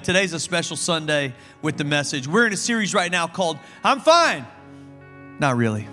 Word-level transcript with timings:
Today's 0.00 0.32
a 0.32 0.40
special 0.40 0.74
Sunday 0.78 1.34
with 1.60 1.76
the 1.76 1.84
message. 1.84 2.26
We're 2.26 2.46
in 2.46 2.54
a 2.54 2.56
series 2.56 2.94
right 2.94 3.12
now 3.12 3.26
called 3.26 3.58
I'm 3.84 4.00
Fine. 4.00 4.46
Not 5.38 5.58
really. 5.58 5.86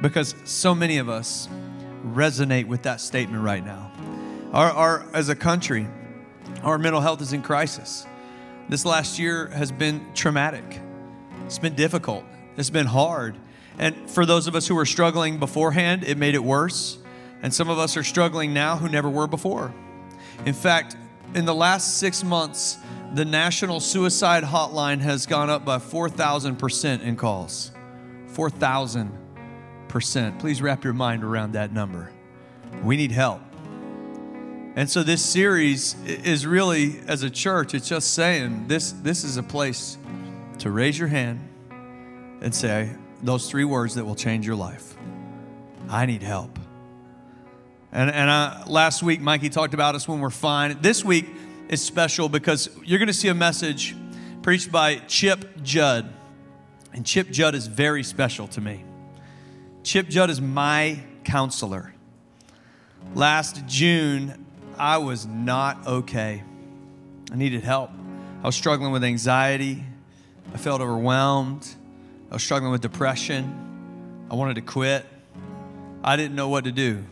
Because 0.00 0.34
so 0.44 0.74
many 0.74 0.96
of 0.96 1.10
us 1.10 1.46
resonate 2.06 2.66
with 2.68 2.84
that 2.84 3.02
statement 3.02 3.42
right 3.42 3.62
now. 3.62 3.92
Our, 4.50 4.70
our, 4.70 5.06
as 5.12 5.28
a 5.28 5.36
country, 5.36 5.86
our 6.62 6.78
mental 6.78 7.02
health 7.02 7.20
is 7.20 7.34
in 7.34 7.42
crisis. 7.42 8.06
This 8.66 8.86
last 8.86 9.18
year 9.18 9.48
has 9.48 9.70
been 9.70 10.02
traumatic, 10.14 10.80
it's 11.44 11.58
been 11.58 11.74
difficult, 11.74 12.24
it's 12.56 12.70
been 12.70 12.86
hard. 12.86 13.36
And 13.78 14.08
for 14.08 14.24
those 14.24 14.46
of 14.46 14.56
us 14.56 14.66
who 14.66 14.74
were 14.74 14.86
struggling 14.86 15.38
beforehand, 15.38 16.02
it 16.02 16.16
made 16.16 16.34
it 16.34 16.42
worse. 16.42 16.96
And 17.42 17.52
some 17.52 17.68
of 17.68 17.78
us 17.78 17.94
are 17.98 18.02
struggling 18.02 18.54
now 18.54 18.78
who 18.78 18.88
never 18.88 19.10
were 19.10 19.26
before. 19.26 19.74
In 20.46 20.54
fact, 20.54 20.96
in 21.34 21.44
the 21.44 21.54
last 21.54 21.98
six 21.98 22.22
months, 22.22 22.78
the 23.14 23.24
national 23.24 23.80
suicide 23.80 24.44
hotline 24.44 25.00
has 25.00 25.26
gone 25.26 25.50
up 25.50 25.64
by 25.64 25.78
4,000% 25.78 27.02
in 27.02 27.16
calls. 27.16 27.72
4,000%. 28.32 30.38
Please 30.38 30.62
wrap 30.62 30.84
your 30.84 30.94
mind 30.94 31.24
around 31.24 31.52
that 31.52 31.72
number. 31.72 32.10
We 32.82 32.96
need 32.96 33.12
help. 33.12 33.40
And 34.74 34.88
so 34.88 35.02
this 35.02 35.22
series 35.22 35.96
is 36.06 36.46
really, 36.46 37.00
as 37.06 37.22
a 37.22 37.30
church, 37.30 37.74
it's 37.74 37.88
just 37.88 38.14
saying 38.14 38.68
this, 38.68 38.92
this 38.92 39.22
is 39.22 39.36
a 39.36 39.42
place 39.42 39.98
to 40.60 40.70
raise 40.70 40.98
your 40.98 41.08
hand 41.08 41.46
and 42.40 42.54
say 42.54 42.90
those 43.22 43.50
three 43.50 43.64
words 43.64 43.94
that 43.96 44.04
will 44.04 44.14
change 44.14 44.46
your 44.46 44.56
life. 44.56 44.96
I 45.90 46.06
need 46.06 46.22
help. 46.22 46.58
And, 47.92 48.10
and 48.10 48.30
I, 48.30 48.64
last 48.66 49.02
week, 49.02 49.20
Mikey 49.20 49.50
talked 49.50 49.74
about 49.74 49.94
us 49.94 50.08
when 50.08 50.20
we're 50.20 50.30
fine. 50.30 50.78
This 50.80 51.04
week 51.04 51.26
is 51.68 51.82
special 51.82 52.30
because 52.30 52.70
you're 52.84 52.98
going 52.98 53.08
to 53.08 53.12
see 53.12 53.28
a 53.28 53.34
message 53.34 53.94
preached 54.40 54.72
by 54.72 54.96
Chip 55.08 55.62
Judd. 55.62 56.10
And 56.94 57.04
Chip 57.04 57.30
Judd 57.30 57.54
is 57.54 57.66
very 57.66 58.02
special 58.02 58.48
to 58.48 58.60
me. 58.62 58.84
Chip 59.82 60.08
Judd 60.08 60.30
is 60.30 60.40
my 60.40 61.00
counselor. 61.24 61.94
Last 63.14 63.66
June, 63.66 64.46
I 64.78 64.98
was 64.98 65.26
not 65.26 65.86
okay. 65.86 66.42
I 67.30 67.36
needed 67.36 67.62
help. 67.62 67.90
I 68.42 68.46
was 68.46 68.56
struggling 68.56 68.92
with 68.92 69.04
anxiety. 69.04 69.84
I 70.54 70.56
felt 70.56 70.80
overwhelmed. 70.80 71.68
I 72.30 72.34
was 72.34 72.42
struggling 72.42 72.72
with 72.72 72.80
depression. 72.80 74.26
I 74.30 74.34
wanted 74.34 74.54
to 74.54 74.62
quit. 74.62 75.04
I 76.02 76.16
didn't 76.16 76.34
know 76.34 76.48
what 76.48 76.64
to 76.64 76.72
do. 76.72 77.04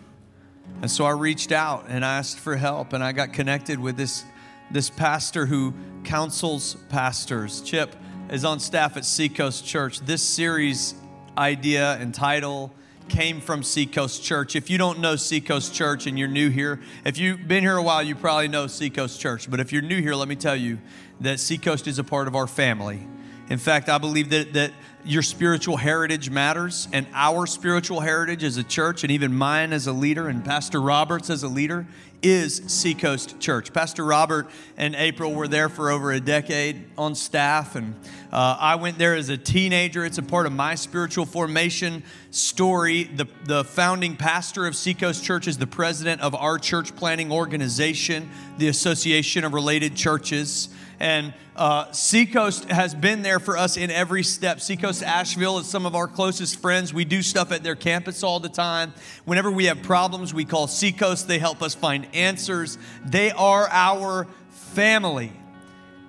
And 0.82 0.90
so 0.90 1.04
I 1.04 1.10
reached 1.10 1.52
out 1.52 1.86
and 1.88 2.04
asked 2.04 2.38
for 2.38 2.56
help, 2.56 2.92
and 2.92 3.04
I 3.04 3.12
got 3.12 3.32
connected 3.32 3.78
with 3.78 3.96
this, 3.96 4.24
this 4.70 4.88
pastor 4.88 5.44
who 5.46 5.74
counsels 6.04 6.76
pastors. 6.88 7.60
Chip 7.60 7.94
is 8.30 8.44
on 8.44 8.60
staff 8.60 8.96
at 8.96 9.04
Seacoast 9.04 9.66
Church. 9.66 10.00
This 10.00 10.22
series 10.22 10.94
idea 11.36 11.94
and 11.94 12.14
title 12.14 12.72
came 13.08 13.40
from 13.40 13.62
Seacoast 13.62 14.22
Church. 14.22 14.56
If 14.56 14.70
you 14.70 14.78
don't 14.78 15.00
know 15.00 15.16
Seacoast 15.16 15.74
Church 15.74 16.06
and 16.06 16.18
you're 16.18 16.28
new 16.28 16.48
here, 16.48 16.80
if 17.04 17.18
you've 17.18 17.46
been 17.46 17.62
here 17.62 17.76
a 17.76 17.82
while, 17.82 18.02
you 18.02 18.14
probably 18.14 18.48
know 18.48 18.66
Seacoast 18.66 19.20
Church. 19.20 19.50
But 19.50 19.60
if 19.60 19.72
you're 19.72 19.82
new 19.82 20.00
here, 20.00 20.14
let 20.14 20.28
me 20.28 20.36
tell 20.36 20.56
you 20.56 20.78
that 21.20 21.40
Seacoast 21.40 21.88
is 21.88 21.98
a 21.98 22.04
part 22.04 22.28
of 22.28 22.34
our 22.34 22.46
family. 22.46 23.06
In 23.50 23.58
fact, 23.58 23.88
I 23.88 23.98
believe 23.98 24.30
that, 24.30 24.52
that 24.52 24.70
your 25.04 25.22
spiritual 25.22 25.76
heritage 25.76 26.30
matters, 26.30 26.86
and 26.92 27.06
our 27.12 27.46
spiritual 27.46 28.00
heritage 28.00 28.44
as 28.44 28.56
a 28.56 28.62
church, 28.62 29.02
and 29.02 29.10
even 29.10 29.34
mine 29.34 29.72
as 29.72 29.88
a 29.88 29.92
leader, 29.92 30.28
and 30.28 30.44
Pastor 30.44 30.80
Roberts 30.80 31.30
as 31.30 31.42
a 31.42 31.48
leader, 31.48 31.86
is 32.22 32.62
Seacoast 32.66 33.40
Church. 33.40 33.72
Pastor 33.72 34.04
Robert 34.04 34.48
and 34.76 34.94
April 34.94 35.32
were 35.34 35.48
there 35.48 35.68
for 35.68 35.90
over 35.90 36.12
a 36.12 36.20
decade 36.20 36.84
on 36.96 37.16
staff, 37.16 37.74
and 37.74 37.94
uh, 38.30 38.56
I 38.60 38.76
went 38.76 38.98
there 38.98 39.16
as 39.16 39.30
a 39.30 39.38
teenager. 39.38 40.04
It's 40.04 40.18
a 40.18 40.22
part 40.22 40.46
of 40.46 40.52
my 40.52 40.76
spiritual 40.76 41.26
formation 41.26 42.04
story. 42.30 43.04
The, 43.04 43.26
the 43.46 43.64
founding 43.64 44.16
pastor 44.16 44.66
of 44.66 44.76
Seacoast 44.76 45.24
Church 45.24 45.48
is 45.48 45.58
the 45.58 45.66
president 45.66 46.20
of 46.20 46.36
our 46.36 46.58
church 46.58 46.94
planting 46.94 47.32
organization, 47.32 48.30
the 48.58 48.68
Association 48.68 49.42
of 49.42 49.54
Related 49.54 49.96
Churches. 49.96 50.68
And 51.00 51.32
uh, 51.56 51.90
Seacoast 51.92 52.70
has 52.70 52.94
been 52.94 53.22
there 53.22 53.40
for 53.40 53.56
us 53.56 53.78
in 53.78 53.90
every 53.90 54.22
step. 54.22 54.60
Seacoast 54.60 55.02
Asheville 55.02 55.58
is 55.58 55.66
some 55.66 55.86
of 55.86 55.94
our 55.94 56.06
closest 56.06 56.60
friends. 56.60 56.92
We 56.92 57.06
do 57.06 57.22
stuff 57.22 57.52
at 57.52 57.62
their 57.62 57.74
campus 57.74 58.22
all 58.22 58.38
the 58.38 58.50
time. 58.50 58.92
Whenever 59.24 59.50
we 59.50 59.64
have 59.64 59.82
problems, 59.82 60.34
we 60.34 60.44
call 60.44 60.66
Seacoast. 60.66 61.26
They 61.26 61.38
help 61.38 61.62
us 61.62 61.74
find 61.74 62.06
answers. 62.14 62.76
They 63.02 63.30
are 63.30 63.66
our 63.70 64.26
family. 64.50 65.32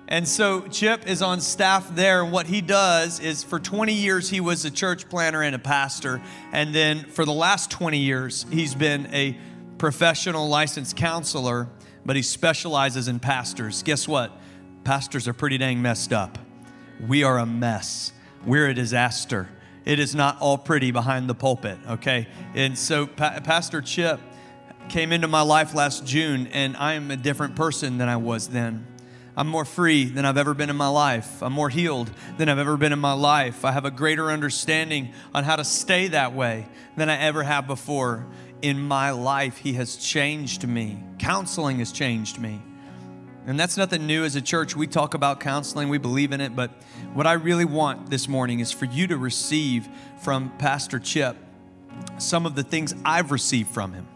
And 0.08 0.28
so 0.28 0.68
Chip 0.68 1.06
is 1.08 1.22
on 1.22 1.40
staff 1.40 1.94
there, 1.94 2.22
and 2.22 2.30
what 2.30 2.46
he 2.46 2.60
does 2.60 3.18
is 3.18 3.42
for 3.42 3.58
20 3.58 3.94
years 3.94 4.28
he 4.28 4.40
was 4.40 4.62
a 4.66 4.70
church 4.70 5.08
planter 5.08 5.40
and 5.40 5.54
a 5.54 5.58
pastor, 5.58 6.20
and 6.52 6.74
then 6.74 7.06
for 7.06 7.24
the 7.24 7.32
last 7.32 7.70
20 7.70 7.96
years 7.96 8.44
he's 8.50 8.74
been 8.74 9.06
a 9.14 9.38
professional 9.78 10.48
licensed 10.48 10.96
counselor, 10.96 11.66
but 12.04 12.14
he 12.14 12.20
specializes 12.20 13.08
in 13.08 13.20
pastors. 13.20 13.82
Guess 13.82 14.06
what? 14.06 14.38
Pastors 14.84 15.28
are 15.28 15.32
pretty 15.32 15.58
dang 15.58 15.80
messed 15.80 16.12
up. 16.12 16.38
We 17.06 17.22
are 17.22 17.38
a 17.38 17.46
mess. 17.46 18.12
We're 18.44 18.68
a 18.68 18.74
disaster. 18.74 19.48
It 19.84 19.98
is 19.98 20.14
not 20.14 20.40
all 20.40 20.58
pretty 20.58 20.90
behind 20.90 21.28
the 21.28 21.34
pulpit, 21.34 21.78
okay? 21.88 22.28
And 22.54 22.76
so, 22.76 23.06
pa- 23.06 23.40
Pastor 23.40 23.80
Chip 23.80 24.20
came 24.88 25.12
into 25.12 25.28
my 25.28 25.42
life 25.42 25.74
last 25.74 26.04
June, 26.04 26.48
and 26.48 26.76
I 26.76 26.94
am 26.94 27.10
a 27.10 27.16
different 27.16 27.56
person 27.56 27.98
than 27.98 28.08
I 28.08 28.16
was 28.16 28.48
then. 28.48 28.86
I'm 29.36 29.48
more 29.48 29.64
free 29.64 30.04
than 30.04 30.24
I've 30.24 30.36
ever 30.36 30.52
been 30.52 30.68
in 30.68 30.76
my 30.76 30.88
life. 30.88 31.42
I'm 31.42 31.52
more 31.52 31.70
healed 31.70 32.10
than 32.36 32.48
I've 32.48 32.58
ever 32.58 32.76
been 32.76 32.92
in 32.92 32.98
my 32.98 33.14
life. 33.14 33.64
I 33.64 33.72
have 33.72 33.84
a 33.84 33.90
greater 33.90 34.30
understanding 34.30 35.14
on 35.32 35.44
how 35.44 35.56
to 35.56 35.64
stay 35.64 36.08
that 36.08 36.34
way 36.34 36.66
than 36.96 37.08
I 37.08 37.16
ever 37.18 37.42
have 37.42 37.66
before. 37.66 38.26
In 38.60 38.80
my 38.80 39.10
life, 39.10 39.58
He 39.58 39.72
has 39.74 39.96
changed 39.96 40.68
me. 40.68 41.02
Counseling 41.18 41.78
has 41.78 41.92
changed 41.92 42.38
me. 42.38 42.60
And 43.46 43.58
that's 43.58 43.76
nothing 43.76 44.06
new 44.06 44.24
as 44.24 44.36
a 44.36 44.40
church. 44.40 44.76
We 44.76 44.86
talk 44.86 45.14
about 45.14 45.40
counseling, 45.40 45.88
we 45.88 45.98
believe 45.98 46.32
in 46.32 46.40
it. 46.40 46.54
But 46.54 46.70
what 47.12 47.26
I 47.26 47.32
really 47.32 47.64
want 47.64 48.08
this 48.08 48.28
morning 48.28 48.60
is 48.60 48.70
for 48.70 48.84
you 48.84 49.08
to 49.08 49.16
receive 49.16 49.88
from 50.20 50.50
Pastor 50.58 51.00
Chip 51.00 51.36
some 52.18 52.46
of 52.46 52.54
the 52.54 52.62
things 52.62 52.94
I've 53.04 53.32
received 53.32 53.70
from 53.70 53.92
him. 53.94 54.06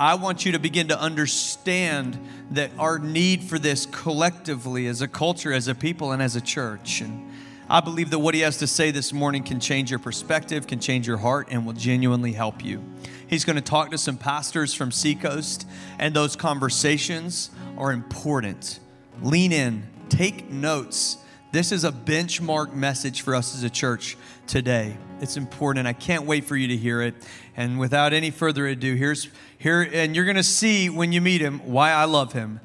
I 0.00 0.14
want 0.14 0.46
you 0.46 0.52
to 0.52 0.58
begin 0.58 0.88
to 0.88 0.98
understand 0.98 2.18
that 2.52 2.70
our 2.78 2.98
need 2.98 3.42
for 3.42 3.58
this 3.58 3.84
collectively 3.84 4.86
as 4.86 5.02
a 5.02 5.08
culture, 5.08 5.52
as 5.52 5.68
a 5.68 5.74
people, 5.74 6.12
and 6.12 6.22
as 6.22 6.36
a 6.36 6.40
church. 6.40 7.00
And 7.00 7.30
I 7.68 7.80
believe 7.80 8.10
that 8.10 8.20
what 8.20 8.34
he 8.34 8.40
has 8.40 8.58
to 8.58 8.66
say 8.66 8.92
this 8.92 9.12
morning 9.12 9.42
can 9.42 9.60
change 9.60 9.90
your 9.90 9.98
perspective, 9.98 10.66
can 10.66 10.80
change 10.80 11.06
your 11.06 11.18
heart, 11.18 11.48
and 11.50 11.66
will 11.66 11.74
genuinely 11.74 12.32
help 12.32 12.64
you. 12.64 12.82
He's 13.26 13.44
going 13.44 13.56
to 13.56 13.62
talk 13.62 13.90
to 13.90 13.98
some 13.98 14.16
pastors 14.16 14.72
from 14.72 14.90
Seacoast, 14.90 15.66
and 15.98 16.14
those 16.14 16.34
conversations 16.34 17.50
are 17.78 17.92
important. 17.92 18.80
Lean 19.22 19.52
in, 19.52 19.84
take 20.08 20.50
notes. 20.50 21.16
This 21.52 21.72
is 21.72 21.84
a 21.84 21.92
benchmark 21.92 22.74
message 22.74 23.22
for 23.22 23.34
us 23.34 23.54
as 23.54 23.62
a 23.62 23.70
church 23.70 24.18
today. 24.46 24.96
It's 25.20 25.36
important. 25.36 25.86
I 25.86 25.92
can't 25.94 26.24
wait 26.24 26.44
for 26.44 26.56
you 26.56 26.68
to 26.68 26.76
hear 26.76 27.00
it. 27.00 27.14
And 27.56 27.78
without 27.78 28.12
any 28.12 28.30
further 28.30 28.66
ado, 28.66 28.94
here's 28.94 29.28
here, 29.58 29.88
and 29.92 30.14
you're 30.14 30.24
going 30.24 30.36
to 30.36 30.42
see 30.42 30.90
when 30.90 31.12
you 31.12 31.20
meet 31.20 31.40
him 31.40 31.60
why 31.60 31.92
I 31.92 32.04
love 32.04 32.32
him, 32.32 32.60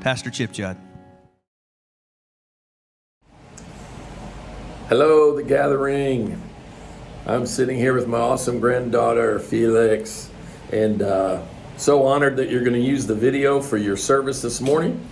Pastor 0.00 0.30
Chip 0.30 0.52
Judd. 0.52 0.76
Hello, 4.88 5.34
the 5.34 5.42
gathering. 5.42 6.40
I'm 7.26 7.44
sitting 7.44 7.76
here 7.76 7.92
with 7.92 8.06
my 8.06 8.18
awesome 8.18 8.60
granddaughter, 8.60 9.38
Felix, 9.38 10.30
and 10.72 11.02
uh, 11.02 11.42
so 11.78 12.04
honored 12.04 12.36
that 12.36 12.50
you're 12.50 12.64
going 12.64 12.74
to 12.74 12.80
use 12.80 13.06
the 13.06 13.14
video 13.14 13.60
for 13.60 13.76
your 13.76 13.96
service 13.96 14.42
this 14.42 14.60
morning. 14.60 15.08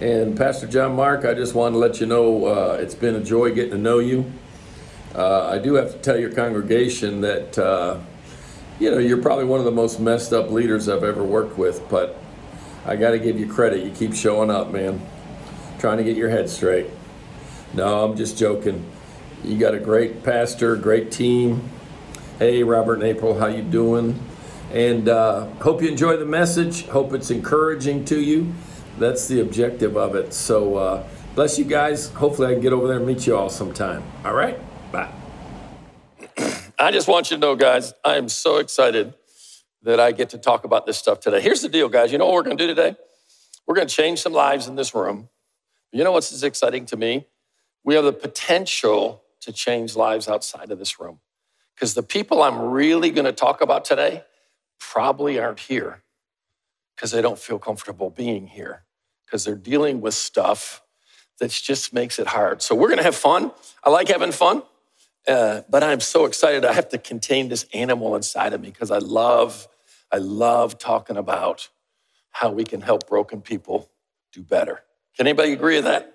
And 0.00 0.36
Pastor 0.36 0.66
John 0.66 0.96
Mark, 0.96 1.26
I 1.26 1.34
just 1.34 1.54
want 1.54 1.74
to 1.74 1.78
let 1.78 2.00
you 2.00 2.06
know 2.06 2.46
uh, 2.46 2.78
it's 2.80 2.94
been 2.94 3.14
a 3.16 3.22
joy 3.22 3.54
getting 3.54 3.72
to 3.72 3.78
know 3.78 3.98
you. 3.98 4.32
Uh, 5.14 5.46
I 5.46 5.58
do 5.58 5.74
have 5.74 5.92
to 5.92 5.98
tell 5.98 6.18
your 6.18 6.32
congregation 6.32 7.20
that, 7.20 7.58
uh, 7.58 8.00
you 8.80 8.90
know, 8.90 8.98
you're 8.98 9.20
probably 9.20 9.44
one 9.44 9.58
of 9.58 9.66
the 9.66 9.72
most 9.72 10.00
messed 10.00 10.32
up 10.32 10.50
leaders 10.50 10.88
I've 10.88 11.04
ever 11.04 11.22
worked 11.22 11.58
with, 11.58 11.86
but 11.90 12.18
I 12.86 12.96
got 12.96 13.10
to 13.10 13.18
give 13.18 13.38
you 13.38 13.46
credit. 13.46 13.84
You 13.84 13.90
keep 13.90 14.14
showing 14.14 14.50
up, 14.50 14.70
man, 14.70 15.00
trying 15.78 15.98
to 15.98 16.04
get 16.04 16.16
your 16.16 16.30
head 16.30 16.48
straight. 16.48 16.86
No, 17.74 18.04
I'm 18.04 18.16
just 18.16 18.38
joking. 18.38 18.90
You 19.44 19.58
got 19.58 19.74
a 19.74 19.80
great 19.80 20.22
pastor, 20.22 20.76
great 20.76 21.12
team. 21.12 21.68
Hey, 22.38 22.62
Robert 22.62 22.94
and 22.94 23.02
April, 23.02 23.38
how 23.38 23.48
you 23.48 23.62
doing? 23.62 24.18
And 24.72 25.08
uh, 25.08 25.46
hope 25.56 25.80
you 25.82 25.88
enjoy 25.88 26.16
the 26.16 26.26
message. 26.26 26.86
Hope 26.86 27.12
it's 27.12 27.30
encouraging 27.30 28.04
to 28.06 28.20
you. 28.20 28.52
That's 28.98 29.28
the 29.28 29.40
objective 29.40 29.96
of 29.96 30.14
it. 30.14 30.32
So 30.32 30.76
uh, 30.76 31.08
bless 31.34 31.58
you 31.58 31.64
guys. 31.64 32.10
Hopefully, 32.10 32.48
I 32.48 32.52
can 32.52 32.62
get 32.62 32.72
over 32.72 32.88
there 32.88 32.96
and 32.96 33.06
meet 33.06 33.26
you 33.26 33.36
all 33.36 33.48
sometime. 33.48 34.02
All 34.24 34.34
right, 34.34 34.58
bye. 34.90 35.10
I 36.78 36.90
just 36.90 37.08
want 37.08 37.30
you 37.30 37.36
to 37.36 37.40
know, 37.40 37.54
guys, 37.56 37.94
I 38.04 38.16
am 38.16 38.28
so 38.28 38.56
excited 38.56 39.14
that 39.82 40.00
I 40.00 40.12
get 40.12 40.30
to 40.30 40.38
talk 40.38 40.64
about 40.64 40.84
this 40.84 40.98
stuff 40.98 41.20
today. 41.20 41.40
Here's 41.40 41.62
the 41.62 41.68
deal, 41.68 41.88
guys. 41.88 42.10
You 42.10 42.18
know 42.18 42.26
what 42.26 42.34
we're 42.34 42.42
going 42.42 42.56
to 42.56 42.64
do 42.64 42.74
today? 42.74 42.96
We're 43.66 43.76
going 43.76 43.88
to 43.88 43.94
change 43.94 44.20
some 44.20 44.32
lives 44.32 44.66
in 44.66 44.74
this 44.74 44.94
room. 44.94 45.28
You 45.92 46.04
know 46.04 46.12
what's 46.12 46.42
exciting 46.42 46.86
to 46.86 46.96
me? 46.96 47.26
We 47.84 47.94
have 47.94 48.04
the 48.04 48.12
potential 48.12 49.22
to 49.40 49.52
change 49.52 49.94
lives 49.94 50.28
outside 50.28 50.70
of 50.70 50.78
this 50.78 50.98
room. 50.98 51.20
Because 51.74 51.94
the 51.94 52.02
people 52.02 52.42
I'm 52.42 52.58
really 52.58 53.10
going 53.10 53.26
to 53.26 53.32
talk 53.32 53.60
about 53.60 53.84
today 53.84 54.24
probably 54.78 55.38
aren't 55.38 55.60
here 55.60 56.02
because 56.94 57.10
they 57.10 57.22
don't 57.22 57.38
feel 57.38 57.58
comfortable 57.58 58.10
being 58.10 58.46
here 58.46 58.82
because 59.24 59.44
they're 59.44 59.54
dealing 59.54 60.00
with 60.00 60.14
stuff 60.14 60.82
that 61.38 61.50
just 61.50 61.92
makes 61.92 62.18
it 62.18 62.26
hard. 62.26 62.62
So 62.62 62.74
we're 62.74 62.88
going 62.88 62.98
to 62.98 63.04
have 63.04 63.16
fun. 63.16 63.52
I 63.84 63.90
like 63.90 64.08
having 64.08 64.32
fun, 64.32 64.62
uh, 65.28 65.62
but 65.68 65.82
I'm 65.82 66.00
so 66.00 66.24
excited. 66.24 66.64
I 66.64 66.72
have 66.72 66.88
to 66.90 66.98
contain 66.98 67.48
this 67.48 67.66
animal 67.74 68.16
inside 68.16 68.54
of 68.54 68.60
me 68.60 68.70
because 68.70 68.90
I 68.90 68.98
love, 68.98 69.68
I 70.10 70.16
love 70.18 70.78
talking 70.78 71.16
about 71.16 71.68
how 72.30 72.50
we 72.50 72.64
can 72.64 72.80
help 72.80 73.06
broken 73.06 73.42
people 73.42 73.90
do 74.32 74.42
better. 74.42 74.82
Can 75.16 75.26
anybody 75.26 75.52
agree 75.52 75.76
with 75.76 75.84
that? 75.84 76.12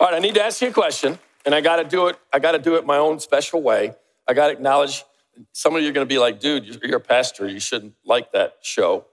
All 0.00 0.08
right, 0.08 0.16
I 0.16 0.18
need 0.18 0.34
to 0.34 0.42
ask 0.42 0.60
you 0.60 0.68
a 0.68 0.72
question, 0.72 1.18
and 1.46 1.54
I 1.54 1.60
got 1.60 1.76
to 1.76 1.84
do 1.84 2.08
it. 2.08 2.16
I 2.32 2.38
got 2.40 2.52
to 2.52 2.58
do 2.58 2.76
it 2.76 2.84
my 2.84 2.96
own 2.96 3.20
special 3.20 3.62
way. 3.62 3.94
I 4.26 4.34
got 4.34 4.48
to 4.48 4.52
acknowledge. 4.52 5.04
Some 5.52 5.76
of 5.76 5.82
you 5.82 5.88
are 5.88 5.92
going 5.92 6.06
to 6.06 6.12
be 6.12 6.18
like, 6.18 6.40
"Dude, 6.40 6.80
you're 6.82 6.96
a 6.96 7.00
pastor. 7.00 7.48
You 7.48 7.60
shouldn't 7.60 7.94
like 8.04 8.32
that 8.32 8.58
show." 8.62 9.06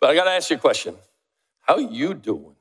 But 0.00 0.10
I 0.10 0.14
got 0.14 0.24
to 0.24 0.30
ask 0.30 0.50
you 0.50 0.56
a 0.56 0.60
question. 0.60 0.96
How 1.60 1.78
you 1.78 2.14
doing? 2.14 2.54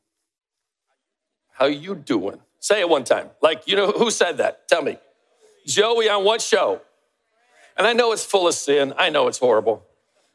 How 1.51 1.65
you 1.65 1.95
doing? 1.95 2.39
Say 2.59 2.81
it 2.81 2.89
one 2.89 3.03
time. 3.03 3.29
Like, 3.41 3.67
you 3.67 3.75
know, 3.75 3.91
who 3.91 4.11
said 4.11 4.37
that? 4.37 4.67
Tell 4.67 4.81
me. 4.81 4.97
Joey 5.65 6.09
on 6.09 6.23
what 6.23 6.41
show? 6.41 6.81
And 7.77 7.85
I 7.85 7.93
know 7.93 8.11
it's 8.11 8.25
full 8.25 8.47
of 8.47 8.53
sin. 8.53 8.93
I 8.97 9.09
know 9.09 9.27
it's 9.27 9.37
horrible. 9.37 9.85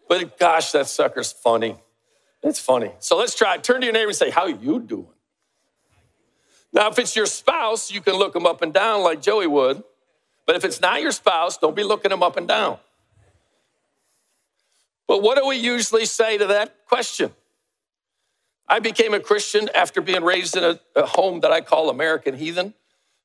But 0.08 0.38
gosh, 0.38 0.72
that 0.72 0.86
sucker's 0.86 1.32
funny. 1.32 1.76
It's 2.42 2.58
funny. 2.58 2.92
So 2.98 3.16
let's 3.16 3.34
try. 3.34 3.56
Turn 3.58 3.80
to 3.80 3.86
your 3.86 3.92
neighbor 3.92 4.08
and 4.08 4.16
say, 4.16 4.30
How 4.30 4.46
you 4.46 4.80
doing? 4.80 5.06
Now, 6.72 6.88
if 6.88 6.98
it's 6.98 7.14
your 7.14 7.26
spouse, 7.26 7.90
you 7.90 8.00
can 8.00 8.14
look 8.14 8.32
them 8.32 8.46
up 8.46 8.62
and 8.62 8.72
down 8.72 9.02
like 9.02 9.20
Joey 9.20 9.46
would. 9.46 9.82
But 10.52 10.58
if 10.58 10.66
it's 10.66 10.82
not 10.82 11.00
your 11.00 11.12
spouse, 11.12 11.56
don't 11.56 11.74
be 11.74 11.82
looking 11.82 12.10
them 12.10 12.22
up 12.22 12.36
and 12.36 12.46
down. 12.46 12.76
But 15.08 15.22
what 15.22 15.38
do 15.38 15.46
we 15.46 15.56
usually 15.56 16.04
say 16.04 16.36
to 16.36 16.44
that 16.48 16.86
question? 16.86 17.32
I 18.68 18.78
became 18.80 19.14
a 19.14 19.20
Christian 19.20 19.70
after 19.74 20.02
being 20.02 20.22
raised 20.22 20.54
in 20.54 20.62
a, 20.62 20.78
a, 20.94 21.06
home 21.06 21.40
that 21.40 21.52
I 21.52 21.62
call 21.62 21.88
American 21.88 22.36
Heathen. 22.36 22.74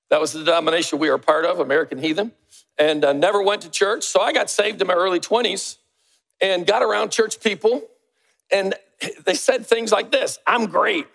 That 0.10 0.22
was 0.22 0.32
the 0.32 0.46
denomination 0.46 1.00
we 1.00 1.10
were 1.10 1.18
part 1.18 1.44
of, 1.44 1.60
American 1.60 1.98
Heathen, 1.98 2.32
and 2.80 3.04
uh, 3.04 3.12
never 3.12 3.42
went 3.42 3.62
to 3.64 3.70
church. 3.70 4.06
So 4.06 4.22
I 4.22 4.32
got 4.32 4.50
saved 4.50 4.80
in 4.80 4.88
my 4.88 4.94
early 4.94 5.20
20s 5.20 5.80
and 6.40 6.66
got 6.66 6.82
around 6.82 7.12
church 7.12 7.42
people. 7.42 7.82
And 8.50 8.74
they 9.26 9.34
said 9.34 9.66
things 9.66 9.92
like 9.92 10.12
this 10.12 10.40
I'm 10.48 10.68
great. 10.68 11.08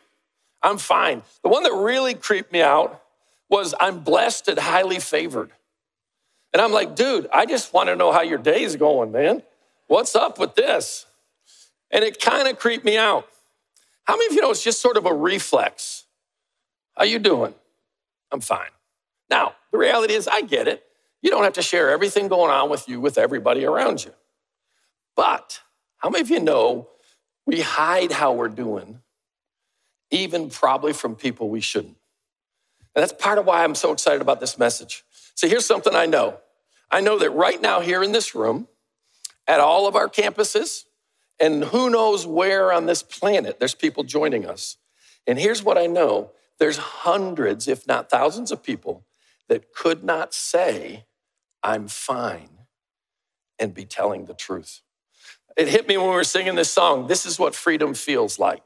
I'm 0.63 0.77
fine. 0.77 1.23
The 1.43 1.49
one 1.49 1.63
that 1.63 1.73
really 1.73 2.13
creeped 2.13 2.53
me 2.53 2.61
out 2.61 3.03
was 3.49 3.75
I'm 3.81 4.01
blessed 4.01 4.49
and 4.49 4.59
highly 4.59 4.99
favored. 4.99 5.53
And 6.53 6.61
I'm 6.61 6.73
like, 6.73 6.95
dude, 6.95 7.29
I 7.33 7.47
just 7.47 7.73
want 7.73 7.89
to 7.89 7.97
know 7.97 8.13
how 8.13 8.23
your 8.23 8.39
day's 8.39 8.77
going, 8.77 9.13
man. 9.13 9.43
What's 9.87 10.15
up 10.15 10.39
with 10.39 10.55
this? 10.55 11.07
And 11.91 12.05
it 12.05 12.21
kind 12.21 12.49
of 12.49 12.59
creeped 12.59 12.85
me 12.85 12.97
out. 12.97 13.27
How 14.05 14.15
many 14.15 14.27
of 14.27 14.33
you 14.33 14.43
know 14.43 14.51
it's 14.51 14.63
just 14.63 14.81
sort 14.81 14.97
of 14.97 15.07
a 15.07 15.15
reflex? 15.15 16.05
How 16.97 17.05
you 17.05 17.19
doing? 17.19 17.55
I'm 18.31 18.41
fine. 18.41 18.71
Now, 19.31 19.55
the 19.71 19.79
reality 19.79 20.15
is 20.15 20.29
I 20.29 20.43
get 20.43 20.69
it. 20.69 20.85
You 21.23 21.31
don't 21.31 21.45
have 21.45 21.53
to 21.55 21.63
share 21.63 21.91
everything 21.91 22.29
going 22.29 22.51
on 22.51 22.69
with 22.69 22.89
you 22.89 23.01
with 23.01 23.17
everybody 23.17 23.65
around 23.65 24.05
you. 24.05 24.13
But 25.15 25.61
how 25.99 26.11
many 26.11 26.23
of 26.23 26.31
you 26.31 26.41
know 26.41 26.89
we 27.47 27.61
hide 27.61 28.13
how 28.13 28.33
we're 28.33 28.49
doing 28.49 29.01
even 30.13 30.51
probably 30.51 30.93
from 30.93 31.17
people 31.17 31.49
we 31.49 31.61
shouldn't. 31.61 31.97
And 32.95 33.03
that's 33.03 33.13
part 33.13 33.39
of 33.39 33.47
why 33.47 33.65
I'm 33.65 33.75
so 33.75 33.93
excited 33.93 34.21
about 34.21 34.39
this 34.39 34.59
message. 34.59 35.05
So 35.35 35.49
here's 35.49 35.67
something 35.67 35.95
I 35.95 36.07
know 36.07 36.39
I 36.91 37.01
know 37.01 37.19
that 37.19 37.31
right 37.31 37.61
now, 37.61 37.81
here 37.81 38.03
in 38.03 38.13
this 38.13 38.35
room, 38.35 38.69
at 39.49 39.61
all 39.61 39.89
of 39.89 39.97
our 39.97 40.09
campuses, 40.09 40.85
and 41.41 41.65
who 41.65 41.89
knows 41.89 42.27
where 42.27 42.73
on 42.73 42.87
this 42.87 43.03
planet, 43.03 43.59
there's 43.59 43.75
people 43.75 44.05
joining 44.05 44.47
us. 44.47 44.77
And 45.27 45.39
here's 45.39 45.63
what 45.63 45.79
I 45.79 45.87
know 45.87 46.33
there's 46.59 46.77
hundreds, 46.77 47.67
if 47.67 47.87
not 47.89 48.11
thousands, 48.11 48.53
of 48.53 48.63
people 48.63 49.05
that 49.49 49.75
could 49.75 50.05
not 50.05 50.35
say, 50.35 51.07
I'm 51.63 51.89
fine, 51.89 52.51
and 53.59 53.75
be 53.75 53.85
telling 53.85 54.27
the 54.27 54.35
truth. 54.35 54.83
It 55.57 55.69
hit 55.69 55.89
me 55.89 55.97
when 55.97 56.09
we 56.09 56.15
were 56.15 56.25
singing 56.25 56.55
this 56.55 56.71
song. 56.71 57.07
This 57.07 57.27
is 57.27 57.39
what 57.39 57.55
freedom 57.55 57.95
feels 57.95 58.39
like. 58.39 58.63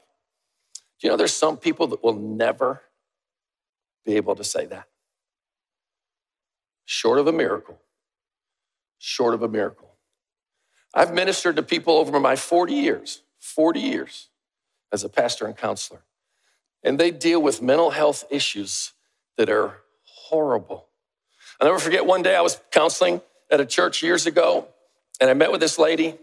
Do 0.99 1.07
you 1.07 1.09
know 1.09 1.17
there's 1.17 1.33
some 1.33 1.57
people 1.57 1.87
that 1.87 2.03
will 2.03 2.15
never 2.15 2.81
be 4.05 4.15
able 4.15 4.35
to 4.35 4.43
say 4.43 4.65
that? 4.67 4.87
Short 6.89 7.19
of 7.19 7.27
a 7.27 7.33
miracle. 7.33 7.81
Short 8.97 9.33
of 9.33 9.43
a 9.43 9.49
miracle. 9.49 9.91
I've 10.93 11.13
ministered 11.13 11.57
to 11.57 11.61
people 11.61 11.97
over 11.97 12.17
my 12.17 12.37
40 12.37 12.73
years, 12.73 13.23
40 13.39 13.81
years 13.81 14.29
as 14.93 15.03
a 15.03 15.09
pastor 15.09 15.45
and 15.45 15.55
counselor, 15.55 16.03
and 16.81 16.97
they 16.97 17.11
deal 17.11 17.41
with 17.41 17.61
mental 17.61 17.89
health 17.89 18.23
issues 18.31 18.93
that 19.35 19.49
are 19.49 19.81
horrible. 20.05 20.87
I'll 21.59 21.67
never 21.67 21.77
forget 21.77 22.05
one 22.05 22.23
day 22.23 22.37
I 22.37 22.41
was 22.41 22.61
counseling 22.71 23.19
at 23.51 23.59
a 23.59 23.65
church 23.65 24.01
years 24.01 24.25
ago, 24.25 24.69
and 25.19 25.29
I 25.29 25.33
met 25.33 25.51
with 25.51 25.59
this 25.59 25.77
lady, 25.77 26.17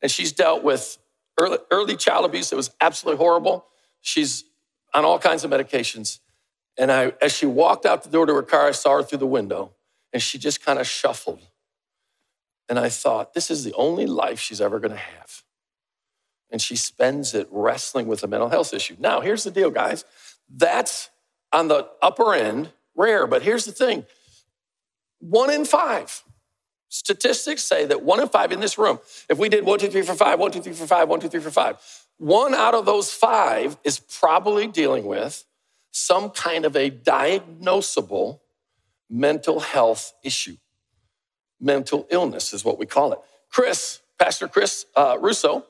and 0.00 0.08
she's 0.08 0.30
dealt 0.30 0.62
with 0.62 0.98
early, 1.36 1.58
early 1.72 1.96
child 1.96 2.24
abuse 2.24 2.50
that 2.50 2.56
was 2.56 2.70
absolutely 2.80 3.18
horrible. 3.18 3.66
She's 4.02 4.44
on 4.94 5.04
all 5.04 5.18
kinds 5.18 5.42
of 5.42 5.50
medications. 5.50 6.20
And 6.78 6.92
I, 6.92 7.12
as 7.20 7.32
she 7.32 7.46
walked 7.46 7.84
out 7.86 8.04
the 8.04 8.08
door 8.08 8.24
to 8.24 8.34
her 8.34 8.42
car, 8.44 8.68
I 8.68 8.70
saw 8.70 8.98
her 8.98 9.02
through 9.02 9.18
the 9.18 9.26
window 9.26 9.72
and 10.12 10.22
she 10.22 10.38
just 10.38 10.64
kind 10.64 10.78
of 10.78 10.86
shuffled. 10.86 11.40
And 12.68 12.78
I 12.78 12.88
thought, 12.88 13.34
this 13.34 13.50
is 13.50 13.64
the 13.64 13.74
only 13.74 14.06
life 14.06 14.40
she's 14.40 14.60
ever 14.60 14.80
going 14.80 14.92
to 14.92 14.96
have. 14.96 15.42
And 16.50 16.60
she 16.60 16.76
spends 16.76 17.34
it 17.34 17.48
wrestling 17.50 18.06
with 18.06 18.22
a 18.22 18.26
mental 18.26 18.48
health 18.48 18.72
issue. 18.72 18.96
Now, 18.98 19.20
here's 19.20 19.44
the 19.44 19.50
deal, 19.50 19.70
guys. 19.70 20.04
That's 20.48 21.10
on 21.52 21.68
the 21.68 21.88
upper 22.02 22.34
end, 22.34 22.72
rare. 22.94 23.26
But 23.26 23.42
here's 23.42 23.64
the 23.64 23.72
thing 23.72 24.04
one 25.20 25.50
in 25.50 25.64
five. 25.64 26.22
Statistics 26.88 27.62
say 27.62 27.84
that 27.86 28.02
one 28.02 28.20
in 28.20 28.28
five 28.28 28.52
in 28.52 28.60
this 28.60 28.78
room, 28.78 29.00
if 29.28 29.38
we 29.38 29.48
did 29.48 29.64
one, 29.64 29.78
two, 29.78 29.88
three, 29.88 30.02
four, 30.02 30.14
five, 30.14 30.38
one, 30.38 30.52
two, 30.52 30.62
three, 30.62 30.72
four, 30.72 30.86
five, 30.86 31.08
one, 31.08 31.20
two, 31.20 31.28
three, 31.28 31.40
four, 31.40 31.50
five, 31.50 31.76
one 32.18 32.54
out 32.54 32.74
of 32.74 32.86
those 32.86 33.12
five 33.12 33.76
is 33.84 33.98
probably 33.98 34.66
dealing 34.68 35.04
with 35.04 35.44
some 35.90 36.30
kind 36.30 36.64
of 36.64 36.76
a 36.76 36.90
diagnosable 36.90 38.40
mental 39.10 39.60
health 39.60 40.14
issue. 40.22 40.56
Mental 41.60 42.06
illness 42.10 42.52
is 42.52 42.64
what 42.64 42.78
we 42.78 42.86
call 42.86 43.12
it. 43.12 43.20
Chris, 43.50 44.00
Pastor 44.18 44.48
Chris 44.48 44.86
uh, 44.94 45.16
Russo, 45.20 45.64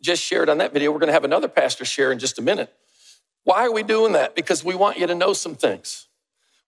just 0.00 0.22
shared 0.22 0.48
on 0.48 0.58
that 0.58 0.72
video. 0.72 0.90
We're 0.92 0.98
going 0.98 1.08
to 1.08 1.14
have 1.14 1.24
another 1.24 1.48
pastor 1.48 1.84
share 1.84 2.12
in 2.12 2.18
just 2.18 2.38
a 2.38 2.42
minute. 2.42 2.72
Why 3.44 3.64
are 3.66 3.72
we 3.72 3.82
doing 3.82 4.12
that? 4.12 4.34
Because 4.34 4.64
we 4.64 4.74
want 4.74 4.98
you 4.98 5.06
to 5.06 5.14
know 5.14 5.32
some 5.32 5.54
things. 5.54 6.08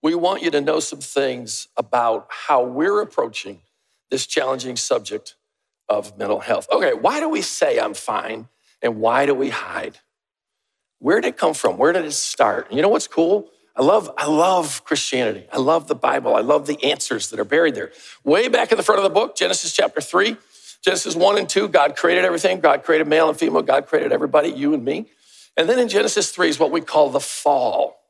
We 0.03 0.15
want 0.15 0.43
you 0.43 0.51
to 0.53 0.61
know 0.61 0.81
some 0.81 1.01
things 1.01 1.69
about 1.77 2.27
how 2.31 2.63
we're 2.65 3.01
approaching 3.01 3.61
this 4.11 4.27
challenging 4.27 4.77
subject 4.77 5.37
of 5.89 6.19
mental 6.19 6.41
health. 6.41 6.69
Okay, 6.71 6.95
why 6.95 7.21
do 7.21 7.29
we 7.29 7.43
say 7.43 7.79
I'm 7.79 7.95
fine 7.95 8.49
and 8.83 9.01
why 9.01 9.27
do 9.27 9.35
we 9.35 9.51
hide? 9.51 9.99
Where 10.99 11.21
did 11.21 11.29
it 11.29 11.37
come 11.37 11.55
from? 11.55 11.79
Where 11.79 11.93
did 11.93 12.05
it 12.05 12.13
start? 12.13 12.73
You 12.73 12.83
know 12.83 12.89
what's 12.89 13.09
cool? 13.09 13.51
I 13.77 13.83
love, 13.83 14.11
I 14.17 14.27
love 14.27 14.85
Christianity. 14.85 15.47
I 15.53 15.59
love 15.59 15.89
the 15.89 15.97
Bible. 15.97 16.37
I 16.37 16.41
love 16.41 16.67
the 16.67 16.83
answers 16.85 17.31
that 17.31 17.41
are 17.41 17.45
buried 17.45 17.75
there. 17.75 17.91
Way 18.23 18.49
back 18.49 18.71
in 18.71 18.77
the 18.77 18.85
front 18.85 19.01
of 19.01 19.05
the 19.05 19.11
book, 19.11 19.35
Genesis 19.35 19.73
chapter 19.73 20.01
3, 20.01 20.37
Genesis 20.83 21.17
1 21.17 21.39
and 21.39 21.49
2, 21.49 21.69
God 21.69 21.97
created 21.97 22.25
everything. 22.25 22.61
God 22.61 22.85
created 22.85 23.09
male 23.09 23.29
and 23.29 23.39
female. 23.39 23.63
God 23.63 23.87
created 23.87 24.13
everybody, 24.13 24.51
you 24.51 24.75
and 24.75 24.85
me. 24.85 25.07
And 25.57 25.69
then 25.69 25.79
in 25.79 25.89
Genesis 25.89 26.31
3 26.31 26.49
is 26.49 26.59
what 26.59 26.71
we 26.71 26.81
call 26.83 27.11
the 27.11 27.21
fall. 27.21 28.01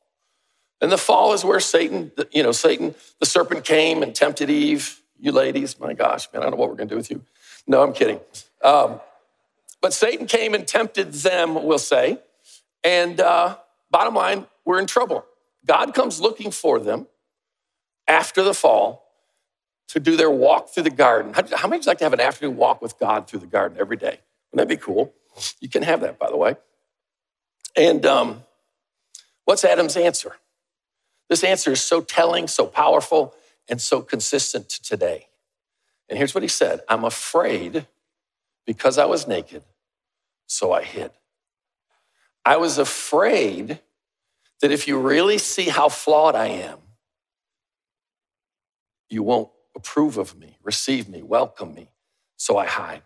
And 0.80 0.92
the 0.92 0.98
fall 0.98 1.32
is 1.32 1.44
where 1.44 1.60
Satan, 1.60 2.12
you 2.30 2.42
know, 2.42 2.52
Satan, 2.52 2.94
the 3.20 3.26
serpent 3.26 3.64
came 3.64 4.02
and 4.02 4.14
tempted 4.14 4.50
Eve. 4.50 5.00
You 5.18 5.32
ladies, 5.32 5.80
my 5.80 5.94
gosh, 5.94 6.30
man, 6.32 6.42
I 6.42 6.46
don't 6.46 6.52
know 6.52 6.56
what 6.58 6.68
we're 6.68 6.76
going 6.76 6.88
to 6.88 6.94
do 6.94 6.98
with 6.98 7.10
you. 7.10 7.22
No, 7.66 7.82
I'm 7.82 7.94
kidding. 7.94 8.20
Um, 8.62 9.00
but 9.80 9.94
Satan 9.94 10.26
came 10.26 10.52
and 10.52 10.66
tempted 10.66 11.12
them, 11.12 11.64
we'll 11.64 11.78
say. 11.78 12.18
And 12.82 13.18
uh, 13.20 13.56
bottom 13.90 14.14
line, 14.14 14.46
we're 14.64 14.80
in 14.80 14.86
trouble. 14.86 15.24
God 15.66 15.94
comes 15.94 16.20
looking 16.20 16.50
for 16.50 16.78
them 16.78 17.06
after 18.06 18.42
the 18.42 18.54
fall 18.54 19.04
to 19.88 20.00
do 20.00 20.16
their 20.16 20.30
walk 20.30 20.70
through 20.70 20.82
the 20.84 20.90
garden. 20.90 21.32
How, 21.34 21.42
how 21.56 21.68
many 21.68 21.80
of 21.80 21.86
you 21.86 21.90
like 21.90 21.98
to 21.98 22.04
have 22.04 22.12
an 22.12 22.20
afternoon 22.20 22.56
walk 22.56 22.82
with 22.82 22.98
God 22.98 23.28
through 23.28 23.40
the 23.40 23.46
garden 23.46 23.78
every 23.80 23.96
day? 23.96 24.18
Wouldn't 24.52 24.68
that 24.68 24.68
be 24.68 24.76
cool? 24.76 25.12
You 25.60 25.68
can 25.68 25.82
have 25.82 26.00
that, 26.02 26.18
by 26.18 26.30
the 26.30 26.36
way. 26.36 26.56
And 27.76 28.04
um, 28.06 28.42
what's 29.44 29.64
Adam's 29.64 29.96
answer? 29.96 30.36
This 31.28 31.42
answer 31.42 31.72
is 31.72 31.80
so 31.80 32.00
telling, 32.00 32.46
so 32.48 32.66
powerful, 32.66 33.34
and 33.68 33.80
so 33.80 34.02
consistent 34.02 34.68
to 34.68 34.82
today. 34.82 35.28
And 36.08 36.18
here's 36.18 36.34
what 36.34 36.42
he 36.42 36.48
said 36.48 36.80
I'm 36.88 37.04
afraid 37.04 37.86
because 38.66 38.98
I 38.98 39.06
was 39.06 39.26
naked 39.26 39.62
so 40.46 40.72
I 40.72 40.82
hid. 40.82 41.10
I 42.44 42.56
was 42.56 42.78
afraid 42.78 43.80
that 44.64 44.72
if 44.72 44.88
you 44.88 44.98
really 44.98 45.36
see 45.36 45.64
how 45.68 45.90
flawed 45.90 46.34
I 46.34 46.46
am, 46.46 46.78
you 49.10 49.22
won't 49.22 49.50
approve 49.76 50.16
of 50.16 50.38
me, 50.38 50.56
receive 50.62 51.06
me, 51.06 51.22
welcome 51.22 51.74
me. 51.74 51.90
So 52.38 52.56
I 52.56 52.64
hide. 52.64 53.02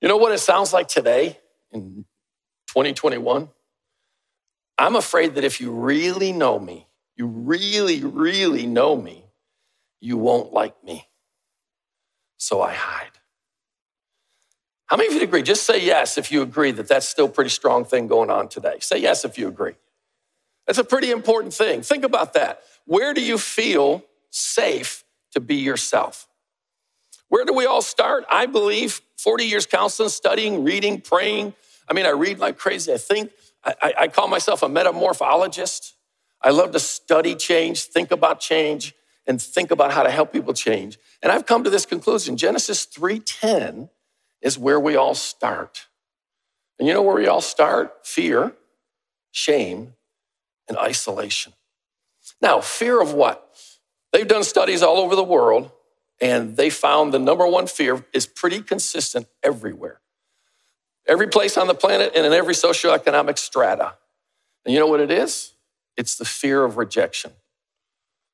You 0.00 0.08
know 0.08 0.16
what 0.16 0.32
it 0.32 0.38
sounds 0.38 0.72
like 0.72 0.88
today 0.88 1.38
in 1.70 2.06
2021? 2.68 3.50
I'm 4.78 4.96
afraid 4.96 5.34
that 5.34 5.44
if 5.44 5.60
you 5.60 5.70
really 5.70 6.32
know 6.32 6.58
me, 6.58 6.86
you 7.14 7.26
really, 7.26 8.02
really 8.02 8.64
know 8.64 8.96
me, 8.96 9.26
you 10.00 10.16
won't 10.16 10.54
like 10.54 10.82
me. 10.82 11.08
So 12.38 12.62
I 12.62 12.72
hide. 12.72 13.18
How 14.86 14.96
many 14.96 15.08
of 15.08 15.14
you 15.14 15.20
agree? 15.24 15.42
Just 15.42 15.64
say 15.64 15.84
yes 15.84 16.16
if 16.16 16.32
you 16.32 16.40
agree 16.40 16.70
that 16.70 16.88
that's 16.88 17.06
still 17.06 17.26
a 17.26 17.28
pretty 17.28 17.50
strong 17.50 17.84
thing 17.84 18.06
going 18.06 18.30
on 18.30 18.48
today. 18.48 18.76
Say 18.80 18.96
yes 18.96 19.26
if 19.26 19.36
you 19.36 19.46
agree. 19.46 19.74
That's 20.68 20.78
a 20.78 20.84
pretty 20.84 21.10
important 21.10 21.54
thing. 21.54 21.80
Think 21.80 22.04
about 22.04 22.34
that. 22.34 22.60
Where 22.84 23.14
do 23.14 23.22
you 23.22 23.38
feel 23.38 24.04
safe 24.30 25.02
to 25.32 25.40
be 25.40 25.56
yourself? 25.56 26.28
Where 27.28 27.46
do 27.46 27.54
we 27.54 27.64
all 27.64 27.80
start? 27.80 28.26
I 28.30 28.44
believe 28.44 29.00
40 29.16 29.44
years 29.44 29.64
counseling, 29.64 30.10
studying, 30.10 30.64
reading, 30.64 31.00
praying. 31.00 31.54
I 31.88 31.94
mean, 31.94 32.04
I 32.04 32.10
read 32.10 32.38
like 32.38 32.58
crazy. 32.58 32.92
I 32.92 32.98
think, 32.98 33.30
I, 33.64 33.94
I 34.00 34.08
call 34.08 34.28
myself 34.28 34.62
a 34.62 34.68
metamorphologist. 34.68 35.94
I 36.42 36.50
love 36.50 36.72
to 36.72 36.80
study 36.80 37.34
change, 37.34 37.84
think 37.84 38.10
about 38.10 38.38
change, 38.38 38.94
and 39.26 39.40
think 39.40 39.70
about 39.70 39.92
how 39.92 40.02
to 40.02 40.10
help 40.10 40.32
people 40.32 40.52
change. 40.52 40.98
And 41.22 41.32
I've 41.32 41.46
come 41.46 41.64
to 41.64 41.70
this 41.70 41.86
conclusion. 41.86 42.36
Genesis 42.36 42.86
3:10 42.86 43.88
is 44.42 44.58
where 44.58 44.78
we 44.78 44.96
all 44.96 45.14
start. 45.14 45.86
And 46.78 46.86
you 46.86 46.94
know 46.94 47.02
where 47.02 47.16
we 47.16 47.26
all 47.26 47.40
start? 47.40 48.06
Fear, 48.06 48.54
shame, 49.32 49.94
and 50.68 50.76
isolation. 50.78 51.52
Now, 52.40 52.60
fear 52.60 53.00
of 53.00 53.12
what? 53.12 53.44
They've 54.12 54.28
done 54.28 54.44
studies 54.44 54.82
all 54.82 54.98
over 54.98 55.16
the 55.16 55.24
world, 55.24 55.70
and 56.20 56.56
they 56.56 56.70
found 56.70 57.12
the 57.12 57.18
number 57.18 57.46
one 57.46 57.66
fear 57.66 58.04
is 58.12 58.26
pretty 58.26 58.60
consistent 58.62 59.26
everywhere. 59.42 60.00
Every 61.06 61.28
place 61.28 61.56
on 61.56 61.66
the 61.66 61.74
planet 61.74 62.12
and 62.14 62.26
in 62.26 62.32
every 62.32 62.54
socioeconomic 62.54 63.38
strata. 63.38 63.94
And 64.64 64.74
you 64.74 64.80
know 64.80 64.86
what 64.86 65.00
it 65.00 65.10
is? 65.10 65.54
It's 65.96 66.16
the 66.16 66.24
fear 66.24 66.64
of 66.64 66.76
rejection. 66.76 67.32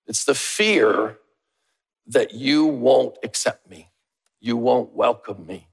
It's 0.06 0.24
the 0.24 0.34
fear 0.34 1.18
that 2.06 2.34
you 2.34 2.66
won't 2.66 3.16
accept 3.22 3.70
me, 3.70 3.90
you 4.40 4.56
won't 4.56 4.92
welcome 4.92 5.46
me, 5.46 5.68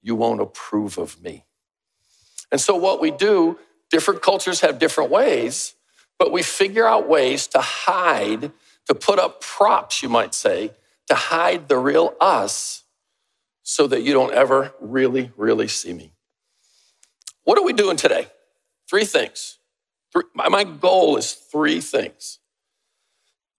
you 0.00 0.14
won't 0.14 0.40
approve 0.40 0.96
of 0.96 1.22
me. 1.22 1.44
And 2.50 2.60
so, 2.60 2.74
what 2.74 3.00
we 3.00 3.10
do, 3.10 3.58
different 3.90 4.22
cultures 4.22 4.60
have 4.60 4.78
different 4.78 5.10
ways, 5.10 5.74
but 6.20 6.30
we 6.32 6.42
figure 6.42 6.86
out 6.86 7.08
ways 7.08 7.46
to 7.46 7.60
hide, 7.62 8.52
to 8.86 8.94
put 8.94 9.18
up 9.18 9.40
props, 9.40 10.02
you 10.02 10.08
might 10.10 10.34
say, 10.34 10.70
to 11.08 11.14
hide 11.14 11.66
the 11.66 11.78
real 11.78 12.14
us 12.20 12.84
so 13.62 13.86
that 13.86 14.02
you 14.02 14.12
don't 14.12 14.34
ever 14.34 14.74
really, 14.80 15.32
really 15.38 15.66
see 15.66 15.94
me. 15.94 16.12
What 17.44 17.58
are 17.58 17.64
we 17.64 17.72
doing 17.72 17.96
today? 17.96 18.28
Three 18.88 19.06
things. 19.06 19.56
Three, 20.12 20.24
my 20.34 20.62
goal 20.62 21.16
is 21.16 21.32
three 21.32 21.80
things. 21.80 22.38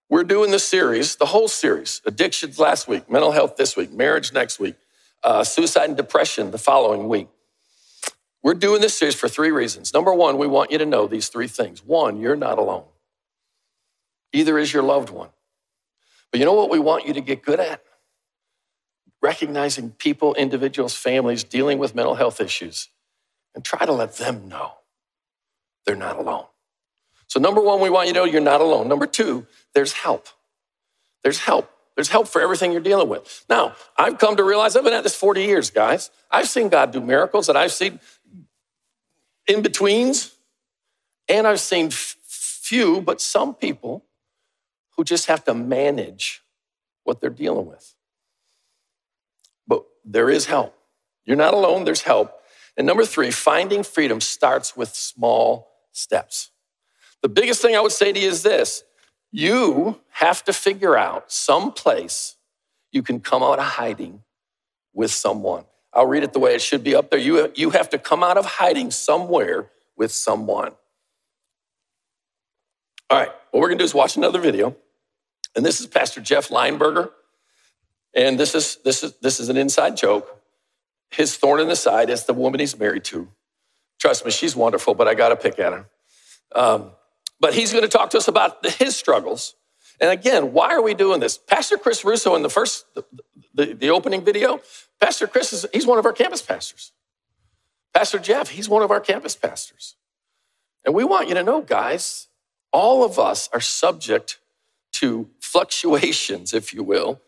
We're 0.07 0.23
doing 0.23 0.51
the 0.51 0.59
series, 0.59 1.15
the 1.15 1.25
whole 1.25 1.47
series 1.47 1.99
addictions 2.05 2.59
last 2.59 2.87
week, 2.87 3.09
mental 3.09 3.31
health 3.31 3.57
this 3.57 3.75
week, 3.75 3.91
marriage 3.91 4.33
next 4.33 4.59
week, 4.59 4.75
uh, 5.23 5.43
suicide 5.43 5.85
and 5.87 5.97
depression 5.97 6.51
the 6.51 6.59
following 6.59 7.07
week. 7.09 7.27
We're 8.43 8.53
doing 8.55 8.81
this 8.81 8.97
series 8.97 9.15
for 9.15 9.27
three 9.27 9.51
reasons. 9.51 9.93
Number 9.93 10.13
one, 10.13 10.37
we 10.37 10.47
want 10.47 10.71
you 10.71 10.77
to 10.79 10.85
know 10.85 11.07
these 11.07 11.27
three 11.27 11.47
things. 11.47 11.85
One, 11.85 12.19
you're 12.19 12.35
not 12.35 12.57
alone, 12.57 12.85
either 14.33 14.57
is 14.57 14.73
your 14.73 14.83
loved 14.83 15.09
one. 15.09 15.29
But 16.31 16.39
you 16.39 16.45
know 16.45 16.53
what 16.53 16.69
we 16.69 16.79
want 16.79 17.05
you 17.05 17.13
to 17.13 17.21
get 17.21 17.43
good 17.43 17.59
at? 17.59 17.83
Recognizing 19.21 19.91
people, 19.91 20.33
individuals, 20.35 20.95
families 20.95 21.43
dealing 21.43 21.77
with 21.77 21.93
mental 21.93 22.15
health 22.15 22.39
issues 22.41 22.89
and 23.53 23.63
try 23.63 23.85
to 23.85 23.91
let 23.91 24.15
them 24.15 24.47
know 24.47 24.73
they're 25.85 25.95
not 25.95 26.17
alone. 26.17 26.45
So, 27.27 27.39
number 27.39 27.61
one, 27.61 27.79
we 27.79 27.89
want 27.89 28.07
you 28.07 28.13
to 28.13 28.19
know 28.19 28.25
you're 28.25 28.41
not 28.41 28.61
alone. 28.61 28.87
Number 28.87 29.07
two, 29.07 29.45
there's 29.73 29.93
help. 29.93 30.27
There's 31.23 31.39
help. 31.39 31.69
There's 31.95 32.09
help 32.09 32.27
for 32.27 32.41
everything 32.41 32.71
you're 32.71 32.81
dealing 32.81 33.09
with. 33.09 33.45
Now, 33.49 33.75
I've 33.97 34.17
come 34.17 34.37
to 34.37 34.43
realize 34.43 34.75
I've 34.75 34.83
been 34.83 34.93
at 34.93 35.03
this 35.03 35.15
40 35.15 35.43
years, 35.43 35.69
guys. 35.69 36.09
I've 36.29 36.47
seen 36.47 36.69
God 36.69 36.91
do 36.91 37.01
miracles 37.01 37.49
and 37.49 37.57
I've 37.57 37.71
seen 37.73 37.99
in 39.51 39.61
betweens, 39.61 40.35
and 41.27 41.47
I've 41.47 41.59
seen 41.59 41.87
f- 41.87 42.17
few, 42.23 43.01
but 43.01 43.21
some 43.21 43.53
people 43.53 44.05
who 44.95 45.03
just 45.03 45.27
have 45.27 45.43
to 45.45 45.53
manage 45.53 46.41
what 47.03 47.21
they're 47.21 47.29
dealing 47.29 47.67
with. 47.67 47.95
But 49.67 49.83
there 50.05 50.29
is 50.29 50.45
help. 50.45 50.75
You're 51.25 51.37
not 51.37 51.53
alone, 51.53 51.83
there's 51.83 52.01
help. 52.01 52.39
And 52.77 52.87
number 52.87 53.05
three, 53.05 53.31
finding 53.31 53.83
freedom 53.83 54.21
starts 54.21 54.75
with 54.75 54.95
small 54.95 55.67
steps. 55.91 56.51
The 57.21 57.29
biggest 57.29 57.61
thing 57.61 57.75
I 57.75 57.81
would 57.81 57.91
say 57.91 58.11
to 58.11 58.19
you 58.19 58.29
is 58.29 58.43
this 58.43 58.83
you 59.31 59.99
have 60.11 60.43
to 60.45 60.53
figure 60.53 60.97
out 60.97 61.31
some 61.31 61.71
place 61.71 62.35
you 62.91 63.01
can 63.01 63.19
come 63.19 63.43
out 63.43 63.59
of 63.59 63.65
hiding 63.65 64.23
with 64.93 65.11
someone. 65.11 65.63
I'll 65.93 66.07
read 66.07 66.23
it 66.23 66.33
the 66.33 66.39
way 66.39 66.55
it 66.55 66.61
should 66.61 66.83
be 66.83 66.95
up 66.95 67.09
there. 67.09 67.19
You, 67.19 67.51
you 67.55 67.71
have 67.71 67.89
to 67.89 67.97
come 67.97 68.23
out 68.23 68.37
of 68.37 68.45
hiding 68.45 68.91
somewhere 68.91 69.69
with 69.97 70.11
someone. 70.11 70.71
All 73.09 73.19
right, 73.19 73.31
what 73.51 73.59
we're 73.59 73.67
gonna 73.67 73.79
do 73.79 73.83
is 73.83 73.93
watch 73.93 74.15
another 74.15 74.39
video. 74.39 74.75
And 75.55 75.65
this 75.65 75.81
is 75.81 75.87
Pastor 75.87 76.21
Jeff 76.21 76.47
Lineberger. 76.47 77.11
And 78.13 78.39
this 78.39 78.55
is, 78.55 78.77
this 78.85 79.03
is, 79.03 79.13
this 79.21 79.39
is 79.39 79.49
an 79.49 79.57
inside 79.57 79.97
joke. 79.97 80.41
His 81.09 81.35
thorn 81.35 81.59
in 81.59 81.67
the 81.67 81.75
side 81.75 82.09
is 82.09 82.25
the 82.25 82.33
woman 82.33 82.61
he's 82.61 82.77
married 82.77 83.03
to. 83.05 83.27
Trust 83.99 84.25
me, 84.25 84.31
she's 84.31 84.55
wonderful, 84.55 84.93
but 84.93 85.09
I 85.09 85.13
gotta 85.13 85.35
pick 85.35 85.59
at 85.59 85.73
her. 85.73 85.89
Um, 86.55 86.91
but 87.41 87.53
he's 87.53 87.73
gonna 87.73 87.89
talk 87.89 88.11
to 88.11 88.17
us 88.17 88.29
about 88.29 88.65
his 88.65 88.95
struggles. 88.95 89.55
And 89.99 90.09
again, 90.09 90.53
why 90.53 90.73
are 90.73 90.81
we 90.81 90.93
doing 90.93 91.19
this? 91.19 91.37
Pastor 91.37 91.77
Chris 91.77 92.03
Russo 92.03 92.35
in 92.35 92.41
the 92.41 92.49
first, 92.49 92.85
the, 93.53 93.73
the, 93.73 93.89
opening 93.89 94.23
video, 94.23 94.61
Pastor 94.99 95.27
Chris 95.27 95.53
is 95.53 95.65
he's 95.73 95.85
one 95.85 95.99
of 95.99 96.05
our 96.05 96.13
campus 96.13 96.41
pastors. 96.41 96.91
Pastor 97.93 98.19
Jeff, 98.19 98.49
he's 98.49 98.69
one 98.69 98.83
of 98.83 98.91
our 98.91 98.99
campus 98.99 99.35
pastors. 99.35 99.95
And 100.85 100.95
we 100.95 101.03
want 101.03 101.27
you 101.27 101.35
to 101.35 101.43
know, 101.43 101.61
guys, 101.61 102.27
all 102.71 103.03
of 103.03 103.19
us 103.19 103.49
are 103.53 103.59
subject 103.59 104.39
to 104.93 105.29
fluctuations, 105.39 106.53
if 106.53 106.73
you 106.73 106.83
will, 106.83 107.21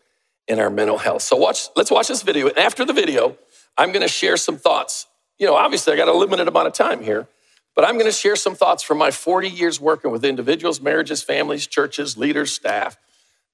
in 0.48 0.58
our 0.58 0.70
mental 0.70 0.98
health. 0.98 1.22
So 1.22 1.36
watch, 1.36 1.68
let's 1.76 1.90
watch 1.90 2.08
this 2.08 2.22
video. 2.22 2.48
And 2.48 2.58
after 2.58 2.84
the 2.84 2.92
video, 2.92 3.36
I'm 3.76 3.92
to 3.92 4.08
share 4.08 4.36
some 4.36 4.56
thoughts. 4.56 5.06
You 5.38 5.46
know, 5.46 5.54
obviously 5.54 5.92
I 5.92 5.96
got 5.96 6.08
a 6.08 6.12
limited 6.12 6.48
amount 6.48 6.66
of 6.66 6.72
time 6.72 7.02
here, 7.02 7.28
but 7.74 7.84
I'm 7.84 7.96
to 8.06 8.12
share 8.12 8.36
some 8.36 8.54
thoughts 8.54 8.82
from 8.82 8.98
my 8.98 9.10
40 9.10 9.48
years 9.48 9.80
working 9.80 10.10
with 10.10 10.24
individuals, 10.24 10.80
marriages, 10.80 11.22
families, 11.22 11.66
churches, 11.66 12.16
leaders, 12.16 12.52
staff. 12.52 12.96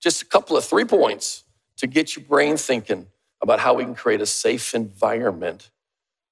Just 0.01 0.23
a 0.23 0.27
couple 0.27 0.57
of 0.57 0.65
three 0.65 0.85
points 0.85 1.45
to 1.81 1.87
get 1.87 2.15
your 2.15 2.25
brain 2.27 2.59
thinking 2.59 3.07
about 3.41 3.59
how 3.59 3.73
we 3.73 3.85
can 3.85 3.95
create 3.95 4.21
a 4.21 4.27
safe 4.27 4.75
environment 4.75 5.71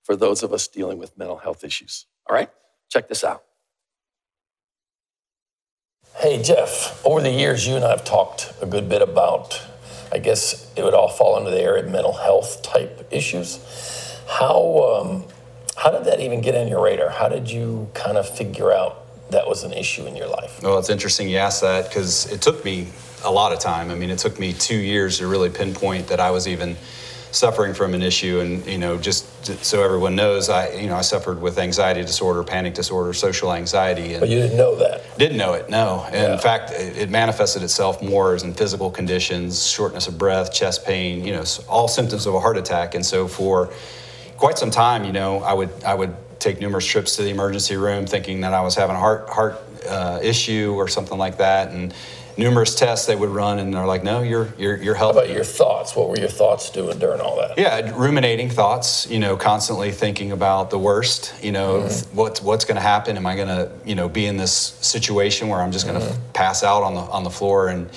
for 0.04 0.14
those 0.14 0.42
of 0.42 0.52
us 0.52 0.68
dealing 0.68 0.98
with 0.98 1.16
mental 1.16 1.38
health 1.38 1.64
issues. 1.64 2.04
All 2.28 2.36
right? 2.36 2.50
Check 2.90 3.08
this 3.08 3.24
out. 3.24 3.44
Hey, 6.16 6.42
Jeff, 6.42 7.00
over 7.04 7.22
the 7.22 7.30
years, 7.30 7.66
you 7.66 7.76
and 7.76 7.84
I 7.84 7.90
have 7.90 8.04
talked 8.04 8.52
a 8.60 8.66
good 8.66 8.90
bit 8.90 9.00
about, 9.00 9.62
I 10.12 10.18
guess 10.18 10.70
it 10.76 10.82
would 10.82 10.92
all 10.92 11.08
fall 11.08 11.36
under 11.36 11.50
the 11.50 11.60
area 11.60 11.82
of 11.82 11.90
mental 11.90 12.12
health 12.12 12.62
type 12.62 13.08
issues. 13.10 13.58
How, 14.28 15.00
um, 15.00 15.24
how 15.76 15.90
did 15.90 16.04
that 16.04 16.20
even 16.20 16.42
get 16.42 16.56
on 16.56 16.68
your 16.68 16.82
radar? 16.82 17.08
How 17.08 17.30
did 17.30 17.50
you 17.50 17.88
kind 17.94 18.18
of 18.18 18.28
figure 18.28 18.70
out 18.70 19.30
that 19.30 19.48
was 19.48 19.64
an 19.64 19.72
issue 19.72 20.04
in 20.06 20.14
your 20.14 20.28
life? 20.28 20.62
Well, 20.62 20.78
it's 20.78 20.90
interesting 20.90 21.28
you 21.30 21.38
asked 21.38 21.62
that 21.62 21.88
because 21.88 22.30
it 22.30 22.42
took 22.42 22.64
me 22.66 22.88
a 23.24 23.30
lot 23.30 23.52
of 23.52 23.58
time. 23.58 23.90
I 23.90 23.94
mean, 23.94 24.10
it 24.10 24.18
took 24.18 24.38
me 24.38 24.52
two 24.52 24.76
years 24.76 25.18
to 25.18 25.26
really 25.26 25.50
pinpoint 25.50 26.08
that 26.08 26.20
I 26.20 26.30
was 26.30 26.48
even 26.48 26.76
suffering 27.30 27.74
from 27.74 27.94
an 27.94 28.02
issue. 28.02 28.40
And 28.40 28.66
you 28.66 28.78
know, 28.78 28.96
just 28.98 29.26
so 29.64 29.82
everyone 29.82 30.16
knows, 30.16 30.48
I 30.48 30.72
you 30.72 30.88
know 30.88 30.96
I 30.96 31.02
suffered 31.02 31.40
with 31.40 31.58
anxiety 31.58 32.02
disorder, 32.02 32.42
panic 32.42 32.74
disorder, 32.74 33.12
social 33.12 33.52
anxiety. 33.52 34.14
And 34.14 34.20
but 34.20 34.28
you 34.28 34.38
didn't 34.38 34.56
know 34.56 34.76
that. 34.76 35.18
Didn't 35.18 35.36
know 35.36 35.54
it. 35.54 35.68
No. 35.68 36.04
And 36.06 36.14
yeah. 36.14 36.32
in 36.32 36.38
fact, 36.38 36.72
it 36.72 37.10
manifested 37.10 37.62
itself 37.62 38.02
more 38.02 38.34
as 38.34 38.42
in 38.42 38.54
physical 38.54 38.90
conditions, 38.90 39.68
shortness 39.68 40.08
of 40.08 40.18
breath, 40.18 40.52
chest 40.52 40.84
pain. 40.84 41.24
You 41.24 41.34
know, 41.34 41.44
all 41.68 41.88
symptoms 41.88 42.26
of 42.26 42.34
a 42.34 42.40
heart 42.40 42.56
attack. 42.56 42.94
And 42.94 43.04
so 43.04 43.28
for 43.28 43.72
quite 44.36 44.58
some 44.58 44.70
time, 44.70 45.04
you 45.04 45.12
know, 45.12 45.40
I 45.40 45.52
would 45.52 45.70
I 45.84 45.94
would 45.94 46.14
take 46.38 46.60
numerous 46.60 46.86
trips 46.86 47.16
to 47.16 47.22
the 47.22 47.30
emergency 47.30 47.76
room 47.76 48.06
thinking 48.06 48.42
that 48.42 48.54
I 48.54 48.60
was 48.62 48.74
having 48.74 48.96
a 48.96 48.98
heart 48.98 49.28
heart 49.28 49.60
uh, 49.88 50.20
issue 50.22 50.74
or 50.76 50.88
something 50.88 51.18
like 51.18 51.38
that, 51.38 51.70
and 51.70 51.94
numerous 52.38 52.74
tests 52.74 53.06
they 53.06 53.16
would 53.16 53.28
run, 53.28 53.58
and 53.58 53.74
they're 53.74 53.84
like, 53.84 54.02
no, 54.04 54.22
you're 54.22 54.48
you're 54.56 54.76
you're 54.76 54.94
How 54.94 55.12
healthy. 55.12 55.18
about 55.18 55.30
your 55.34 55.44
thoughts? 55.44 55.94
What 55.96 56.08
were 56.08 56.18
your 56.18 56.28
thoughts 56.28 56.70
doing 56.70 56.98
during 56.98 57.20
all 57.20 57.36
that? 57.36 57.58
Yeah, 57.58 57.92
ruminating 57.94 58.48
thoughts. 58.48 59.06
You 59.10 59.18
know, 59.18 59.36
constantly 59.36 59.90
thinking 59.90 60.32
about 60.32 60.70
the 60.70 60.78
worst. 60.78 61.34
You 61.42 61.52
know, 61.52 61.80
Mm-hmm. 61.82 62.16
what's 62.16 62.40
what's 62.40 62.64
going 62.64 62.76
to 62.76 62.80
happen? 62.80 63.16
Am 63.16 63.26
I 63.26 63.34
going 63.36 63.48
to 63.48 63.70
you 63.84 63.94
know 63.96 64.08
be 64.08 64.24
in 64.26 64.36
this 64.38 64.52
situation 64.52 65.48
where 65.48 65.60
I'm 65.60 65.72
just 65.72 65.86
going 65.86 66.00
to 66.00 66.06
Mm-hmm. 66.06 66.32
pass 66.32 66.62
out 66.62 66.82
on 66.82 66.94
the 66.94 67.00
on 67.00 67.24
the 67.24 67.30
floor? 67.30 67.68
And 67.68 67.90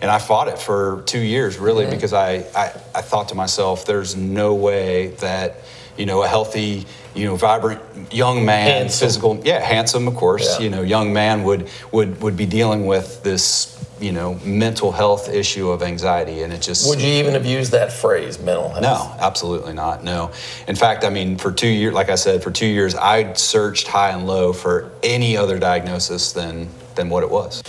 and 0.00 0.10
I 0.10 0.18
fought 0.18 0.48
it 0.48 0.58
for 0.58 1.02
two 1.06 1.18
years 1.20 1.58
really 1.58 1.84
Mm-hmm. 1.84 1.94
because 1.94 2.12
I, 2.12 2.44
I 2.54 2.66
I 2.94 3.02
thought 3.02 3.28
to 3.30 3.34
myself, 3.34 3.84
there's 3.84 4.14
no 4.16 4.54
way 4.54 5.08
that 5.20 5.56
you 5.96 6.06
know 6.06 6.22
a 6.22 6.28
healthy 6.28 6.86
you 7.14 7.24
know 7.24 7.34
vibrant 7.34 7.80
young 8.14 8.44
man 8.44 8.68
Handsome. 8.68 9.06
physical 9.06 9.40
yeah 9.44 9.58
handsome 9.58 10.06
of 10.06 10.14
course 10.14 10.46
Yeah. 10.60 10.64
you 10.64 10.70
know 10.70 10.82
young 10.82 11.12
man 11.12 11.42
would 11.42 11.68
would 11.90 12.20
would 12.22 12.36
be 12.36 12.46
dealing 12.46 12.86
with 12.86 13.24
this 13.24 13.77
you 14.00 14.12
know 14.12 14.34
mental 14.44 14.92
health 14.92 15.28
issue 15.28 15.70
of 15.70 15.82
anxiety 15.82 16.42
and 16.42 16.52
it 16.52 16.62
just 16.62 16.88
Would 16.88 17.00
you 17.00 17.12
even 17.14 17.34
have 17.34 17.46
used 17.46 17.72
that 17.72 17.92
phrase, 17.92 18.38
mental 18.38 18.68
health? 18.68 18.82
no, 18.82 19.14
absolutely 19.18 19.72
not. 19.72 20.04
No. 20.04 20.30
In 20.66 20.76
fact, 20.76 21.04
I 21.04 21.10
mean, 21.10 21.36
for 21.36 21.52
two 21.52 21.68
years, 21.68 21.94
like 21.94 22.08
I 22.08 22.14
said, 22.14 22.42
for 22.42 22.50
two 22.50 22.66
years, 22.66 22.94
I 22.94 23.32
searched 23.34 23.88
high 23.88 24.10
and 24.10 24.26
low 24.26 24.52
for 24.52 24.90
any 25.02 25.36
other 25.36 25.58
diagnosis 25.58 26.32
than 26.32 26.68
than 26.94 27.08
what 27.08 27.22
it 27.22 27.30
was. 27.30 27.62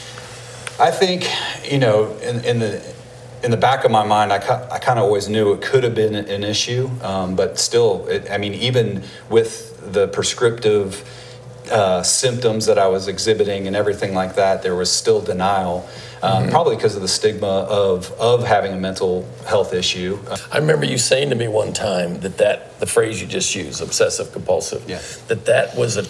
I 0.80 0.92
think, 0.92 1.28
you 1.70 1.78
know, 1.78 2.16
in, 2.18 2.44
in 2.46 2.60
the 2.60 2.82
in 3.44 3.52
the 3.52 3.58
back 3.58 3.86
of 3.86 3.92
my 3.92 4.06
mind, 4.06 4.34
I, 4.34 4.38
I 4.72 4.80
kind 4.80 5.00
of 5.00 5.06
always 5.06 5.30
knew 5.30 5.54
it 5.54 5.62
could 5.62 5.84
have 5.84 5.96
been 5.96 6.16
an 6.16 6.44
issue, 6.44 6.90
um, 7.02 7.36
but 7.36 7.58
still, 7.58 8.06
it, 8.08 8.30
I 8.30 8.38
mean, 8.38 8.54
even 8.54 9.04
with 9.30 9.94
the 9.94 10.08
prescriptive 10.10 11.04
uh, 11.72 12.04
symptoms 12.04 12.66
that 12.66 12.78
I 12.78 12.88
was 12.88 13.08
exhibiting 13.08 13.68
and 13.68 13.76
everything 13.76 14.14
like 14.14 14.36
that, 14.36 14.62
there 14.62 14.76
was 14.76 14.92
still 14.92 15.22
denial, 15.22 15.88
um, 16.22 16.50
probably 16.50 16.76
because 16.76 16.96
of 16.96 17.02
the 17.02 17.08
stigma 17.08 17.48
of 17.48 18.12
of 18.20 18.46
having 18.46 18.74
a 18.74 18.78
mental 18.78 19.28
health 19.48 19.74
issue. 19.74 20.20
I 20.52 20.58
remember 20.58 20.86
you 20.86 20.98
saying 20.98 21.30
to 21.30 21.36
me 21.36 21.48
one 21.48 21.74
time 21.74 22.20
that 22.22 22.38
that 22.38 22.80
the 22.80 22.86
phrase 22.86 23.22
you 23.22 23.28
just 23.28 23.56
used, 23.56 23.82
obsessive 23.82 24.32
compulsive, 24.32 24.88
Yeah. 24.90 25.02
that 25.28 25.46
that 25.46 25.76
was 25.76 25.98
a 25.98 26.06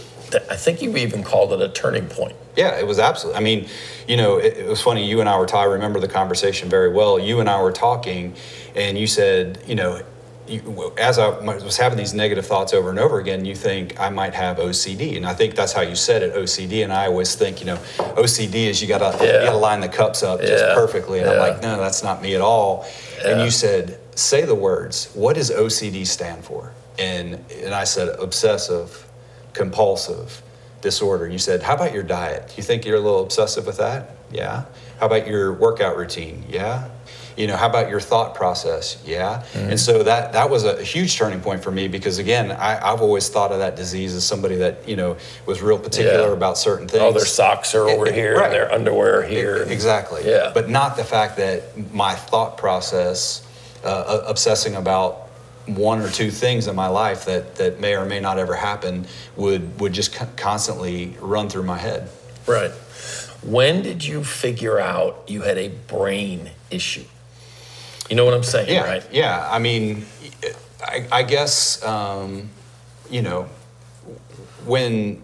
I 0.49 0.55
think 0.55 0.81
you 0.81 0.95
even 0.97 1.23
called 1.23 1.53
it 1.53 1.61
a 1.61 1.69
turning 1.69 2.05
point. 2.07 2.35
Yeah, 2.55 2.77
it 2.77 2.85
was 2.85 2.99
absolutely. 2.99 3.39
I 3.39 3.43
mean, 3.43 3.67
you 4.07 4.15
know, 4.15 4.37
it, 4.37 4.57
it 4.57 4.67
was 4.67 4.79
funny. 4.81 5.03
You 5.07 5.21
and 5.21 5.29
I 5.29 5.37
were. 5.39 5.47
I 5.55 5.63
remember 5.63 5.99
the 5.99 6.07
conversation 6.07 6.69
very 6.69 6.91
well. 6.93 7.17
You 7.17 7.39
and 7.39 7.49
I 7.49 7.59
were 7.61 7.71
talking, 7.71 8.35
and 8.75 8.95
you 8.97 9.07
said, 9.07 9.59
you 9.65 9.73
know, 9.73 10.01
you, 10.49 10.93
as 10.97 11.19
I 11.19 11.29
was 11.29 11.77
having 11.77 11.97
these 11.97 12.13
negative 12.13 12.45
thoughts 12.45 12.73
over 12.73 12.89
and 12.89 12.99
over 12.99 13.19
again, 13.19 13.45
you 13.45 13.55
think 13.55 13.99
I 13.99 14.09
might 14.09 14.33
have 14.33 14.57
OCD, 14.57 15.17
and 15.17 15.25
I 15.25 15.33
think 15.33 15.55
that's 15.55 15.73
how 15.73 15.81
you 15.81 15.95
said 15.95 16.23
it, 16.23 16.33
OCD. 16.33 16.83
And 16.83 16.91
I 16.91 17.05
always 17.05 17.35
think, 17.35 17.59
you 17.59 17.67
know, 17.67 17.77
OCD 17.97 18.67
is 18.67 18.81
you 18.81 18.87
gotta 18.87 19.23
you 19.23 19.31
gotta 19.31 19.57
line 19.57 19.79
the 19.79 19.89
cups 19.89 20.23
up 20.23 20.41
just 20.41 20.63
perfectly, 20.75 21.19
and 21.19 21.29
I'm 21.29 21.39
like, 21.39 21.61
no, 21.61 21.77
that's 21.77 22.03
not 22.03 22.21
me 22.21 22.35
at 22.35 22.41
all. 22.41 22.85
And 23.23 23.41
you 23.41 23.51
said, 23.51 23.99
say 24.15 24.43
the 24.45 24.55
words. 24.55 25.11
What 25.13 25.35
does 25.35 25.51
OCD 25.51 26.05
stand 26.05 26.43
for? 26.43 26.73
And 26.97 27.43
and 27.63 27.73
I 27.73 27.85
said 27.85 28.09
obsessive 28.19 29.05
compulsive 29.53 30.41
disorder. 30.81 31.25
And 31.25 31.33
you 31.33 31.39
said, 31.39 31.61
How 31.61 31.75
about 31.75 31.93
your 31.93 32.03
diet? 32.03 32.53
You 32.57 32.63
think 32.63 32.85
you're 32.85 32.97
a 32.97 33.01
little 33.01 33.23
obsessive 33.23 33.65
with 33.65 33.77
that? 33.77 34.11
Yeah. 34.31 34.65
How 34.99 35.05
about 35.05 35.27
your 35.27 35.53
workout 35.53 35.97
routine? 35.97 36.45
Yeah. 36.49 36.89
You 37.39 37.47
know, 37.47 37.55
how 37.55 37.67
about 37.69 37.89
your 37.89 38.01
thought 38.01 38.35
process? 38.35 39.01
Yeah. 39.05 39.43
Mm-hmm. 39.53 39.69
And 39.71 39.79
so 39.79 40.03
that 40.03 40.33
that 40.33 40.49
was 40.49 40.65
a 40.65 40.83
huge 40.83 41.15
turning 41.17 41.39
point 41.39 41.63
for 41.63 41.71
me 41.71 41.87
because 41.87 42.19
again, 42.19 42.51
I, 42.51 42.91
I've 42.91 42.99
always 43.01 43.29
thought 43.29 43.53
of 43.53 43.59
that 43.59 43.77
disease 43.77 44.13
as 44.13 44.25
somebody 44.27 44.55
that, 44.57 44.85
you 44.85 44.97
know, 44.97 45.15
was 45.45 45.61
real 45.61 45.79
particular 45.79 46.27
Yeah. 46.27 46.33
about 46.33 46.57
certain 46.57 46.89
things. 46.89 47.01
Oh, 47.01 47.13
their 47.13 47.23
socks 47.23 47.73
are 47.75 47.87
over 47.87 48.07
Yeah, 48.07 48.11
here 48.11 48.35
right. 48.35 48.43
and 48.47 48.53
their 48.53 48.69
underwear 48.69 49.23
here. 49.23 49.63
Exactly. 49.63 50.29
Yeah. 50.29 50.51
But 50.53 50.69
not 50.69 50.97
the 50.97 51.05
fact 51.05 51.37
that 51.37 51.93
my 51.93 52.13
thought 52.13 52.57
process, 52.57 53.41
uh, 53.85 54.21
obsessing 54.27 54.75
about 54.75 55.29
one 55.65 56.01
or 56.01 56.09
two 56.09 56.31
things 56.31 56.67
in 56.67 56.75
my 56.75 56.87
life 56.87 57.23
that, 57.23 57.55
that 57.55 57.79
may 57.79 57.95
or 57.95 58.03
may 58.05 58.19
not 58.19 58.37
ever 58.37 58.53
happen, 58.55 59.07
would 59.37 59.79
would 59.79 59.93
just 59.93 60.13
co- 60.13 60.27
constantly 60.35 61.15
run 61.21 61.47
through 61.47 61.63
my 61.63 61.77
head. 61.77 62.09
Right. 62.45 62.71
When 63.43 63.81
did 63.81 64.03
you 64.03 64.25
figure 64.25 64.77
out 64.77 65.23
you 65.27 65.43
had 65.43 65.57
a 65.57 65.69
brain 65.87 66.49
issue? 66.69 67.05
You 68.09 68.15
know 68.15 68.25
what 68.25 68.33
I'm 68.33 68.43
saying, 68.43 68.69
Yeah. 68.69 68.83
right? 68.83 69.03
Yeah. 69.11 69.47
I 69.51 69.59
mean, 69.59 70.05
I, 70.83 71.05
I 71.11 71.23
guess 71.23 71.83
um, 71.83 72.49
you 73.09 73.21
know 73.21 73.47
when 74.65 75.21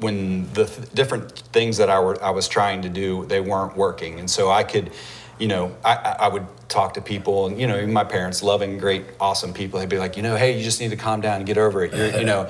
when 0.00 0.52
the 0.52 0.64
th- 0.66 0.90
different 0.94 1.38
things 1.52 1.76
that 1.76 1.88
I 1.90 2.00
were 2.00 2.22
I 2.22 2.30
was 2.30 2.48
trying 2.48 2.82
to 2.82 2.88
do 2.88 3.24
they 3.26 3.40
weren't 3.40 3.76
working, 3.76 4.18
and 4.18 4.28
so 4.30 4.50
I 4.50 4.64
could, 4.64 4.90
you 5.38 5.46
know, 5.48 5.74
I, 5.84 6.16
I 6.20 6.28
would 6.28 6.46
talk 6.68 6.94
to 6.94 7.00
people, 7.02 7.46
and 7.46 7.60
you 7.60 7.66
know, 7.66 7.76
even 7.76 7.92
my 7.92 8.02
parents, 8.04 8.42
loving, 8.42 8.78
great, 8.78 9.04
awesome 9.20 9.52
people, 9.52 9.78
they'd 9.78 9.88
be 9.88 9.98
like, 9.98 10.16
you 10.16 10.22
know, 10.22 10.34
hey, 10.36 10.56
you 10.56 10.64
just 10.64 10.80
need 10.80 10.90
to 10.90 10.96
calm 10.96 11.20
down 11.20 11.36
and 11.36 11.46
get 11.46 11.58
over 11.58 11.84
it, 11.84 11.94
You're, 11.94 12.18
you 12.18 12.24
know, 12.32 12.48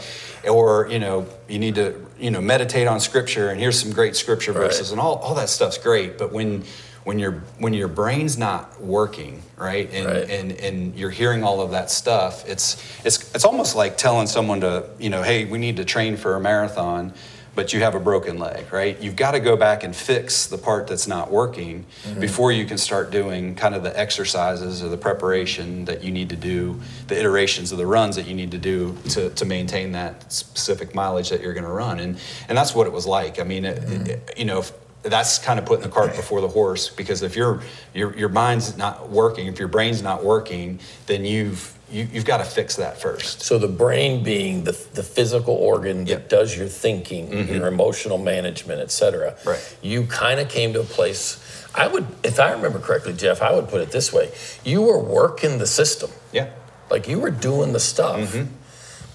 or 0.49 0.88
you 0.88 0.99
know, 0.99 1.27
you 1.49 1.59
need 1.59 1.75
to 1.75 1.95
you 2.19 2.31
know 2.31 2.41
meditate 2.41 2.87
on 2.87 3.01
scripture, 3.01 3.51
and 3.51 3.61
here's 3.61 3.79
some 3.79 3.93
great 3.93 4.17
scripture 4.17 4.53
Right. 4.53 4.62
verses, 4.69 4.91
and 4.93 5.01
all 5.01 5.17
all 5.17 5.35
that 5.35 5.51
stuff's 5.51 5.79
great, 5.79 6.17
but 6.17 6.33
when 6.33 6.65
when 7.05 7.19
your 7.19 7.33
when 7.59 7.75
your 7.75 7.88
brain's 7.88 8.38
not 8.38 8.81
working 8.81 9.43
right 9.57 9.91
and 9.93 10.07
Right. 10.07 10.31
and 10.31 10.53
and 10.53 10.95
you're 10.97 11.11
hearing 11.11 11.43
all 11.43 11.61
of 11.61 11.71
that 11.73 11.91
stuff 11.91 12.49
it's 12.49 12.77
it's 13.05 13.35
it's 13.35 13.45
almost 13.45 13.75
like 13.75 13.97
telling 13.97 14.27
someone 14.27 14.61
to 14.61 14.85
you 14.99 15.11
know 15.11 15.23
hey 15.23 15.45
we 15.45 15.59
need 15.59 15.77
to 15.77 15.85
train 15.85 16.17
for 16.17 16.37
a 16.37 16.41
marathon 16.41 17.12
but 17.55 17.75
you 17.75 17.81
have 17.81 17.95
a 17.95 18.01
broken 18.01 18.38
leg 18.38 18.73
right? 18.73 18.99
You've 19.03 19.17
got 19.17 19.33
to 19.33 19.41
go 19.41 19.57
back 19.57 19.85
and 19.85 19.95
fix 19.95 20.47
the 20.47 20.57
part 20.57 20.87
that's 20.87 21.07
not 21.07 21.31
working 21.31 21.85
mm-hmm. 22.05 22.19
before 22.19 22.51
you 22.51 22.65
can 22.65 22.79
start 22.79 23.11
doing 23.11 23.55
kind 23.55 23.75
of 23.75 23.83
the 23.83 23.99
exercises 23.99 24.83
or 24.83 24.88
the 24.88 24.97
preparation 24.97 25.85
that 25.85 26.03
you 26.03 26.11
need 26.11 26.31
to 26.31 26.37
do 26.37 26.81
the 27.09 27.19
iterations 27.19 27.71
of 27.71 27.77
the 27.77 27.87
runs 27.87 28.17
that 28.17 28.27
you 28.27 28.35
need 28.35 28.53
to 28.53 28.59
do 28.59 28.97
to, 29.11 29.29
to 29.31 29.45
maintain 29.45 29.93
that 29.93 30.33
specific 30.33 30.95
mileage 30.95 31.29
that 31.29 31.43
you're 31.43 31.53
going 31.53 31.65
to 31.65 31.71
run 31.71 31.99
and 32.01 32.19
and 32.49 32.57
that's 32.57 32.75
what 32.75 32.87
it 32.87 32.93
was 32.93 33.07
like. 33.07 33.38
I 33.38 33.45
mean 33.45 33.65
it, 33.67 33.83
mm-hmm. 33.83 34.07
it- 34.07 34.35
you 34.38 34.47
know 34.47 34.61
if, 34.61 34.73
that's 35.03 35.38
kind 35.38 35.59
of 35.59 35.65
putting 35.67 35.83
the 35.83 35.88
cart 35.91 36.15
before 36.17 36.41
the 36.41 36.49
horse 36.49 36.88
because 36.88 37.23
if 37.23 37.35
your 37.37 37.62
your 37.95 38.17
your 38.17 38.29
mind's 38.29 38.77
not 38.77 39.11
working, 39.11 39.47
if 39.49 39.59
your 39.59 39.69
brain's 39.69 40.03
not 40.03 40.23
working, 40.25 40.79
then 41.07 41.25
you've 41.25 41.77
you, 41.91 42.09
you've 42.11 42.25
got 42.25 42.38
to 42.38 42.45
fix 42.45 42.77
that 42.77 43.01
first. 43.01 43.43
So 43.43 43.59
the 43.59 43.69
brain 43.69 44.23
being 44.25 44.65
the, 44.65 44.73
the 44.95 45.03
physical 45.03 45.55
organ 45.55 46.05
that 46.05 46.09
Yep. 46.11 46.29
does 46.31 46.57
your 46.57 46.67
thinking, 46.69 47.49
your 47.49 47.67
emotional 47.67 48.17
management, 48.17 48.81
et 48.81 48.91
cetera. 48.91 49.33
Mm-hmm. 49.33 49.49
Right. 49.51 49.77
You 49.83 50.07
kind 50.07 50.41
of 50.41 50.49
came 50.49 50.73
to 50.73 50.81
a 50.81 50.85
place. 50.85 51.38
I 51.75 51.88
would, 51.88 52.07
if 52.23 52.41
I 52.41 52.53
remember 52.53 52.79
correctly, 52.79 53.12
Jeff, 53.12 53.43
I 53.43 53.53
would 53.55 53.69
put 53.69 53.81
it 53.83 53.91
this 53.91 54.11
way: 54.12 54.31
you 54.65 54.83
were 54.83 54.99
working 55.03 55.59
the 55.59 55.67
system, 55.67 56.11
Yeah. 56.33 56.49
like 56.91 57.09
you 57.09 57.19
were 57.21 57.31
doing 57.31 57.73
the 57.75 57.81
stuff, 57.81 58.21
Mm-hmm. 58.33 58.55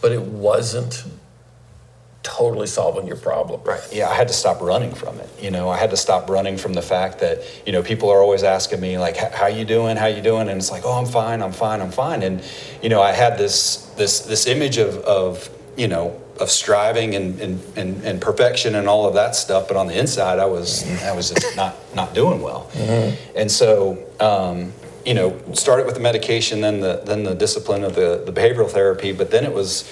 but 0.01 0.11
it 0.11 0.21
wasn't 0.21 1.03
totally 2.27 2.67
solving 2.67 3.07
your 3.07 3.15
problem. 3.15 3.61
Right. 3.63 3.81
Yeah, 3.91 4.09
I 4.09 4.13
had 4.13 4.27
to 4.27 4.33
stop 4.33 4.61
running 4.61 4.93
from 4.93 5.17
it. 5.19 5.29
You 5.41 5.49
know, 5.49 5.69
I 5.69 5.77
had 5.77 5.91
to 5.91 5.97
stop 5.97 6.29
running 6.29 6.57
from 6.57 6.73
the 6.73 6.81
fact 6.81 7.19
that 7.19 7.41
you 7.65 7.71
know 7.71 7.81
people 7.81 8.09
are 8.09 8.21
always 8.21 8.43
asking 8.43 8.81
me 8.81 8.97
like, 8.97 9.15
"How 9.15 9.47
you 9.47 9.63
doing? 9.63 9.95
How 9.95 10.07
you 10.07 10.21
doing?" 10.21 10.49
And 10.49 10.57
it's 10.57 10.69
like, 10.69 10.83
"Oh, 10.85 10.99
I'm 10.99 11.05
fine. 11.05 11.41
I'm 11.41 11.53
fine. 11.53 11.79
I'm 11.79 11.91
fine." 11.91 12.23
And 12.23 12.43
you 12.83 12.89
know, 12.89 13.01
I 13.01 13.13
had 13.13 13.37
this 13.37 13.87
this 13.95 14.19
this 14.19 14.45
image 14.45 14.77
of 14.77 14.97
of 14.97 15.49
you 15.77 15.87
know 15.87 16.21
of 16.39 16.51
striving 16.51 17.15
and 17.15 17.39
and, 17.39 17.63
and, 17.77 18.03
and 18.03 18.21
perfection 18.21 18.75
and 18.75 18.87
all 18.87 19.07
of 19.07 19.13
that 19.13 19.35
stuff, 19.35 19.67
but 19.69 19.77
on 19.77 19.87
the 19.87 19.97
inside, 19.97 20.37
I 20.39 20.45
was 20.45 20.83
I 21.03 21.13
was 21.13 21.29
just 21.29 21.55
not 21.55 21.75
not 21.95 22.13
doing 22.13 22.41
well. 22.41 22.69
And 23.35 23.49
so. 23.49 23.97
Um, 24.19 24.73
you 25.05 25.13
know, 25.13 25.39
started 25.53 25.85
with 25.85 25.95
the 25.95 26.01
medication, 26.01 26.59
then 26.59 26.81
the 26.81 27.01
then 27.05 27.23
the 27.23 27.33
discipline 27.33 27.85
of 27.85 27.95
the, 27.95 28.21
the 28.25 28.33
behavioral 28.33 28.69
therapy, 28.69 29.13
but 29.13 29.31
then 29.31 29.45
it 29.45 29.53
was 29.53 29.89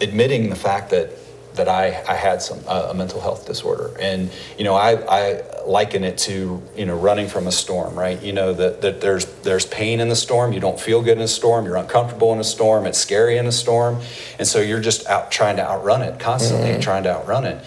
admitting 0.00 0.48
the 0.48 0.56
fact 0.56 0.88
that 0.88 1.10
that 1.54 1.68
I, 1.68 2.02
I 2.08 2.14
had 2.14 2.42
some 2.42 2.60
uh, 2.66 2.88
a 2.90 2.94
mental 2.94 3.20
health 3.20 3.46
disorder, 3.46 3.92
and 4.00 4.30
you 4.58 4.64
know 4.64 4.74
I, 4.74 4.92
I 5.08 5.42
liken 5.66 6.04
it 6.04 6.18
to 6.18 6.62
you 6.76 6.86
know 6.86 6.96
running 6.96 7.28
from 7.28 7.46
a 7.46 7.52
storm, 7.52 7.94
right? 7.94 8.20
You 8.22 8.32
know 8.32 8.52
that, 8.52 8.82
that 8.82 9.00
there's 9.00 9.26
there's 9.42 9.66
pain 9.66 10.00
in 10.00 10.08
the 10.08 10.16
storm, 10.16 10.52
you 10.52 10.60
don't 10.60 10.78
feel 10.78 11.02
good 11.02 11.16
in 11.16 11.22
a 11.22 11.28
storm, 11.28 11.64
you're 11.64 11.76
uncomfortable 11.76 12.32
in 12.32 12.40
a 12.40 12.44
storm, 12.44 12.86
it's 12.86 12.98
scary 12.98 13.38
in 13.38 13.46
a 13.46 13.52
storm, 13.52 14.00
and 14.38 14.46
so 14.46 14.60
you're 14.60 14.80
just 14.80 15.06
out 15.06 15.30
trying 15.30 15.56
to 15.56 15.62
outrun 15.62 16.02
it 16.02 16.18
constantly, 16.18 16.80
trying 16.80 17.04
to 17.04 17.10
outrun 17.10 17.44
it, 17.44 17.64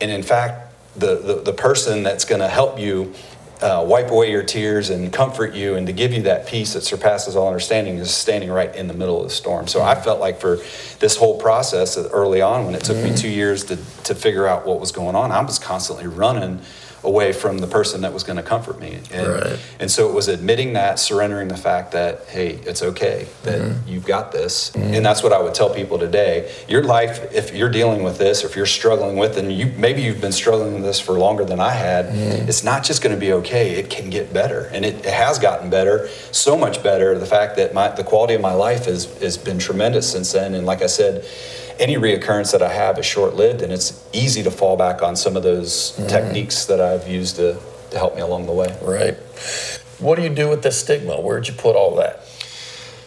and 0.00 0.10
in 0.10 0.22
fact 0.22 0.72
the 0.96 1.16
the, 1.16 1.42
the 1.42 1.52
person 1.52 2.02
that's 2.02 2.24
going 2.24 2.40
to 2.40 2.48
help 2.48 2.78
you 2.78 3.14
uh, 3.60 3.84
wipe 3.86 4.10
away 4.10 4.30
your 4.30 4.42
tears 4.42 4.90
and 4.90 5.12
comfort 5.12 5.54
you 5.54 5.74
and 5.74 5.86
to 5.86 5.92
give 5.92 6.12
you 6.12 6.22
that 6.22 6.46
peace 6.46 6.74
that 6.74 6.82
surpasses 6.82 7.36
all 7.36 7.46
understanding 7.46 7.96
is 7.96 8.10
standing 8.10 8.50
right 8.50 8.74
in 8.74 8.88
the 8.88 8.94
middle 8.94 9.18
of 9.18 9.24
the 9.24 9.34
storm. 9.34 9.66
So 9.66 9.82
I 9.82 9.94
felt 9.94 10.20
like 10.20 10.40
for 10.40 10.56
this 10.98 11.16
whole 11.16 11.40
process 11.40 11.96
early 11.96 12.40
on, 12.40 12.66
when 12.66 12.74
it 12.74 12.82
took 12.82 12.96
me 12.96 13.14
two 13.14 13.28
years 13.28 13.64
to, 13.64 13.76
to 14.04 14.14
figure 14.14 14.46
out 14.46 14.66
what 14.66 14.80
was 14.80 14.92
going 14.92 15.14
on, 15.14 15.32
I 15.32 15.40
was 15.40 15.58
constantly 15.58 16.06
running 16.06 16.60
away 17.04 17.32
from 17.32 17.58
the 17.58 17.66
person 17.66 18.00
that 18.00 18.12
was 18.12 18.22
going 18.22 18.36
to 18.36 18.42
comfort 18.42 18.78
me. 18.80 18.98
And, 19.12 19.28
Right. 19.28 19.58
and 19.78 19.90
so 19.90 20.08
it 20.08 20.14
was 20.14 20.28
admitting 20.28 20.72
that, 20.72 20.98
surrendering 20.98 21.48
the 21.48 21.56
fact 21.56 21.92
that, 21.92 22.24
hey, 22.28 22.58
it's 22.66 22.82
okay, 22.82 23.26
that 23.42 23.60
Mm-hmm. 23.60 23.88
you've 23.88 24.06
got 24.06 24.32
this. 24.32 24.74
And 24.74 25.04
that's 25.04 25.22
what 25.22 25.32
I 25.32 25.40
would 25.40 25.54
tell 25.54 25.70
people 25.70 25.98
today. 25.98 26.50
Your 26.68 26.82
life, 26.82 27.32
if 27.32 27.54
you're 27.54 27.68
dealing 27.70 28.02
with 28.02 28.18
this, 28.18 28.42
or 28.42 28.46
if 28.48 28.56
you're 28.56 28.66
struggling 28.66 29.16
with, 29.16 29.36
and 29.38 29.52
you 29.52 29.66
maybe 29.76 30.02
you've 30.02 30.20
been 30.20 30.32
struggling 30.32 30.74
with 30.74 30.82
this 30.82 30.98
for 31.00 31.12
longer 31.12 31.44
than 31.44 31.60
I 31.60 31.70
had, 31.72 32.06
Mm-hmm. 32.06 32.48
it's 32.48 32.64
not 32.64 32.84
just 32.84 33.02
going 33.02 33.14
to 33.14 33.20
be 33.20 33.32
okay. 33.34 33.72
It 33.76 33.90
can 33.90 34.10
get 34.10 34.32
better, 34.32 34.70
and 34.72 34.84
it, 34.84 34.94
it 35.06 35.12
has 35.12 35.38
gotten 35.38 35.70
better, 35.70 36.08
so 36.32 36.56
much 36.56 36.82
better. 36.82 37.18
The 37.18 37.26
fact 37.26 37.56
that 37.56 37.74
my 37.74 37.88
the 37.90 38.04
quality 38.04 38.34
of 38.34 38.40
my 38.40 38.52
life 38.54 38.86
has 38.86 39.04
has 39.20 39.36
been 39.36 39.58
tremendous 39.58 40.10
since 40.10 40.32
then. 40.32 40.54
And 40.54 40.64
like 40.66 40.82
I 40.82 40.86
said, 40.86 41.24
any 41.78 41.96
reoccurrence 41.96 42.52
that 42.52 42.62
I 42.62 42.72
have 42.72 42.98
is 42.98 43.06
short 43.06 43.34
lived, 43.34 43.62
and 43.62 43.72
it's 43.72 44.02
easy 44.12 44.42
to 44.42 44.50
fall 44.50 44.76
back 44.76 45.02
on 45.02 45.16
some 45.16 45.36
of 45.36 45.42
those 45.42 45.92
Mm-hmm. 45.92 46.06
techniques 46.08 46.66
that 46.66 46.80
I've 46.80 47.08
used 47.08 47.36
to 47.36 47.56
to 47.90 47.98
help 47.98 48.14
me 48.16 48.22
along 48.22 48.46
the 48.46 48.52
way. 48.52 48.76
Right. 48.82 49.14
What 50.00 50.16
do 50.16 50.22
you 50.22 50.28
do 50.28 50.48
with 50.48 50.62
this 50.62 50.80
stigma? 50.80 51.20
Where'd 51.20 51.46
you 51.46 51.54
put 51.54 51.76
all 51.76 51.94
that? 51.96 52.20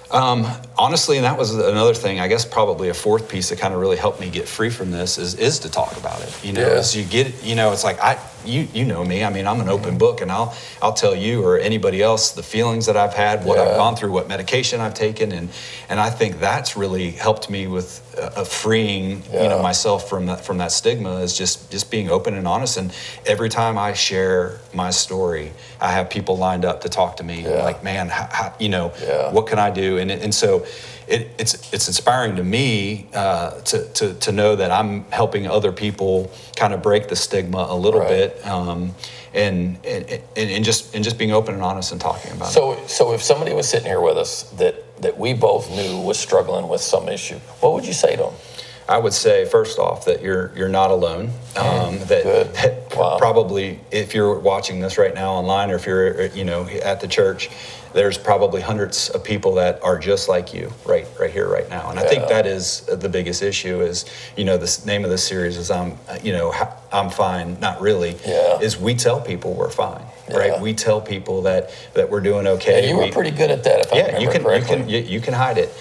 Um, 0.10 0.47
honestly, 0.77 1.17
and 1.17 1.25
that 1.25 1.38
was 1.38 1.53
another 1.53 1.93
thing. 1.93 2.21
I 2.21 2.30
guess 2.30 2.45
probably 2.45 2.88
a 2.88 2.93
fourth 2.93 3.27
piece 3.27 3.49
that 3.49 3.60
kind 3.60 3.73
of 3.73 3.82
really 3.82 3.97
helped 3.97 4.21
me 4.21 4.30
get 4.30 4.47
free 4.47 4.69
from 4.69 4.89
this 4.91 5.17
is 5.17 5.36
is 5.36 5.60
to 5.60 5.69
talk 5.69 5.97
about 5.97 6.21
it. 6.21 6.34
You 6.45 6.53
know, 6.53 6.62
Yeah. 6.62 6.75
as 6.80 6.95
you 6.95 7.03
get, 7.03 7.43
you 7.43 7.56
know, 7.56 7.73
it's 7.73 7.84
like 7.84 7.99
I, 8.01 8.17
you, 8.45 8.67
you 8.73 8.86
know 8.86 9.04
me. 9.04 9.23
I 9.23 9.30
mean, 9.30 9.45
I'm 9.47 9.60
an 9.62 9.69
open 9.69 9.97
book, 9.97 10.21
and 10.21 10.32
I'll 10.32 10.54
I'll 10.82 10.93
tell 10.93 11.15
you 11.15 11.43
or 11.43 11.58
anybody 11.60 12.02
else 12.02 12.32
the 12.32 12.43
feelings 12.43 12.86
that 12.86 12.95
I've 12.97 13.13
had, 13.13 13.45
what 13.45 13.58
Yeah. 13.58 13.63
I've 13.65 13.78
gone 13.78 13.95
through, 13.95 14.12
what 14.12 14.28
medication 14.28 14.80
I've 14.82 14.93
taken, 14.93 15.32
and 15.32 15.50
and 15.89 16.00
I 16.00 16.10
think 16.10 16.39
that's 16.39 16.78
really 16.78 17.12
helped 17.12 17.50
me 17.50 17.67
with 17.67 18.02
uh, 18.17 18.41
uh, 18.41 18.43
freeing 18.43 19.21
you 19.34 19.47
know 19.50 19.62
myself 19.62 20.10
from 20.10 20.26
that 20.28 20.43
from 20.45 20.58
that 20.60 20.71
stigma 20.71 21.19
is 21.21 21.38
just 21.38 21.71
just 21.71 21.91
being 21.91 22.10
open 22.10 22.34
and 22.36 22.47
honest. 22.47 22.78
And 22.78 22.93
every 23.26 23.50
time 23.50 23.78
I 23.78 23.93
share 23.93 24.60
my 24.73 24.91
story, 24.91 25.52
I 25.82 25.91
have 25.91 26.10
people 26.10 26.38
lined 26.38 26.65
up 26.65 26.82
to 26.82 26.89
talk 26.89 27.17
to 27.17 27.23
me. 27.23 27.41
Yeah. 27.43 27.63
Like, 27.63 27.84
man, 27.84 28.10
how, 28.10 28.28
how, 28.32 28.56
you 28.60 28.69
know, 28.69 28.93
Yeah. 29.02 29.32
what 29.32 29.47
can 29.47 29.60
I 29.60 29.69
do? 29.69 29.97
And 29.97 30.12
and 30.12 30.34
so 30.34 30.65
it, 31.08 31.30
it's 31.38 31.74
it's 31.74 31.88
inspiring 31.88 32.36
to 32.36 32.43
me 32.43 33.08
uh, 33.13 33.52
to, 33.62 33.86
to 33.93 34.13
to 34.15 34.32
know 34.32 34.56
that 34.56 34.72
I'm 34.72 35.04
helping 35.12 35.48
other 35.48 35.72
people 35.72 36.32
kind 36.56 36.74
of 36.74 36.82
break 36.82 37.08
the 37.08 37.15
stigma 37.15 37.65
a 37.70 37.76
little 37.76 38.02
Right. 38.02 38.10
bit, 38.10 38.46
um, 38.48 38.93
and, 39.34 39.78
and 39.86 40.22
and 40.36 40.65
just 40.65 40.93
and 40.96 41.04
just 41.04 41.17
being 41.17 41.32
open 41.32 41.54
and 41.54 41.63
honest 41.63 41.91
and 41.91 42.02
talking 42.02 42.32
about 42.32 42.50
it. 42.50 42.54
So, 42.54 42.78
so 42.88 43.13
if 43.13 43.22
somebody 43.24 43.54
was 43.54 43.67
sitting 43.70 43.88
here 43.88 44.02
with 44.02 44.17
us 44.17 44.43
that 44.58 45.02
that 45.02 45.17
we 45.17 45.34
both 45.34 45.70
knew 45.72 46.02
was 46.02 46.20
struggling 46.20 46.67
with 46.67 46.82
some 46.82 47.08
issue, 47.08 47.38
what 47.62 47.74
would 47.74 47.86
you 47.86 47.93
say 47.93 48.15
to 48.15 48.24
them? 48.24 48.34
I 48.89 48.98
would 48.98 49.13
say 49.13 49.43
first 49.46 49.80
off 49.80 50.06
that 50.06 50.22
you're 50.22 50.52
you're 50.56 50.70
not 50.70 50.91
alone. 50.91 51.32
Um, 51.58 52.00
that, 52.08 52.24
that 52.54 52.84
Wow. 52.98 53.17
probably 53.20 53.80
if 53.91 54.15
you're 54.15 54.39
watching 54.39 54.80
this 54.80 54.98
right 54.98 55.13
now 55.13 55.34
online 55.34 55.70
or 55.70 55.76
if 55.76 55.86
you're 55.86 56.26
you 56.28 56.43
know 56.46 56.67
at 56.67 57.00
the 57.00 57.08
church, 57.08 57.50
there's 57.98 58.18
probably 58.18 58.62
hundreds 58.62 59.10
of 59.10 59.24
people 59.24 59.56
that 59.56 59.84
are 59.84 59.98
just 59.98 60.30
like 60.30 60.54
you 60.54 60.72
right 60.86 61.08
right 61.20 61.32
here 61.32 61.50
right 61.50 61.68
now. 61.68 61.90
And 61.90 62.00
I 62.00 62.06
think 62.06 62.28
that 62.30 62.46
is 62.46 62.82
the 62.82 63.10
biggest 63.10 63.42
issue. 63.42 63.82
Is 63.82 64.06
you 64.38 64.46
know 64.46 64.56
the 64.56 64.82
name 64.86 65.04
of 65.04 65.10
the 65.10 65.18
series 65.18 65.58
is 65.58 65.72
I'm 65.72 65.98
you 66.22 66.32
know 66.32 66.54
I'm 66.92 67.10
fine. 67.10 67.60
Not 67.60 67.82
really. 67.82 68.16
Yeah. 68.26 68.60
Is 68.60 68.78
we 68.78 68.94
tell 68.94 69.20
people 69.20 69.56
we're 69.56 69.72
fine. 69.72 70.06
Yeah. 70.30 70.38
Right. 70.38 70.62
We 70.62 70.76
tell 70.76 71.02
people 71.02 71.42
that 71.44 71.72
that 71.96 72.10
we're 72.10 72.22
doing 72.22 72.46
okay. 72.48 72.88
You 72.88 72.98
were 72.98 73.12
pretty 73.12 73.32
good 73.32 73.50
at 73.50 73.64
that, 73.64 73.80
if 73.88 73.94
I 73.94 73.98
yeah, 73.98 74.18
remember 74.18 74.56
you 74.56 74.64
can 74.64 74.80
you 74.80 74.86
can 74.86 74.90
you, 74.90 75.00
you 75.00 75.20
can 75.20 75.34
hide 75.34 75.58
it, 75.58 75.74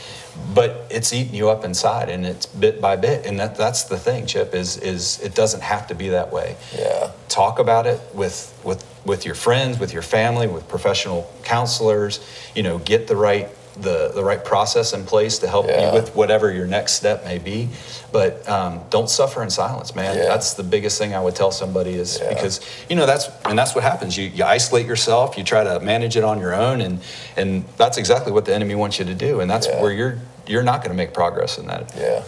but 0.56 0.86
it's 0.90 1.12
eating 1.12 1.34
you 1.34 1.50
up 1.50 1.64
inside, 1.64 2.08
and 2.08 2.26
it's 2.26 2.46
bit 2.46 2.80
by 2.80 2.96
bit, 2.96 3.26
and 3.26 3.38
that 3.38 3.54
that's 3.56 3.84
the 3.84 3.98
thing, 3.98 4.26
Chip. 4.26 4.54
Is 4.54 4.78
is 4.78 5.20
it 5.20 5.34
doesn't 5.34 5.62
have 5.62 5.86
to 5.88 5.94
be 5.94 6.08
that 6.08 6.32
way. 6.32 6.56
yeah, 6.76 7.10
Talk 7.28 7.58
about 7.60 7.86
it 7.86 8.00
with 8.14 8.58
with 8.64 8.82
with 9.04 9.24
your 9.26 9.34
friends, 9.36 9.78
with 9.78 9.92
your 9.92 10.02
family, 10.02 10.46
with 10.48 10.66
professional 10.66 11.30
counselors. 11.44 12.20
You 12.56 12.62
know, 12.64 12.78
get 12.78 13.06
the 13.06 13.16
right 13.16 13.48
the 13.78 14.10
the 14.14 14.24
right 14.24 14.42
process 14.42 14.94
in 14.94 15.04
place 15.04 15.38
to 15.40 15.46
help 15.46 15.66
Yeah. 15.66 15.88
you 15.88 15.92
with 15.92 16.16
whatever 16.16 16.50
your 16.50 16.66
next 16.66 16.94
step 16.94 17.22
may 17.26 17.36
be. 17.38 17.68
But 18.10 18.48
um, 18.48 18.80
don't 18.88 19.10
suffer 19.10 19.42
in 19.42 19.50
silence, 19.50 19.94
man. 19.94 20.16
Yeah. 20.16 20.24
That's 20.24 20.54
the 20.54 20.62
biggest 20.62 20.96
thing 20.98 21.14
I 21.14 21.20
would 21.20 21.34
tell 21.36 21.52
somebody 21.52 21.92
is 21.94 22.18
Yeah. 22.18 22.30
because 22.30 22.60
you 22.88 22.96
know 22.96 23.04
that's 23.04 23.28
and 23.44 23.58
that's 23.58 23.74
what 23.74 23.84
happens. 23.84 24.16
You 24.16 24.28
you 24.28 24.44
isolate 24.44 24.86
yourself. 24.86 25.36
You 25.36 25.44
try 25.44 25.64
to 25.64 25.80
manage 25.80 26.16
it 26.16 26.24
on 26.24 26.40
your 26.40 26.54
own, 26.54 26.80
and 26.80 27.00
and 27.36 27.64
that's 27.76 27.98
exactly 27.98 28.32
what 28.32 28.46
the 28.46 28.54
enemy 28.54 28.74
wants 28.74 28.98
you 28.98 29.04
to 29.04 29.14
do. 29.14 29.40
And 29.40 29.50
that's 29.50 29.66
where 29.68 29.92
you're 29.92 30.16
you're 30.48 30.62
not 30.64 30.80
going 30.82 30.90
to 30.90 30.96
make 30.96 31.14
progress 31.14 31.58
in 31.58 31.66
that. 31.68 31.92
yeah. 31.96 32.22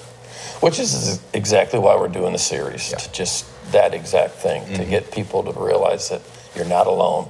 Which 0.60 0.78
is 0.80 1.22
exactly 1.34 1.78
why 1.78 1.96
we're 1.96 2.08
doing 2.08 2.32
the 2.32 2.38
series 2.38 2.90
to 2.90 3.12
just 3.12 3.46
that 3.72 3.94
exact 3.94 4.34
thing 4.34 4.64
to 4.66 4.72
Mm-hmm. 4.82 4.90
get 4.90 5.12
people 5.12 5.42
to 5.44 5.52
realize 5.60 6.08
that 6.10 6.22
you're 6.56 6.64
not 6.66 6.86
alone, 6.86 7.28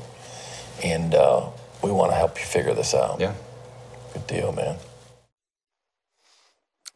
and 0.85 1.15
uh, 1.15 1.51
we 1.83 1.93
want 1.93 2.13
to 2.13 2.17
help 2.17 2.39
you 2.39 2.45
figure 2.47 2.75
this 2.75 2.95
out. 2.95 3.21
Yeah. 3.21 3.35
Good 4.15 4.27
deal, 4.27 4.53
man. 4.53 4.77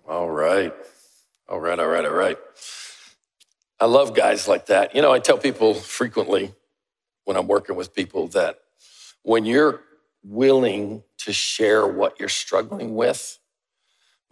All 0.08 0.30
right. 0.30 0.74
All 1.48 1.60
right, 1.60 1.78
all 1.78 1.86
right, 1.88 2.04
all 2.04 2.12
right. 2.14 2.38
I 3.80 3.86
love 3.86 4.14
guys 4.14 4.48
like 4.48 4.66
that. 4.66 4.94
You 4.94 5.02
know, 5.02 5.12
I 5.12 5.18
tell 5.20 5.38
people 5.38 5.74
frequently 5.74 6.54
when 7.24 7.36
I'm 7.36 7.48
working 7.48 7.76
with 7.76 7.94
people 7.94 8.28
that 8.28 8.58
when 9.22 9.44
you're 9.44 9.82
willing 10.24 11.02
to 11.18 11.32
share 11.32 11.86
what 11.86 12.18
you're 12.20 12.28
struggling 12.30 12.94
with, 12.94 13.38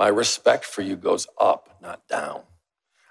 my 0.01 0.09
respect 0.09 0.65
for 0.65 0.81
you 0.81 0.97
goes 0.97 1.27
up, 1.39 1.77
not 1.83 2.09
down. 2.09 2.41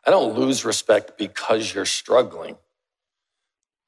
I 0.08 0.10
don't 0.10 0.36
lose 0.36 0.65
respect 0.65 1.19
because 1.19 1.71
you're 1.71 1.86
struggling. 1.86 2.58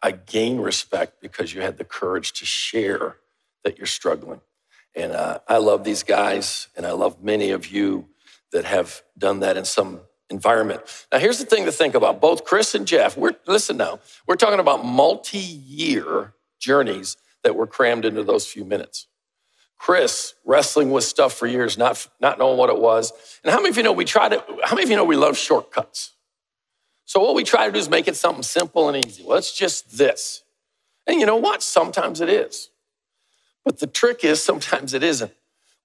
I 0.04 0.12
gain 0.12 0.60
respect 0.60 1.20
because 1.20 1.52
you 1.52 1.62
had 1.62 1.80
the 1.80 1.84
courage 1.84 2.32
to 2.34 2.46
share 2.46 3.18
that 3.64 3.80
you're 3.80 3.88
struggling. 3.88 4.40
And 4.96 5.14
uh, 5.14 5.40
I 5.48 5.58
love 5.58 5.84
these 5.84 6.04
guys, 6.04 6.68
and 6.78 6.86
I 6.86 6.92
love 6.92 7.24
many 7.24 7.50
of 7.50 7.68
you 7.68 8.08
that 8.52 8.66
have 8.66 9.02
done 9.18 9.40
that 9.40 9.58
in 9.58 9.66
some 9.66 10.02
environment. 10.30 10.82
Now, 11.12 11.18
here's 11.18 11.40
the 11.40 11.46
thing 11.46 11.66
to 11.66 11.72
think 11.72 11.96
about. 11.96 12.22
Both 12.22 12.44
Chris 12.44 12.76
and 12.76 12.86
Jeff, 12.86 13.18
we're 13.18 13.34
listen 13.48 13.78
now. 13.78 14.00
We're 14.28 14.36
talking 14.36 14.60
about 14.60 14.86
multi-year 14.86 16.34
journeys 16.60 17.18
that 17.44 17.56
were 17.56 17.68
crammed 17.68 18.06
into 18.06 18.24
those 18.24 18.46
few 18.46 18.64
minutes. 18.64 19.08
Chris 19.82 20.36
wrestling 20.46 20.92
with 20.92 21.04
stuff 21.04 21.34
for 21.34 21.48
years, 21.48 21.76
not 21.76 22.08
not 22.20 22.38
knowing 22.38 22.56
what 22.56 22.70
it 22.70 22.78
was. 22.78 23.12
And 23.44 23.52
how 23.52 23.58
many 23.58 23.70
of 23.70 23.78
you 23.78 23.82
know 23.82 23.92
we 23.92 24.06
try 24.06 24.30
to? 24.30 24.38
How 24.64 24.76
many 24.76 24.84
of 24.84 24.92
you 24.92 24.96
know 24.96 25.04
we 25.04 25.16
love 25.16 25.36
shortcuts? 25.36 26.12
So 27.06 27.20
what 27.20 27.34
we 27.34 27.44
try 27.44 27.66
to 27.66 27.72
do 27.72 27.80
is 27.80 27.90
make 27.90 28.08
it 28.08 28.16
something 28.16 28.44
simple 28.44 28.90
and 28.90 29.04
easy. 29.04 29.24
Well, 29.26 29.40
it's 29.40 29.58
just 29.58 29.98
this. 29.98 30.44
And 31.08 31.20
you 31.20 31.26
know 31.26 31.38
what? 31.38 31.64
Sometimes 31.64 32.22
it 32.22 32.30
is. 32.30 32.70
But 33.66 33.80
the 33.80 33.88
trick 33.88 34.24
is 34.24 34.44
sometimes 34.44 34.94
it 34.94 35.02
isn't. 35.02 35.34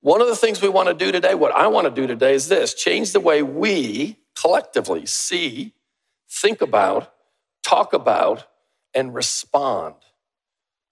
One 0.02 0.20
of 0.20 0.28
the 0.28 0.36
things 0.36 0.60
we 0.60 0.68
want 0.68 0.88
to 0.88 0.94
do 0.94 1.10
today, 1.10 1.34
what 1.34 1.52
I 1.52 1.66
want 1.68 1.86
to 1.86 1.90
do 1.90 2.06
today 2.06 2.34
is 2.34 2.48
this 2.48 2.74
change 2.74 3.12
the 3.12 3.20
way 3.20 3.42
we 3.42 4.18
collectively 4.38 5.06
see, 5.06 5.72
think 6.28 6.60
about, 6.60 7.14
talk 7.62 7.94
about, 7.94 8.46
and 8.94 9.14
respond 9.14 9.94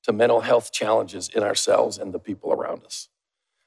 to 0.04 0.12
mental 0.12 0.40
health 0.40 0.72
challenges 0.72 1.28
in 1.28 1.42
ourselves 1.42 1.98
and 1.98 2.12
the 2.12 2.18
people 2.18 2.52
around 2.52 2.84
us. 2.84 3.08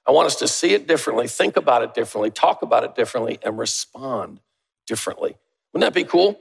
I 0.07 0.11
want 0.11 0.27
us 0.27 0.37
to 0.37 0.47
see 0.47 0.73
it 0.73 0.87
differently, 0.87 1.27
think 1.27 1.57
about 1.57 1.83
it 1.83 1.93
differently, 1.93 2.31
talk 2.31 2.61
about 2.61 2.83
it 2.83 2.95
differently, 2.95 3.39
and 3.43 3.57
respond 3.57 4.39
differently. 4.85 5.35
Wouldn't 5.73 5.93
that 5.93 5.97
be 5.97 6.05
cool? 6.05 6.39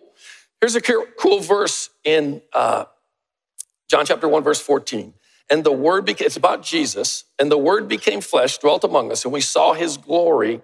Here's 0.61 0.77
a 0.77 0.81
cool 0.81 1.41
verse 1.41 1.91
in 2.05 2.43
uh, 2.53 2.85
John 3.89 4.07
chapter 4.07 4.29
1, 4.29 4.43
verse 4.43 4.61
14. 4.61 5.15
And 5.51 5.65
the 5.65 5.73
word 5.73 6.09
it's 6.09 6.37
about 6.37 6.63
Jesus, 6.63 7.25
and 7.39 7.51
the 7.51 7.59
word 7.59 7.89
became 7.89 8.21
flesh, 8.21 8.59
dwelt 8.59 8.85
among 8.85 9.13
us, 9.13 9.25
and 9.25 9.33
we 9.33 9.41
saw 9.41 9.75
his 9.75 9.97
glory, 9.97 10.63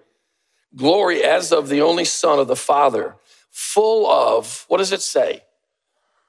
glory 0.75 1.23
as 1.23 1.51
of 1.51 1.69
the 1.69 1.81
only 1.81 2.05
Son 2.05 2.39
of 2.39 2.47
the 2.47 2.55
Father, 2.55 3.15
full 3.49 4.09
of, 4.09 4.65
what 4.67 4.77
does 4.77 4.91
it 4.91 5.01
say? 5.01 5.43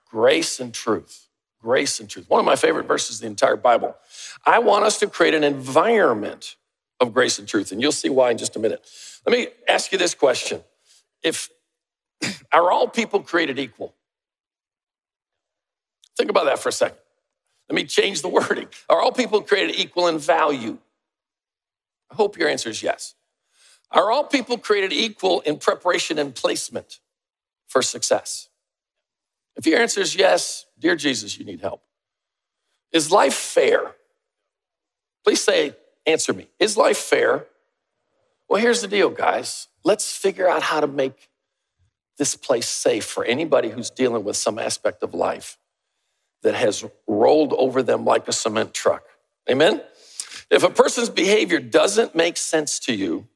Grace 0.08 0.60
and 0.60 0.72
truth. 0.72 1.23
Grace 1.64 1.98
and 1.98 2.10
truth. 2.10 2.28
One 2.28 2.40
of 2.40 2.44
my 2.44 2.56
favorite 2.56 2.86
verses 2.86 3.22
in 3.22 3.24
the 3.24 3.30
entire 3.30 3.56
Bible. 3.56 3.96
I 4.44 4.58
want 4.58 4.84
us 4.84 4.98
to 4.98 5.06
create 5.06 5.32
an 5.32 5.42
environment 5.42 6.56
of 7.00 7.14
grace 7.14 7.38
and 7.38 7.48
truth, 7.48 7.72
and 7.72 7.80
you'll 7.80 7.90
see 7.90 8.10
why 8.10 8.30
in 8.30 8.36
just 8.36 8.54
a 8.54 8.58
minute. 8.58 8.86
Let 9.26 9.34
me 9.34 9.48
ask 9.66 9.90
you 9.90 9.96
this 9.96 10.14
question. 10.14 10.60
If 11.22 11.48
are 12.52 12.70
all 12.70 12.86
people 12.86 13.20
created 13.20 13.58
equal? 13.58 13.94
Think 16.18 16.28
about 16.28 16.44
that 16.44 16.58
for 16.58 16.68
a 16.68 16.72
second. 16.72 16.98
Let 17.70 17.76
me 17.76 17.84
change 17.84 18.20
the 18.20 18.28
wording. 18.38 18.68
Are 18.90 19.00
all 19.00 19.10
people 19.10 19.40
created 19.40 19.80
equal 19.80 20.06
in 20.08 20.18
value? 20.18 20.76
I 22.12 22.16
hope 22.16 22.36
your 22.36 22.50
answer 22.50 22.68
is 22.68 22.82
yes. 22.82 23.14
Are 23.90 24.10
all 24.10 24.24
people 24.24 24.58
created 24.58 24.92
equal 24.92 25.40
in 25.40 25.56
preparation 25.56 26.18
and 26.18 26.34
placement 26.34 27.00
for 27.68 27.80
success? 27.80 28.50
If 29.56 29.66
your 29.66 29.80
answer 29.80 30.00
is 30.00 30.16
yes, 30.16 30.66
dear 30.78 30.96
Jesus, 30.96 31.38
you 31.38 31.44
need 31.44 31.60
help. 31.60 31.82
Is 32.92 33.10
life 33.12 33.34
fair? 33.34 33.92
Please 35.24 35.42
say, 35.42 35.76
answer 36.06 36.32
me. 36.32 36.48
Is 36.60 36.76
life 36.76 36.98
fair? 36.98 37.46
Well, 38.48 38.60
here's 38.60 38.82
the 38.82 38.88
deal, 38.88 39.10
guys. 39.10 39.68
Let's 39.84 40.16
figure 40.16 40.48
out 40.48 40.62
how 40.62 40.80
to 40.80 40.86
make 40.86 41.28
this 42.18 42.36
place 42.36 42.68
safe 42.68 43.04
for 43.04 43.24
anybody 43.24 43.70
who's 43.70 43.90
dealing 43.90 44.24
with 44.24 44.36
some 44.36 44.58
aspect 44.58 45.02
of 45.02 45.14
life. 45.14 45.58
that 46.42 46.54
has 46.54 46.84
rolled 47.06 47.52
over 47.54 47.82
them 47.82 48.04
like 48.04 48.28
a 48.28 48.32
cement 48.32 48.74
truck. 48.74 49.04
Amen? 49.50 49.82
If 50.50 50.62
a 50.62 50.70
person's 50.70 51.10
behavior 51.10 51.58
doesn't 51.60 52.14
make 52.14 52.36
sense 52.36 52.78
to 52.80 52.94
you, 52.94 53.26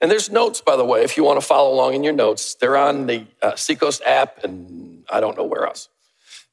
and 0.00 0.10
there's 0.10 0.30
notes, 0.30 0.60
by 0.60 0.76
the 0.76 0.84
way, 0.84 1.02
if 1.02 1.16
you 1.16 1.24
want 1.24 1.40
to 1.40 1.46
follow 1.46 1.72
along 1.72 1.94
in 1.94 2.04
your 2.04 2.12
notes, 2.12 2.54
they're 2.54 2.76
on 2.76 3.06
the 3.06 3.26
uh, 3.42 3.56
Seacoast 3.56 4.02
app 4.04 4.44
and 4.44 4.89
I 5.10 5.20
don't 5.20 5.36
know 5.36 5.44
where 5.44 5.66
else. 5.66 5.88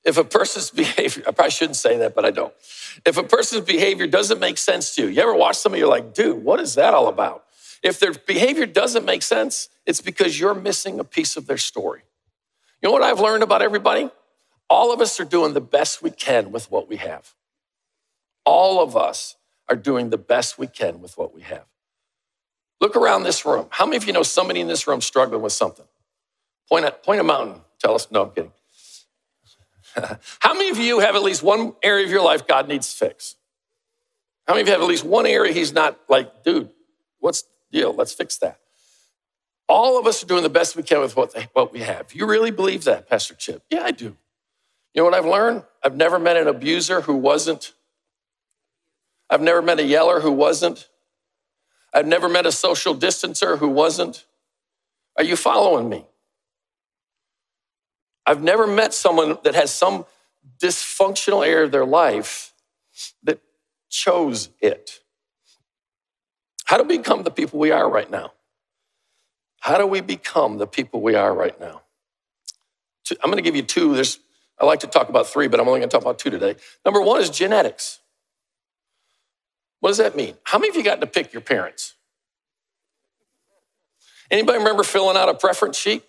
If 0.03 0.17
a 0.17 0.23
person's 0.23 0.69
behavior, 0.83 1.23
I 1.27 1.31
probably 1.31 1.51
shouldn't 1.51 1.75
say 1.75 1.97
that, 1.97 2.15
but 2.15 2.25
I 2.25 2.31
don't. 2.31 2.53
If 3.05 3.17
a 3.17 3.23
person's 3.23 3.65
behavior 3.65 4.07
doesn't 4.07 4.39
make 4.39 4.57
sense 4.57 4.95
to 4.95 5.03
you, 5.03 5.07
you 5.09 5.21
ever 5.21 5.35
watch 5.35 5.57
somebody, 5.57 5.81
you're 5.81 5.89
like, 5.89 6.13
dude, 6.13 6.43
what 6.43 6.59
is 6.59 6.75
that 6.75 6.93
all 6.93 7.07
about? 7.07 7.43
If 7.83 7.99
their 7.99 8.13
behavior 8.13 8.65
doesn't 8.65 9.05
make 9.05 9.21
sense, 9.21 9.69
it's 9.85 10.01
because 10.01 10.39
you're 10.39 10.55
missing 10.55 10.99
a 10.99 11.03
piece 11.03 11.37
of 11.37 11.45
their 11.45 11.57
story. 11.57 12.01
You 12.81 12.89
know 12.89 12.93
what 12.93 13.03
I've 13.03 13.19
learned 13.19 13.43
about 13.43 13.61
everybody? 13.61 14.09
All 14.69 14.93
of 14.93 15.01
us 15.01 15.19
are 15.19 15.25
doing 15.25 15.53
the 15.53 15.61
best 15.61 16.01
we 16.01 16.09
can 16.11 16.51
with 16.51 16.69
what 16.69 16.89
we 16.89 16.97
have. 16.97 17.33
All 18.45 18.81
of 18.81 18.97
us 18.97 19.35
are 19.69 19.75
doing 19.75 20.09
the 20.09 20.17
best 20.17 20.57
we 20.57 20.67
can 20.67 21.01
with 21.01 21.17
what 21.17 21.33
we 21.33 21.41
have. 21.41 21.65
Look 22.79 22.95
around 22.95 23.23
this 23.23 23.45
room. 23.45 23.67
How 23.69 23.85
many 23.85 23.97
of 23.97 24.05
you 24.05 24.13
know 24.13 24.23
somebody 24.23 24.59
in 24.59 24.67
this 24.67 24.87
room 24.87 25.01
struggling 25.01 25.41
with 25.41 25.53
something? 25.53 25.85
Point 26.69 26.85
at 26.85 27.03
point 27.03 27.19
a 27.19 27.23
mountain. 27.23 27.61
Tell 27.79 27.95
us. 27.95 28.09
No, 28.11 28.23
I'm 28.23 28.31
kidding. 28.31 28.51
How 30.39 30.53
many 30.53 30.69
of 30.69 30.77
you 30.77 30.99
have 30.99 31.15
at 31.15 31.23
least 31.23 31.43
one 31.43 31.73
area 31.83 32.05
of 32.05 32.11
your 32.11 32.23
life 32.23 32.47
God 32.47 32.67
needs 32.67 32.93
fix? 32.93 33.35
How 34.47 34.53
many 34.53 34.61
of 34.61 34.67
you 34.67 34.73
have 34.73 34.81
at 34.81 34.87
least 34.87 35.03
one 35.03 35.25
area 35.25 35.51
He's 35.53 35.73
not 35.73 35.99
like, 36.07 36.43
dude, 36.43 36.69
what's 37.19 37.43
the 37.43 37.79
deal? 37.79 37.93
Let's 37.93 38.13
fix 38.13 38.37
that. 38.37 38.59
All 39.67 39.99
of 39.99 40.07
us 40.07 40.23
are 40.23 40.27
doing 40.27 40.43
the 40.43 40.49
best 40.49 40.75
we 40.75 40.83
can 40.83 41.01
with 41.01 41.17
what, 41.17 41.35
what 41.53 41.73
we 41.73 41.79
have. 41.79 42.13
You 42.13 42.25
really 42.25 42.51
believe 42.51 42.85
that, 42.85 43.09
Pastor 43.09 43.33
Chip? 43.33 43.63
Yeah, 43.69 43.83
I 43.83 43.91
do. 43.91 44.15
You 44.93 45.01
know 45.01 45.05
what 45.05 45.13
I've 45.13 45.25
learned? 45.25 45.63
I've 45.83 45.95
never 45.95 46.17
met 46.19 46.37
an 46.37 46.47
abuser 46.47 47.01
who 47.01 47.15
wasn't. 47.15 47.73
I've 49.29 49.41
never 49.41 49.61
met 49.61 49.79
a 49.79 49.83
yeller 49.83 50.21
who 50.21 50.31
wasn't. 50.31 50.87
I've 51.93 52.07
never 52.07 52.29
met 52.29 52.45
a 52.45 52.51
social 52.51 52.95
distancer 52.95 53.57
who 53.57 53.67
wasn't. 53.67 54.25
Are 55.17 55.23
you 55.23 55.35
following 55.35 55.89
me? 55.89 56.05
I've 58.27 58.43
never 58.43 58.67
met 58.67 58.93
someone 58.93 59.37
that 59.45 59.55
has 59.55 59.73
some 59.73 60.05
dysfunctional 60.59 61.47
area 61.47 61.63
of 61.63 61.71
their 61.71 61.85
life 61.85 62.53
that 63.23 63.39
chose 63.89 64.49
it. 64.59 64.99
How 66.65 66.77
do 66.77 66.83
we 66.83 66.97
become 66.97 67.23
the 67.23 67.31
people 67.31 67.57
we 67.57 67.71
are 67.71 67.89
right 67.89 68.11
now? 68.11 68.33
How 69.61 69.77
do 69.77 69.87
we 69.87 70.01
become 70.01 70.57
the 70.57 70.67
people 70.67 71.01
we 71.01 71.15
are 71.15 71.33
right 71.33 71.57
now? 71.59 71.83
I'm 73.23 73.31
going 73.31 73.37
to 73.37 73.41
give 73.41 73.55
you 73.55 73.63
two. 73.63 73.95
There's, 73.95 74.19
I 74.59 74.65
like 74.65 74.81
to 74.81 74.87
talk 74.87 75.07
about 75.07 75.27
three, 75.27 75.47
but 75.47 75.61
I'm 75.61 75.67
only 75.69 75.79
going 75.79 75.89
to 75.89 75.93
talk 75.93 76.01
about 76.01 76.19
two 76.19 76.29
today. 76.29 76.57
Number 76.85 77.01
one 77.01 77.21
is 77.21 77.29
genetics. 77.29 77.99
What 79.79 79.91
does 79.91 79.99
that 79.99 80.17
mean? 80.17 80.35
How 80.43 80.57
many 80.57 80.69
of 80.69 80.75
you 80.75 80.83
got 80.83 80.99
to 80.99 81.07
pick 81.07 81.31
your 81.31 81.41
parents? 81.41 81.95
Anybody 84.29 84.57
remember 84.57 84.83
filling 84.83 85.15
out 85.15 85.29
a 85.29 85.33
preference 85.33 85.77
sheet? 85.77 86.03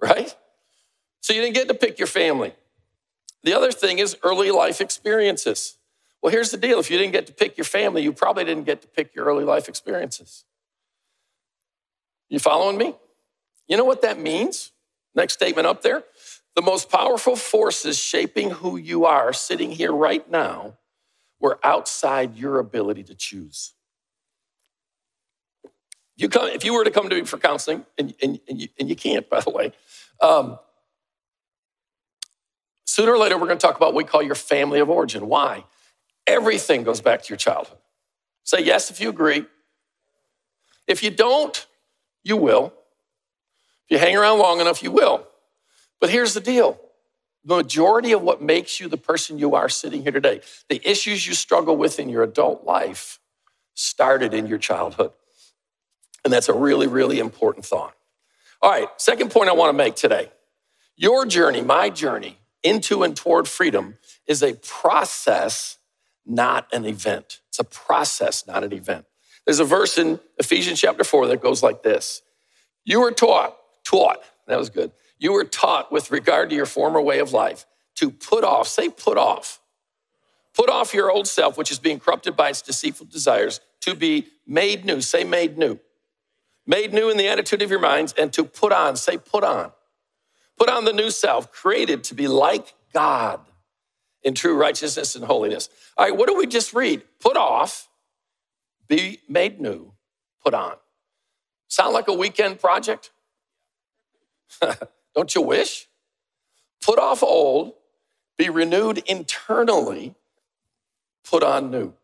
Right? 0.02 0.34
So 1.20 1.34
you 1.34 1.42
didn't 1.42 1.54
get 1.54 1.68
to 1.68 1.74
pick 1.74 1.98
your 1.98 2.06
family. 2.06 2.54
The 3.42 3.54
other 3.54 3.70
thing 3.72 3.98
is 3.98 4.16
early 4.22 4.50
life 4.50 4.80
experiences. 4.80 5.76
Well, 6.22 6.32
here's 6.32 6.50
the 6.50 6.56
deal 6.56 6.78
if 6.78 6.90
you 6.90 6.98
didn't 6.98 7.12
get 7.12 7.26
to 7.26 7.32
pick 7.32 7.56
your 7.56 7.64
family, 7.64 8.02
you 8.02 8.12
probably 8.12 8.44
didn't 8.44 8.64
get 8.64 8.82
to 8.82 8.88
pick 8.88 9.14
your 9.14 9.26
early 9.26 9.44
life 9.44 9.68
experiences. 9.68 10.44
You 12.28 12.38
following 12.38 12.78
me? 12.78 12.94
You 13.68 13.76
know 13.76 13.84
what 13.84 14.02
that 14.02 14.18
means? 14.18 14.72
Next 15.14 15.34
statement 15.34 15.66
up 15.66 15.82
there. 15.82 16.04
The 16.56 16.62
most 16.62 16.90
powerful 16.90 17.36
forces 17.36 17.98
shaping 17.98 18.50
who 18.50 18.76
you 18.76 19.04
are 19.04 19.32
sitting 19.32 19.70
here 19.70 19.92
right 19.92 20.28
now 20.30 20.78
were 21.40 21.58
outside 21.64 22.36
your 22.36 22.58
ability 22.58 23.04
to 23.04 23.14
choose. 23.14 23.74
You 26.20 26.28
come, 26.28 26.48
if 26.48 26.66
you 26.66 26.74
were 26.74 26.84
to 26.84 26.90
come 26.90 27.08
to 27.08 27.14
me 27.14 27.24
for 27.24 27.38
counseling, 27.38 27.86
and, 27.96 28.14
and, 28.22 28.38
and, 28.46 28.60
you, 28.60 28.68
and 28.78 28.90
you 28.90 28.94
can't, 28.94 29.28
by 29.30 29.40
the 29.40 29.48
way, 29.48 29.72
um, 30.20 30.58
sooner 32.84 33.12
or 33.12 33.18
later 33.18 33.38
we're 33.38 33.46
going 33.46 33.56
to 33.56 33.66
talk 33.66 33.76
about 33.76 33.94
what 33.94 33.94
we 33.94 34.04
call 34.04 34.22
your 34.22 34.34
family 34.34 34.80
of 34.80 34.90
origin. 34.90 35.28
Why? 35.28 35.64
Everything 36.26 36.82
goes 36.82 37.00
back 37.00 37.22
to 37.22 37.30
your 37.30 37.38
childhood. 37.38 37.78
Say 38.44 38.62
yes 38.62 38.90
if 38.90 39.00
you 39.00 39.08
agree. 39.08 39.46
If 40.86 41.02
you 41.02 41.10
don't, 41.10 41.66
you 42.22 42.36
will. 42.36 42.74
If 43.88 43.92
you 43.92 43.98
hang 43.98 44.14
around 44.14 44.40
long 44.40 44.60
enough, 44.60 44.82
you 44.82 44.90
will. 44.90 45.26
But 46.02 46.10
here's 46.10 46.34
the 46.34 46.40
deal 46.40 46.78
the 47.46 47.56
majority 47.56 48.12
of 48.12 48.20
what 48.20 48.42
makes 48.42 48.78
you 48.78 48.88
the 48.88 48.98
person 48.98 49.38
you 49.38 49.54
are 49.54 49.70
sitting 49.70 50.02
here 50.02 50.12
today, 50.12 50.42
the 50.68 50.82
issues 50.84 51.26
you 51.26 51.32
struggle 51.32 51.78
with 51.78 51.98
in 51.98 52.10
your 52.10 52.22
adult 52.22 52.64
life, 52.64 53.18
started 53.72 54.34
in 54.34 54.46
your 54.46 54.58
childhood. 54.58 55.12
And 56.24 56.32
that's 56.32 56.48
a 56.48 56.54
really, 56.54 56.86
really 56.86 57.18
important 57.18 57.64
thought. 57.64 57.94
All 58.62 58.70
right, 58.70 58.88
second 58.98 59.30
point 59.30 59.48
I 59.48 59.52
want 59.52 59.70
to 59.70 59.76
make 59.76 59.94
today. 59.94 60.30
Your 60.96 61.24
journey, 61.24 61.62
my 61.62 61.88
journey 61.88 62.38
into 62.62 63.02
and 63.02 63.16
toward 63.16 63.48
freedom 63.48 63.96
is 64.26 64.42
a 64.42 64.54
process, 64.54 65.78
not 66.26 66.66
an 66.72 66.84
event. 66.84 67.40
It's 67.48 67.58
a 67.58 67.64
process, 67.64 68.46
not 68.46 68.62
an 68.64 68.72
event. 68.72 69.06
There's 69.46 69.60
a 69.60 69.64
verse 69.64 69.96
in 69.96 70.20
Ephesians 70.38 70.78
chapter 70.78 71.04
4 71.04 71.28
that 71.28 71.40
goes 71.40 71.62
like 71.62 71.82
this 71.82 72.20
You 72.84 73.00
were 73.00 73.12
taught, 73.12 73.56
taught, 73.84 74.22
that 74.46 74.58
was 74.58 74.68
good 74.68 74.92
you 75.20 75.32
were 75.32 75.44
taught 75.44 75.92
with 75.92 76.10
regard 76.10 76.50
to 76.50 76.56
your 76.56 76.66
former 76.66 77.00
way 77.00 77.20
of 77.20 77.32
life 77.32 77.66
to 77.96 78.10
put 78.10 78.42
off, 78.42 78.66
say 78.66 78.88
put 78.88 79.18
off, 79.18 79.60
put 80.54 80.70
off 80.70 80.94
your 80.94 81.12
old 81.12 81.28
self, 81.28 81.56
which 81.56 81.70
is 81.70 81.78
being 81.78 82.00
corrupted 82.00 82.34
by 82.34 82.48
its 82.48 82.62
deceitful 82.62 83.06
desires, 83.06 83.60
to 83.82 83.94
be 83.94 84.26
made 84.46 84.84
new, 84.84 85.00
say 85.00 85.22
made 85.22 85.58
new, 85.58 85.78
made 86.66 86.92
new 86.92 87.10
in 87.10 87.16
the 87.16 87.28
attitude 87.28 87.62
of 87.62 87.70
your 87.70 87.80
minds, 87.80 88.14
and 88.16 88.32
to 88.32 88.44
put 88.44 88.72
on, 88.72 88.96
say 88.96 89.16
put 89.18 89.44
on. 89.44 89.72
Put 90.58 90.68
on 90.68 90.84
the 90.84 90.92
new 90.92 91.10
self, 91.10 91.50
created 91.50 92.04
to 92.04 92.14
be 92.14 92.28
like 92.28 92.74
God 92.92 93.40
in 94.22 94.34
true 94.34 94.56
righteousness 94.56 95.16
and 95.16 95.24
holiness. 95.24 95.68
All 95.96 96.04
right, 96.04 96.16
what 96.16 96.28
do 96.28 96.36
we 96.36 96.46
just 96.46 96.74
read? 96.74 97.02
Put 97.20 97.36
off, 97.36 97.88
be 98.88 99.20
made 99.28 99.60
new, 99.60 99.92
put 100.44 100.54
on. 100.54 100.74
Sound 101.68 101.94
like 101.94 102.08
a 102.08 102.12
weekend 102.12 102.60
project? 102.60 103.10
Don't 105.14 105.34
you 105.34 105.42
wish? 105.42 105.88
Put 106.82 106.98
off 106.98 107.22
old, 107.22 107.74
be 108.36 108.48
renewed 108.48 108.98
internally, 109.06 110.14
put 111.24 111.42
on 111.42 111.70
new. 111.70 111.94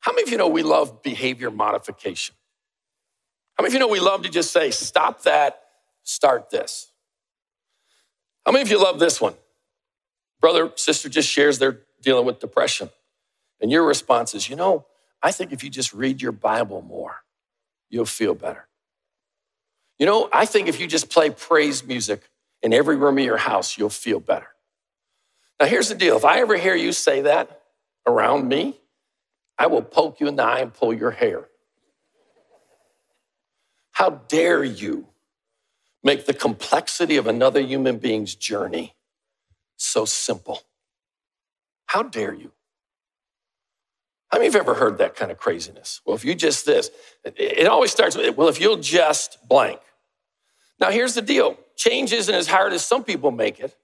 How 0.00 0.12
many 0.12 0.22
of 0.22 0.28
you 0.30 0.38
know 0.38 0.48
we 0.48 0.62
love 0.62 1.02
behavior 1.02 1.50
modification? 1.50 2.34
How 3.60 3.62
many 3.62 3.72
of 3.72 3.74
you 3.74 3.80
know 3.80 3.88
we 3.88 4.00
love 4.00 4.22
to 4.22 4.30
just 4.30 4.54
say, 4.54 4.70
stop 4.70 5.24
that, 5.24 5.60
start 6.02 6.48
this? 6.48 6.90
How 8.46 8.52
many 8.52 8.62
of 8.62 8.70
you 8.70 8.82
love 8.82 8.98
this 8.98 9.20
one? 9.20 9.34
Brother, 10.40 10.72
sister 10.76 11.10
just 11.10 11.28
shares 11.28 11.58
they're 11.58 11.80
dealing 12.00 12.24
with 12.24 12.38
depression. 12.38 12.88
And 13.60 13.70
your 13.70 13.84
response 13.84 14.34
is, 14.34 14.48
you 14.48 14.56
know, 14.56 14.86
I 15.22 15.30
think 15.30 15.52
if 15.52 15.62
you 15.62 15.68
just 15.68 15.92
read 15.92 16.22
your 16.22 16.32
Bible 16.32 16.80
more, 16.80 17.16
you'll 17.90 18.06
feel 18.06 18.34
better. 18.34 18.66
You 19.98 20.06
know, 20.06 20.30
I 20.32 20.46
think 20.46 20.66
if 20.66 20.80
you 20.80 20.86
just 20.86 21.10
play 21.10 21.28
praise 21.28 21.84
music 21.84 22.22
in 22.62 22.72
every 22.72 22.96
room 22.96 23.18
of 23.18 23.24
your 23.24 23.36
house, 23.36 23.76
you'll 23.76 23.90
feel 23.90 24.20
better. 24.20 24.48
Now, 25.60 25.66
here's 25.66 25.90
the 25.90 25.94
deal 25.94 26.16
if 26.16 26.24
I 26.24 26.40
ever 26.40 26.56
hear 26.56 26.74
you 26.74 26.92
say 26.92 27.20
that 27.20 27.60
around 28.06 28.48
me, 28.48 28.80
I 29.58 29.66
will 29.66 29.82
poke 29.82 30.18
you 30.18 30.28
in 30.28 30.36
the 30.36 30.44
eye 30.44 30.60
and 30.60 30.72
pull 30.72 30.94
your 30.94 31.10
hair. 31.10 31.49
How 34.00 34.08
dare 34.28 34.64
you 34.64 35.08
make 36.02 36.24
the 36.24 36.32
complexity 36.32 37.18
of 37.18 37.26
another 37.26 37.60
human 37.60 37.98
being's 37.98 38.34
journey 38.34 38.94
so 39.76 40.06
simple? 40.06 40.62
How 41.84 42.04
dare 42.04 42.32
you? 42.32 42.50
How 44.28 44.38
many 44.38 44.48
of 44.48 44.54
you 44.54 44.60
ever 44.60 44.72
heard 44.72 44.96
that 44.96 45.16
kind 45.16 45.30
of 45.30 45.36
craziness? 45.36 46.00
Well, 46.06 46.16
if 46.16 46.24
you 46.24 46.34
just 46.34 46.64
this, 46.64 46.90
it 47.26 47.66
always 47.66 47.90
starts 47.90 48.16
with, 48.16 48.38
well, 48.38 48.48
if 48.48 48.58
you'll 48.58 48.78
just 48.78 49.36
blank. 49.46 49.80
Now, 50.80 50.90
here's 50.90 51.12
the 51.12 51.20
deal 51.20 51.58
change 51.76 52.14
isn't 52.14 52.34
as 52.34 52.46
hard 52.46 52.72
as 52.72 52.82
some 52.82 53.04
people 53.04 53.30
make 53.30 53.60
it, 53.60 53.76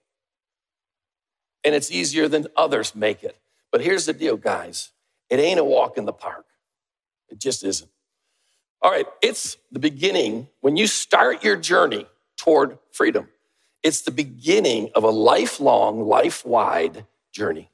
and 1.62 1.74
it's 1.74 1.90
easier 1.90 2.26
than 2.26 2.46
others 2.56 2.94
make 2.94 3.22
it. 3.22 3.36
But 3.70 3.82
here's 3.82 4.06
the 4.06 4.14
deal, 4.14 4.38
guys 4.38 4.92
it 5.28 5.40
ain't 5.40 5.60
a 5.60 5.64
walk 5.64 5.98
in 5.98 6.06
the 6.06 6.14
park, 6.14 6.46
it 7.28 7.38
just 7.38 7.62
isn't. 7.64 7.90
All 8.82 8.90
right, 8.90 9.06
it's 9.22 9.56
the 9.72 9.78
beginning. 9.78 10.48
When 10.60 10.76
you 10.76 10.86
start 10.86 11.42
your 11.42 11.56
journey 11.56 12.06
toward 12.36 12.78
freedom, 12.92 13.28
it's 13.82 14.02
the 14.02 14.10
beginning 14.10 14.90
of 14.94 15.04
a 15.04 15.10
lifelong, 15.10 16.02
life 16.02 16.44
wide 16.44 17.06
journey. 17.32 17.70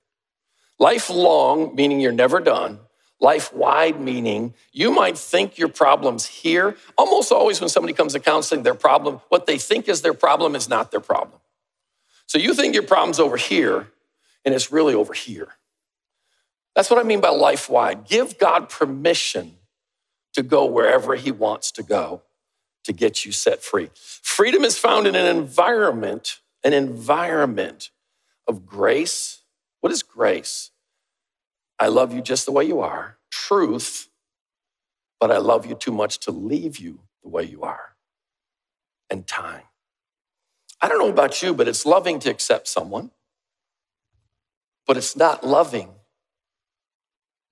Lifelong, 0.79 1.75
meaning 1.75 2.01
you're 2.01 2.13
never 2.13 2.41
done, 2.41 2.81
life 3.21 3.53
wide 3.55 4.01
meaning 4.01 4.53
you 4.73 4.91
might 4.91 5.17
think 5.17 5.57
your 5.57 5.69
problem's 5.69 6.27
here. 6.27 6.77
Almost 6.99 7.33
always, 7.33 7.61
when 7.61 7.69
somebody 7.69 7.95
comes 7.95 8.13
to 8.15 8.21
counseling, 8.21 8.63
their 8.63 8.75
problem, 8.75 9.21
what 9.29 9.47
they 9.47 9.59
think 9.59 9.89
is 9.89 10.03
their 10.03 10.15
problem, 10.15 10.55
is 10.55 10.69
not 10.69 10.91
their 10.91 11.01
problem. 11.01 11.41
So 12.27 12.39
you 12.39 12.55
think 12.55 12.75
your 12.75 12.83
problem's 12.83 13.21
over 13.21 13.37
here, 13.37 13.89
and 14.45 14.55
it's 14.55 14.73
really 14.73 14.95
over 14.95 15.13
here. 15.13 15.49
That's 16.75 16.91
what 16.91 16.99
I 16.99 17.03
mean 17.03 17.21
by 17.21 17.29
life 17.29 17.69
wide. 17.69 18.07
Give 18.07 18.39
God 18.39 18.69
permission 18.69 19.57
to 20.35 20.43
go 20.43 20.65
wherever 20.65 21.15
He 21.15 21.31
wants 21.31 21.71
to 21.73 21.83
go 21.83 22.23
to 22.85 22.93
get 22.93 23.25
you 23.25 23.33
set 23.33 23.63
free. 23.63 23.91
Freedom 23.95 24.65
is 24.65 24.79
found 24.79 25.07
in 25.07 25.15
an 25.15 25.27
environment, 25.27 26.41
an 26.65 26.73
environment 26.73 27.91
of 28.49 28.67
grace. 28.67 29.43
What 29.81 29.93
is 29.93 30.03
grace? 30.03 30.71
I 31.79 31.89
love 31.89 32.13
you 32.13 32.21
just 32.21 32.47
the 32.47 32.53
way 32.53 32.65
you 32.65 32.81
are. 32.81 33.19
Truth, 33.31 34.09
but 35.21 35.31
I 35.31 35.39
love 35.39 35.67
you 35.67 35.75
too 35.75 35.93
much 35.93 36.19
to 36.21 36.31
leave 36.31 36.79
you 36.79 37.01
the 37.23 37.29
way 37.29 37.45
you 37.45 37.63
are. 37.63 37.95
And 39.11 39.27
time. 39.27 39.63
I 40.81 40.89
don't 40.89 40.99
know 40.99 41.09
about 41.11 41.43
you, 41.43 41.55
but 41.55 41.69
it's 41.69 41.87
loving 41.87 42.19
to 42.21 42.31
accept 42.31 42.67
someone, 42.67 43.11
but 44.87 44.97
it's 44.97 45.17
not 45.17 45.47
loving 45.47 45.91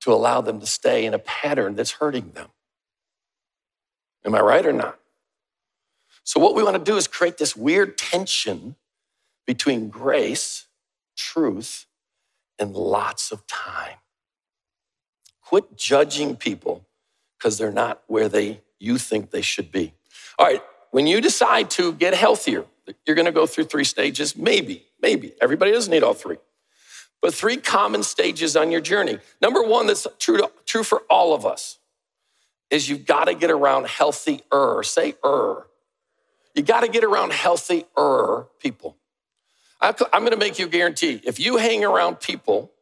to 0.00 0.12
allow 0.12 0.40
them 0.40 0.58
to 0.60 0.66
stay 0.66 1.04
in 1.04 1.14
a 1.14 1.18
pattern 1.18 1.76
that's 1.76 1.92
hurting 1.92 2.32
them. 2.32 2.48
Am 4.24 4.34
I 4.34 4.40
right 4.40 4.64
or 4.64 4.72
not? 4.72 4.98
So, 6.24 6.40
what 6.40 6.54
we 6.54 6.62
want 6.62 6.76
to 6.76 6.90
do 6.90 6.96
is 6.96 7.06
create 7.06 7.38
this 7.38 7.56
weird 7.56 7.96
tension 7.98 8.76
between 9.46 9.88
grace, 9.88 10.66
truth, 11.16 11.86
and 12.58 12.74
lots 12.74 13.32
of 13.32 13.46
time. 13.46 13.96
Quit 15.42 15.76
judging 15.76 16.36
people 16.36 16.86
because 17.36 17.58
they're 17.58 17.72
not 17.72 18.02
where 18.06 18.28
they 18.28 18.60
you 18.78 18.98
think 18.98 19.30
they 19.30 19.42
should 19.42 19.72
be. 19.72 19.92
All 20.38 20.46
right, 20.46 20.62
when 20.90 21.06
you 21.06 21.20
decide 21.20 21.70
to 21.70 21.92
get 21.92 22.14
healthier, 22.14 22.64
you're 23.06 23.16
going 23.16 23.26
to 23.26 23.32
go 23.32 23.46
through 23.46 23.64
three 23.64 23.84
stages, 23.84 24.36
maybe, 24.36 24.86
maybe. 25.02 25.34
Everybody 25.40 25.72
doesn't 25.72 25.90
need 25.90 26.02
all 26.02 26.14
three. 26.14 26.38
But 27.20 27.34
three 27.34 27.58
common 27.58 28.02
stages 28.02 28.56
on 28.56 28.70
your 28.70 28.80
journey. 28.80 29.18
Number 29.42 29.62
one, 29.62 29.86
that's 29.86 30.06
true, 30.18 30.38
to, 30.38 30.50
true 30.64 30.82
for 30.82 31.02
all 31.10 31.34
of 31.34 31.44
us, 31.44 31.78
is 32.70 32.88
you've 32.88 33.06
got 33.06 33.24
to 33.24 33.34
get 33.34 33.50
around 33.50 33.86
healthier. 33.86 34.82
Say 34.82 35.14
er. 35.24 35.66
You 36.54 36.62
got 36.62 36.80
to 36.80 36.88
get 36.88 37.04
around 37.04 37.32
healthier 37.32 38.46
people. 38.58 38.96
I'm 39.80 39.94
going 39.96 40.32
to 40.32 40.36
make 40.36 40.58
you 40.58 40.66
a 40.66 40.68
guarantee. 40.68 41.20
If 41.24 41.40
you 41.40 41.56
hang 41.56 41.84
around 41.84 42.20
people 42.20 42.72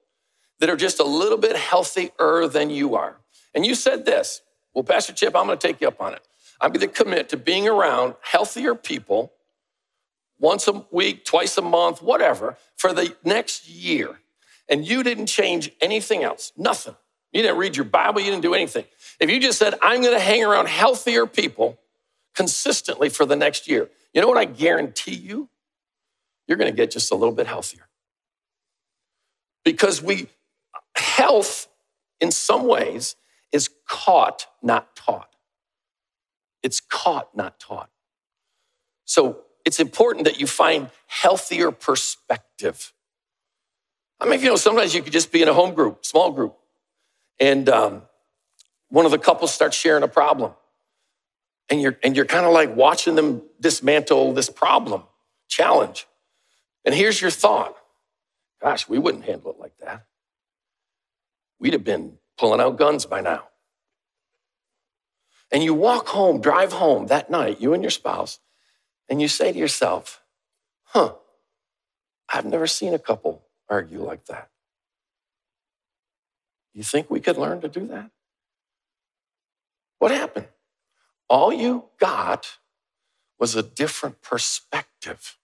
that 0.59 0.69
are 0.69 0.77
just 0.77 0.99
a 0.99 1.05
little 1.05 1.39
bit 1.39 1.57
healthier 1.57 2.49
than 2.49 2.71
you 2.71 2.97
are, 2.97 3.19
and 3.55 3.65
you 3.65 3.75
said 3.75 4.05
this, 4.05 4.43
well, 4.75 4.85
Pastor 4.85 5.13
Chip, 5.13 5.37
I'm 5.37 5.47
going 5.47 5.59
to 5.59 5.67
take 5.67 5.81
you 5.81 5.89
up 5.89 6.01
on 6.01 6.15
it. 6.15 6.23
I'm 6.61 6.73
going 6.73 6.89
to 6.89 6.89
commit 6.89 7.29
to 7.29 7.37
being 7.37 7.69
around 7.69 8.15
healthier 8.21 8.75
people 8.75 9.33
once 10.41 10.67
a 10.67 10.85
week, 10.91 11.25
twice 11.25 11.57
a 11.57 11.63
month, 11.63 12.03
whatever, 12.03 12.57
for 12.77 12.93
the 12.93 13.15
next 13.25 13.69
year 13.69 14.19
and 14.69 14.87
you 14.87 15.03
didn't 15.03 15.27
change 15.27 15.71
anything 15.81 16.23
else, 16.23 16.53
nothing. 16.57 16.95
You 17.33 17.43
didn't 17.43 17.59
read 17.59 17.77
your 17.77 17.85
Bible, 17.85 18.21
you 18.21 18.31
didn't 18.31 18.43
do 18.43 18.55
anything. 18.55 18.85
If 19.21 19.31
you 19.31 19.41
just 19.41 19.59
said, 19.59 19.75
I'm 19.83 20.01
going 20.03 20.15
to 20.15 20.21
hang 20.21 20.45
around 20.45 20.69
healthier 20.69 21.27
people 21.27 21.79
consistently 22.35 23.09
for 23.09 23.27
the 23.27 23.37
next 23.37 23.69
year, 23.69 23.91
you 24.15 24.21
know 24.21 24.29
what 24.29 24.39
I 24.39 24.45
guarantee 24.45 25.15
you? 25.15 25.49
You're 26.47 26.57
going 26.57 26.71
to 26.71 26.77
get 26.77 26.91
just 26.91 27.11
a 27.11 27.15
little 27.15 27.35
bit 27.35 27.47
healthier. 27.47 27.89
Because 29.65 30.03
we, 30.03 30.29
health 30.97 31.69
in 32.21 32.31
some 32.31 32.67
ways 32.67 33.17
is 33.53 33.71
caught, 33.87 34.47
not 34.63 34.95
taught. 34.97 35.35
It's 36.63 36.81
caught, 36.81 37.37
not 37.37 37.59
taught. 37.61 37.91
So 39.05 39.41
it's 39.65 39.81
important 39.81 40.25
that 40.25 40.41
you 40.41 40.47
find 40.47 40.91
healthier 41.07 41.71
perspective. 41.71 42.93
I 44.21 44.29
mean, 44.29 44.41
you 44.41 44.47
know, 44.47 44.57
sometimes 44.57 44.95
you 44.95 45.03
could 45.03 45.13
just 45.13 45.31
be 45.31 45.43
in 45.43 45.49
a 45.49 45.55
home 45.55 45.75
group, 45.75 46.05
small 46.05 46.33
group, 46.33 46.57
and 47.39 47.69
um, 47.69 48.03
one 48.89 49.05
of 49.05 49.11
the 49.11 49.19
couples 49.19 49.53
starts 49.53 49.77
sharing 49.77 50.03
a 50.03 50.09
problem. 50.09 50.53
And 51.71 51.83
you're, 51.83 51.99
and 52.03 52.17
you're 52.17 52.25
kind 52.25 52.47
of 52.47 52.53
like 52.53 52.75
watching 52.75 53.15
them 53.15 53.43
dismantle 53.61 54.33
this 54.33 54.49
problem, 54.49 55.03
challenge. 55.49 56.07
And 56.85 56.95
here's 56.95 57.21
your 57.21 57.31
thought 57.31 57.77
gosh, 58.61 58.89
we 58.89 58.99
wouldn't 58.99 59.25
handle 59.25 59.53
it 59.53 59.61
like 59.61 59.77
that. 59.79 60.05
We'd 61.61 61.73
have 61.73 61.85
been 61.85 62.19
pulling 62.37 62.61
out 62.61 62.77
guns 62.77 63.07
by 63.07 63.21
now. 63.21 63.45
And 65.51 65.63
you 65.63 65.75
walk 65.75 66.09
home, 66.09 66.41
drive 66.41 66.73
home 66.73 67.07
that 67.07 67.31
night, 67.31 67.61
you 67.61 67.73
and 67.73 67.83
your 67.83 67.91
spouse, 67.91 68.39
and 69.09 69.21
you 69.23 69.29
say 69.29 69.53
to 69.53 69.59
yourself, 69.59 70.23
huh, 70.83 71.15
I've 72.33 72.45
never 72.45 72.67
seen 72.67 72.95
a 72.95 72.99
couple 72.99 73.43
argue 73.69 74.03
like 74.03 74.27
that. 74.27 74.51
You 76.75 76.83
think 76.83 77.11
we 77.11 77.21
could 77.21 77.39
learn 77.39 77.61
to 77.63 77.69
do 77.69 77.87
that? 77.89 78.11
What 79.99 80.11
happened? 80.11 80.49
All 81.29 81.53
you 81.53 81.85
got 81.99 82.59
was 83.39 83.55
a 83.55 83.63
different 83.63 84.23
perspective, 84.23 85.37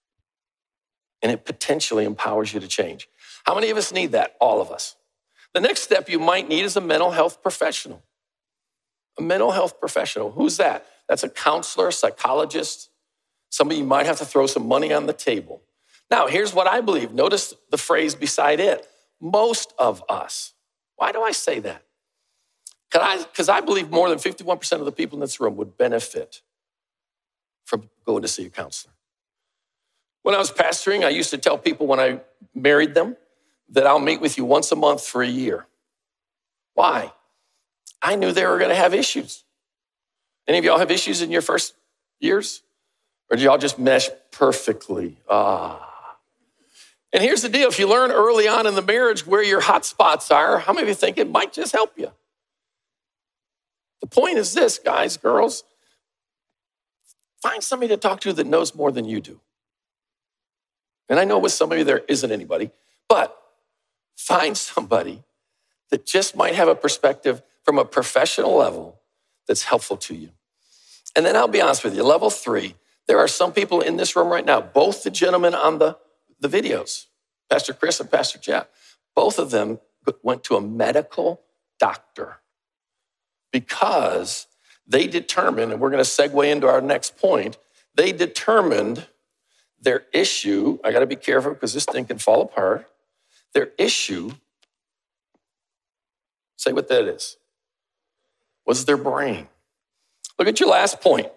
and 1.21 1.31
it 1.31 1.45
potentially 1.45 2.05
empowers 2.05 2.53
you 2.53 2.59
to 2.59 2.67
change. 2.67 3.07
How 3.45 3.55
many 3.55 3.69
of 3.69 3.77
us 3.77 3.91
need 3.91 4.11
that? 4.11 4.35
All 4.39 4.61
of 4.61 4.71
us. 4.71 4.95
The 5.53 5.61
next 5.61 5.81
step 5.81 6.09
you 6.09 6.19
might 6.19 6.49
need 6.49 6.65
is 6.65 6.75
a 6.75 6.81
mental 6.81 7.11
health 7.11 7.41
professional. 7.41 8.03
A 9.17 9.21
mental 9.21 9.51
health 9.51 9.79
professional. 9.79 10.31
Who's 10.31 10.57
that? 10.57 10.85
That's 11.07 11.23
a 11.23 11.29
counselor, 11.29 11.91
psychologist, 11.91 12.89
somebody 13.49 13.79
you 13.79 13.85
might 13.85 14.05
have 14.05 14.17
to 14.17 14.25
throw 14.25 14.47
some 14.47 14.67
money 14.67 14.91
on 14.91 15.05
the 15.05 15.13
table. 15.13 15.61
Now, 16.11 16.27
here's 16.27 16.53
what 16.53 16.67
I 16.67 16.81
believe. 16.81 17.13
Notice 17.13 17.53
the 17.71 17.77
phrase 17.77 18.15
beside 18.15 18.59
it 18.59 18.87
most 19.21 19.73
of 19.79 20.03
us. 20.09 20.53
Why 20.97 21.11
do 21.11 21.21
I 21.21 21.31
say 21.31 21.59
that? 21.59 21.84
Because 22.95 23.49
I, 23.49 23.57
I 23.57 23.61
believe 23.61 23.89
more 23.89 24.09
than 24.09 24.19
51% 24.19 24.79
of 24.79 24.85
the 24.85 24.91
people 24.91 25.17
in 25.17 25.21
this 25.21 25.39
room 25.39 25.57
would 25.57 25.77
benefit 25.77 26.41
from 27.65 27.89
going 28.05 28.21
to 28.21 28.27
see 28.27 28.45
a 28.45 28.49
counselor. 28.49 28.93
When 30.23 30.33
I 30.33 30.37
was 30.37 30.51
pastoring, 30.51 31.03
I 31.03 31.09
used 31.09 31.29
to 31.31 31.37
tell 31.37 31.57
people 31.57 31.87
when 31.87 31.99
I 31.99 32.21
married 32.53 32.93
them 32.93 33.17
that 33.69 33.85
I'll 33.85 33.99
meet 33.99 34.21
with 34.21 34.37
you 34.37 34.45
once 34.45 34.71
a 34.71 34.75
month 34.75 35.05
for 35.05 35.21
a 35.21 35.27
year. 35.27 35.67
Why? 36.73 37.11
I 38.01 38.15
knew 38.15 38.31
they 38.31 38.45
were 38.45 38.57
going 38.57 38.69
to 38.69 38.75
have 38.75 38.93
issues. 38.93 39.43
Any 40.47 40.57
of 40.57 40.65
y'all 40.65 40.79
have 40.79 40.91
issues 40.91 41.21
in 41.21 41.31
your 41.31 41.41
first 41.41 41.75
years? 42.19 42.61
Or 43.29 43.37
do 43.37 43.43
y'all 43.43 43.57
just 43.57 43.79
mesh 43.79 44.09
perfectly? 44.31 45.17
Ah. 45.27 46.17
And 47.11 47.23
here's 47.23 47.41
the 47.41 47.49
deal 47.49 47.67
if 47.67 47.79
you 47.79 47.87
learn 47.87 48.11
early 48.11 48.47
on 48.47 48.67
in 48.67 48.75
the 48.75 48.81
marriage 48.81 49.25
where 49.25 49.43
your 49.43 49.61
hot 49.61 49.85
spots 49.85 50.31
are, 50.31 50.59
how 50.59 50.73
many 50.73 50.83
of 50.83 50.89
you 50.89 50.95
think 50.95 51.17
it 51.17 51.29
might 51.29 51.51
just 51.51 51.71
help 51.71 51.93
you? 51.97 52.11
The 54.01 54.07
point 54.07 54.37
is 54.37 54.53
this, 54.53 54.79
guys, 54.79 55.17
girls 55.17 55.63
find 57.41 57.63
somebody 57.63 57.89
to 57.89 57.97
talk 57.97 58.21
to 58.21 58.33
that 58.33 58.47
knows 58.47 58.75
more 58.75 58.91
than 58.91 59.05
you 59.05 59.21
do. 59.21 59.39
And 61.09 61.19
I 61.19 61.25
know 61.25 61.37
with 61.37 61.51
some 61.51 61.71
of 61.71 61.77
you 61.77 61.83
there 61.83 62.03
isn't 62.07 62.31
anybody, 62.31 62.71
but 63.07 63.35
find 64.15 64.57
somebody 64.57 65.23
that 65.91 66.05
just 66.05 66.35
might 66.35 66.55
have 66.55 66.67
a 66.67 66.75
perspective 66.75 67.43
from 67.63 67.77
a 67.77 67.85
professional 67.85 68.55
level 68.55 68.99
that's 69.47 69.63
helpful 69.63 69.97
to 69.97 70.15
you. 70.15 70.29
And 71.15 71.25
then 71.25 71.35
I'll 71.35 71.47
be 71.47 71.61
honest 71.61 71.83
with 71.83 71.95
you, 71.95 72.03
level 72.03 72.29
three, 72.29 72.75
there 73.07 73.19
are 73.19 73.27
some 73.27 73.53
people 73.53 73.81
in 73.81 73.97
this 73.97 74.15
room 74.15 74.29
right 74.29 74.45
now, 74.45 74.59
both 74.59 75.03
the 75.03 75.11
gentlemen 75.11 75.53
on 75.53 75.77
the 75.77 75.97
the 76.39 76.47
videos, 76.49 77.05
Pastor 77.49 77.73
Chris 77.73 77.99
and 77.99 78.11
Pastor 78.11 78.39
Jeff. 78.39 78.67
Both 79.15 79.39
of 79.39 79.51
them 79.51 79.79
went 80.21 80.43
to 80.45 80.55
a 80.55 80.61
medical 80.61 81.41
doctor 81.79 82.37
because 83.55 84.47
they 84.85 85.07
determined, 85.07 85.71
and 85.71 85.79
we're 85.79 85.89
going 85.89 86.03
to 86.03 86.09
segue 86.09 86.51
into 86.51 86.67
our 86.67 86.81
next 86.81 87.17
point, 87.17 87.57
they 87.95 88.11
determined 88.11 89.07
their 89.79 90.03
issue. 90.11 90.77
I 90.83 90.91
got 90.91 90.99
to 90.99 91.05
be 91.05 91.15
careful 91.15 91.53
because 91.53 91.73
this 91.73 91.85
thing 91.85 92.03
can 92.03 92.17
fall 92.17 92.41
apart. 92.41 92.85
Their 93.53 93.69
issue, 93.77 94.31
say 96.57 96.73
what 96.73 96.89
that 96.89 97.05
is, 97.05 97.37
was 98.65 98.83
their 98.83 98.97
brain. 98.97 99.47
Look 100.37 100.49
at 100.49 100.59
your 100.59 100.67
last 100.67 100.99
point. 100.99 101.27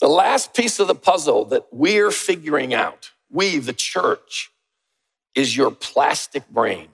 The 0.00 0.08
last 0.08 0.52
piece 0.52 0.78
of 0.78 0.86
the 0.86 0.94
puzzle 0.94 1.46
that 1.46 1.68
we're 1.72 2.10
figuring 2.10 2.74
out 2.74 3.12
we, 3.30 3.56
the 3.56 3.72
church, 3.72 4.52
is 5.34 5.56
your 5.56 5.70
plastic 5.70 6.46
brain. 6.50 6.88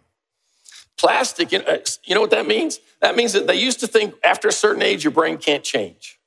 Plastic, 1.01 1.55
uh, 1.55 1.79
you 2.05 2.15
know 2.15 2.21
what 2.21 2.31
that 2.31 2.47
means? 2.47 2.79
That 3.01 3.17
means 3.17 3.33
that 3.33 3.47
they 3.47 3.55
used 3.55 3.81
to 3.81 3.87
think 3.87 4.15
after 4.23 4.49
a 4.49 4.53
certain 4.53 4.83
age, 4.83 5.03
your 5.03 5.13
brain 5.13 5.39
can't 5.39 5.65
change. 5.65 6.21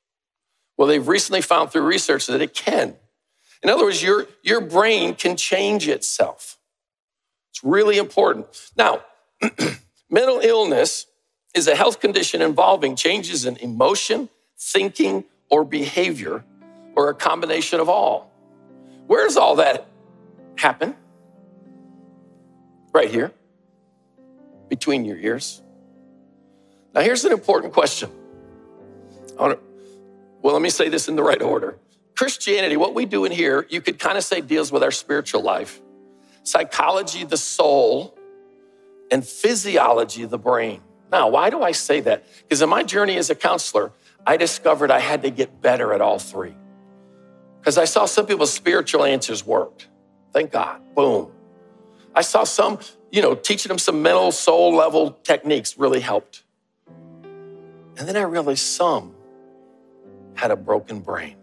Well, 0.78 0.88
they've 0.88 1.08
recently 1.08 1.42
found 1.42 1.72
through 1.72 1.84
research 1.84 2.26
that 2.26 2.42
it 2.42 2.56
can. 2.56 2.96
In 3.62 3.70
other 3.70 3.84
words, 3.84 4.02
your, 4.02 4.26
your 4.42 4.62
brain 4.62 5.14
can 5.14 5.38
change 5.38 5.88
itself. 5.88 6.58
It's 7.52 7.64
really 7.64 8.00
important. 8.00 8.48
Now, 8.76 9.02
mental 10.10 10.40
illness 10.40 11.06
is 11.54 11.68
a 11.68 11.76
health 11.76 12.00
condition 12.00 12.42
involving 12.42 12.96
changes 12.96 13.46
in 13.46 13.58
emotion, 13.58 14.28
thinking, 14.58 15.24
or 15.52 15.64
behavior, 15.64 16.44
or 16.96 17.10
a 17.10 17.14
combination 17.14 17.80
of 17.80 17.90
all. 17.90 18.32
Where's 19.06 19.38
all 19.38 19.58
that 19.58 19.86
happen? 20.58 20.96
right 22.94 23.10
here, 23.10 23.32
between 24.74 25.06
your 25.06 25.18
ears. 25.18 25.62
Now, 26.96 27.02
here's 27.02 27.26
an 27.26 27.32
important 27.32 27.74
question. 27.74 28.10
Well, 29.38 29.60
let 30.42 30.62
me 30.64 30.72
say 30.72 30.90
this 30.90 31.08
in 31.08 31.16
the 31.16 31.22
right 31.22 31.42
order. 31.42 31.78
Christianity, 32.16 32.76
what 32.76 32.96
we 32.96 33.06
do 33.06 33.26
in 33.26 33.32
here, 33.32 33.68
you 33.70 33.82
could 33.82 34.00
kind 34.00 34.18
of 34.18 34.24
say 34.24 34.42
deals 34.42 34.72
with 34.72 34.82
our 34.82 34.90
spiritual 34.90 35.44
life, 35.44 35.80
psychology, 36.42 37.24
the 37.24 37.38
soul, 37.38 38.18
and 39.12 39.24
physiology, 39.24 40.26
the 40.26 40.40
brain. 40.40 40.82
Now, 41.12 41.30
why 41.30 41.52
do 41.52 41.62
I 41.62 41.72
say 41.72 42.00
that? 42.02 42.26
Because 42.42 42.64
in 42.64 42.70
my 42.70 42.82
journey 42.82 43.18
as 43.18 43.30
a 43.30 43.36
counselor, 43.36 43.92
I 44.26 44.38
discovered 44.38 44.90
I 44.90 45.00
had 45.00 45.22
to 45.22 45.30
get 45.30 45.62
better 45.62 45.94
at 45.94 46.02
all 46.02 46.18
three. 46.18 46.56
Because 47.60 47.78
I 47.78 47.86
saw 47.86 48.06
some 48.06 48.26
people's 48.26 48.52
spiritual 48.52 49.04
answers 49.04 49.46
worked. 49.46 49.88
Thank 50.32 50.52
God. 50.52 50.82
Boom. 50.96 51.32
I 52.16 52.22
saw 52.22 52.44
some, 52.44 52.80
you 53.14 53.22
know, 53.22 53.36
teaching 53.36 53.70
them 53.70 53.78
some 53.78 54.02
mental, 54.02 54.32
soul 54.32 54.76
level 54.76 55.12
techniques 55.12 55.78
really 55.78 56.00
helped. 56.00 56.44
And 57.96 58.08
then 58.08 58.18
I 58.18 58.24
realized 58.24 58.64
some 58.64 59.14
had 60.34 60.50
a 60.50 60.56
broken 60.56 61.00
brain. 61.00 61.36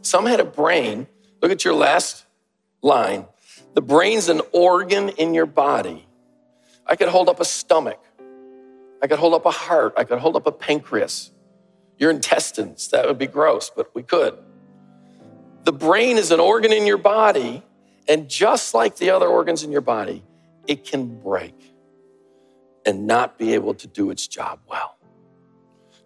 Some 0.00 0.26
had 0.26 0.38
a 0.38 0.44
brain. 0.44 1.08
Look 1.42 1.50
at 1.50 1.64
your 1.64 1.74
last 1.74 2.24
line. 2.82 3.26
The 3.74 3.82
brain's 3.82 4.28
an 4.28 4.40
organ 4.52 5.08
in 5.08 5.34
your 5.34 5.44
body. 5.44 6.06
I 6.86 6.94
could 6.94 7.08
hold 7.08 7.28
up 7.28 7.40
a 7.40 7.44
stomach. 7.44 8.00
I 9.02 9.08
could 9.08 9.18
hold 9.18 9.34
up 9.34 9.44
a 9.44 9.50
heart. 9.50 9.94
I 9.96 10.04
could 10.04 10.20
hold 10.20 10.36
up 10.36 10.46
a 10.46 10.52
pancreas. 10.52 11.32
Your 11.98 12.12
intestines. 12.12 12.86
That 12.88 13.06
would 13.06 13.18
be 13.18 13.26
gross, 13.26 13.72
but 13.74 13.92
we 13.92 14.04
could. 14.04 14.38
The 15.64 15.72
brain 15.72 16.16
is 16.16 16.30
an 16.30 16.38
organ 16.38 16.72
in 16.72 16.86
your 16.86 16.96
body, 16.96 17.64
and 18.08 18.28
just 18.28 18.74
like 18.74 18.96
the 18.96 19.10
other 19.10 19.26
organs 19.26 19.62
in 19.62 19.70
your 19.70 19.82
body, 19.82 20.24
it 20.66 20.84
can 20.84 21.20
break 21.20 21.54
and 22.86 23.06
not 23.06 23.38
be 23.38 23.52
able 23.54 23.74
to 23.74 23.86
do 23.86 24.10
its 24.10 24.26
job 24.26 24.60
well. 24.68 24.96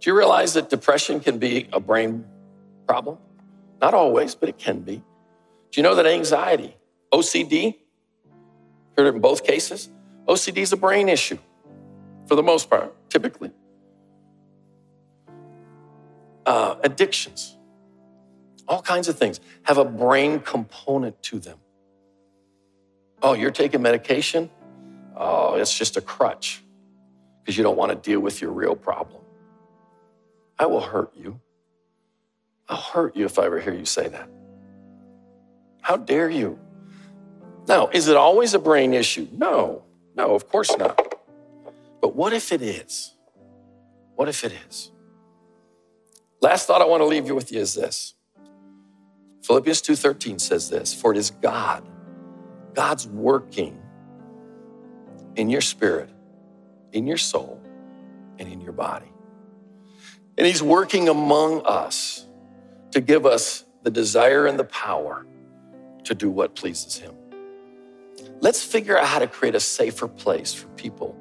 Do 0.01 0.11
you 0.11 0.17
realize 0.17 0.55
that 0.55 0.69
depression 0.69 1.21
can 1.21 1.39
be 1.39 1.69
a 1.73 1.79
brain 1.79 2.25
problem? 2.89 3.19
Not 3.81 3.95
always, 3.95 4.35
but 4.35 4.49
it 4.49 4.59
can 4.59 4.81
be. 4.81 4.97
Do 4.97 5.81
you 5.81 5.83
know 5.85 5.95
that 5.95 6.07
anxiety, 6.07 6.77
OCD, 7.13 7.77
heard 8.97 9.07
it 9.07 9.15
in 9.15 9.21
both 9.21 9.45
cases? 9.45 9.91
OCD 10.27 10.59
is 10.59 10.73
a 10.73 10.77
brain 10.77 11.09
issue 11.09 11.39
for 12.27 12.35
the 12.35 12.43
most 12.43 12.69
part, 12.69 12.95
typically. 13.09 13.53
Uh, 16.45 16.75
addictions, 16.83 17.57
all 18.67 18.83
kinds 18.83 19.07
of 19.07 19.17
things 19.17 19.39
have 19.63 19.79
a 19.79 19.85
brain 19.85 20.41
component 20.41 21.23
to 21.23 21.39
them. 21.39 21.59
Oh, 23.23 23.35
you're 23.35 23.51
taking 23.51 23.83
medication? 23.83 24.51
Oh, 25.17 25.55
it's 25.55 25.77
just 25.77 25.97
a 25.97 26.01
crutch 26.01 26.63
because 27.41 27.57
you 27.57 27.63
don't 27.63 27.77
want 27.77 27.91
to 27.91 27.97
deal 27.97 28.21
with 28.21 28.41
your 28.41 28.51
real 28.51 28.75
problem. 28.75 29.23
I 30.59 30.67
will 30.67 30.81
hurt 30.81 31.13
you. 31.17 31.41
I'll 32.69 32.77
hurt 32.77 33.17
you 33.17 33.25
if 33.27 33.39
I 33.39 33.47
ever 33.47 33.61
hear 33.61 33.75
you 33.75 33.85
say 33.85 34.09
that. 34.09 34.29
How 35.81 35.97
dare 35.97 36.31
you? 36.31 36.59
Now, 37.69 37.89
is 37.89 38.09
it 38.09 38.17
always 38.17 38.55
a 38.55 38.59
brain 38.59 38.95
issue? 38.95 39.29
No, 39.33 39.85
no, 40.17 40.35
of 40.35 40.49
course 40.49 40.77
not. 40.77 41.15
But 42.01 42.17
what 42.17 42.33
if 42.33 42.53
it 42.53 42.63
is? 42.63 43.15
What 44.17 44.29
if 44.29 44.45
it 44.45 44.53
is? 44.69 44.91
Last 46.41 46.67
thought 46.67 46.83
I 46.83 46.87
want 46.87 47.03
to 47.03 47.07
leave 47.07 47.27
you 47.27 47.35
with 47.35 47.53
you 47.53 47.61
is 47.61 47.75
this. 47.75 48.15
Philippians 49.45 49.83
2:13 49.83 50.41
says 50.41 50.71
this, 50.71 50.93
for 50.93 51.13
it 51.13 51.19
is 51.19 51.31
God. 51.31 51.85
God's 52.75 53.07
working 53.07 53.81
in 55.37 55.51
your 55.51 55.61
spirit, 55.61 56.11
in 56.93 57.07
your 57.07 57.17
soul, 57.17 57.61
and 58.39 58.49
in 58.53 58.61
your 58.61 58.73
body. 58.73 59.13
And 60.39 60.47
he's 60.47 60.63
working 60.63 61.09
among 61.09 61.63
us 61.65 62.27
to 62.93 63.01
give 63.01 63.27
us 63.27 63.65
the 63.83 63.91
desire 63.91 64.47
and 64.47 64.59
the 64.59 64.65
power 64.65 65.27
to 66.05 66.15
do 66.15 66.31
what 66.31 66.55
pleases 66.55 66.97
him. 66.97 67.15
Let's 68.41 68.63
figure 68.63 68.99
out 68.99 69.07
how 69.07 69.19
to 69.19 69.27
create 69.27 69.55
a 69.55 69.61
safer 69.61 70.09
place 70.09 70.53
for 70.53 70.69
people 70.69 71.17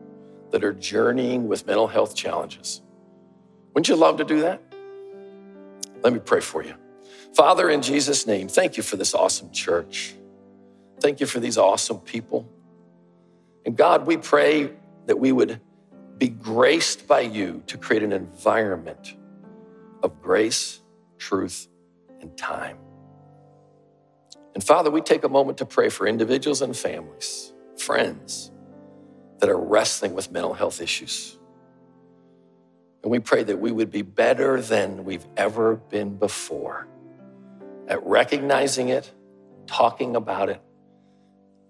that 0.51 0.63
are 0.63 0.73
journeying 0.73 1.47
with 1.47 1.65
mental 1.65 1.87
health 1.87 2.15
challenges. 2.15 2.81
Wouldn't 3.73 3.87
you 3.87 3.95
love 3.95 4.17
to 4.17 4.23
do 4.23 4.41
that? 4.41 4.61
Let 6.03 6.13
me 6.13 6.19
pray 6.19 6.41
for 6.41 6.63
you. 6.63 6.73
Father, 7.33 7.69
in 7.69 7.81
Jesus' 7.81 8.27
name, 8.27 8.47
thank 8.47 8.75
you 8.75 8.83
for 8.83 8.97
this 8.97 9.13
awesome 9.13 9.51
church. 9.51 10.15
Thank 11.01 11.19
you 11.19 11.25
for 11.25 11.39
these 11.39 11.57
awesome 11.57 11.99
people. 11.99 12.47
And 13.65 13.75
God, 13.75 14.05
we 14.05 14.17
pray 14.17 14.71
that 15.07 15.19
we 15.19 15.31
would 15.31 15.59
be 16.17 16.29
graced 16.29 17.07
by 17.07 17.21
you 17.21 17.63
to 17.67 17.77
create 17.77 18.03
an 18.03 18.11
environment 18.11 19.15
of 20.03 20.21
grace, 20.21 20.79
truth, 21.17 21.67
and 22.21 22.37
time. 22.37 22.77
And 24.53 24.63
Father, 24.63 24.91
we 24.91 25.01
take 25.01 25.23
a 25.23 25.29
moment 25.29 25.57
to 25.59 25.65
pray 25.65 25.89
for 25.89 26.05
individuals 26.05 26.61
and 26.61 26.77
families, 26.77 27.51
friends 27.77 28.51
that 29.39 29.49
are 29.49 29.59
wrestling 29.59 30.13
with 30.13 30.31
mental 30.31 30.53
health 30.53 30.81
issues. 30.81 31.37
And 33.01 33.11
we 33.11 33.19
pray 33.19 33.43
that 33.43 33.59
we 33.59 33.71
would 33.71 33.89
be 33.89 34.03
better 34.03 34.61
than 34.61 35.03
we've 35.03 35.25
ever 35.35 35.75
been 35.75 36.17
before 36.17 36.87
at 37.87 38.05
recognizing 38.05 38.89
it, 38.89 39.11
talking 39.65 40.15
about 40.15 40.49
it, 40.49 40.61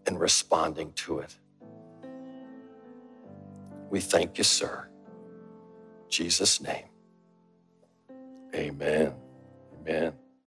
and 0.08 0.20
responding 0.20 0.93
to 0.93 1.20
it. 1.20 1.36
We 3.89 4.02
thank 4.02 4.38
you, 4.38 4.43
sir. 4.43 4.89
In 5.93 6.10
Jesus' 6.10 6.62
name. 6.62 6.86
Amen. 8.56 9.14
Amen. 9.82 10.14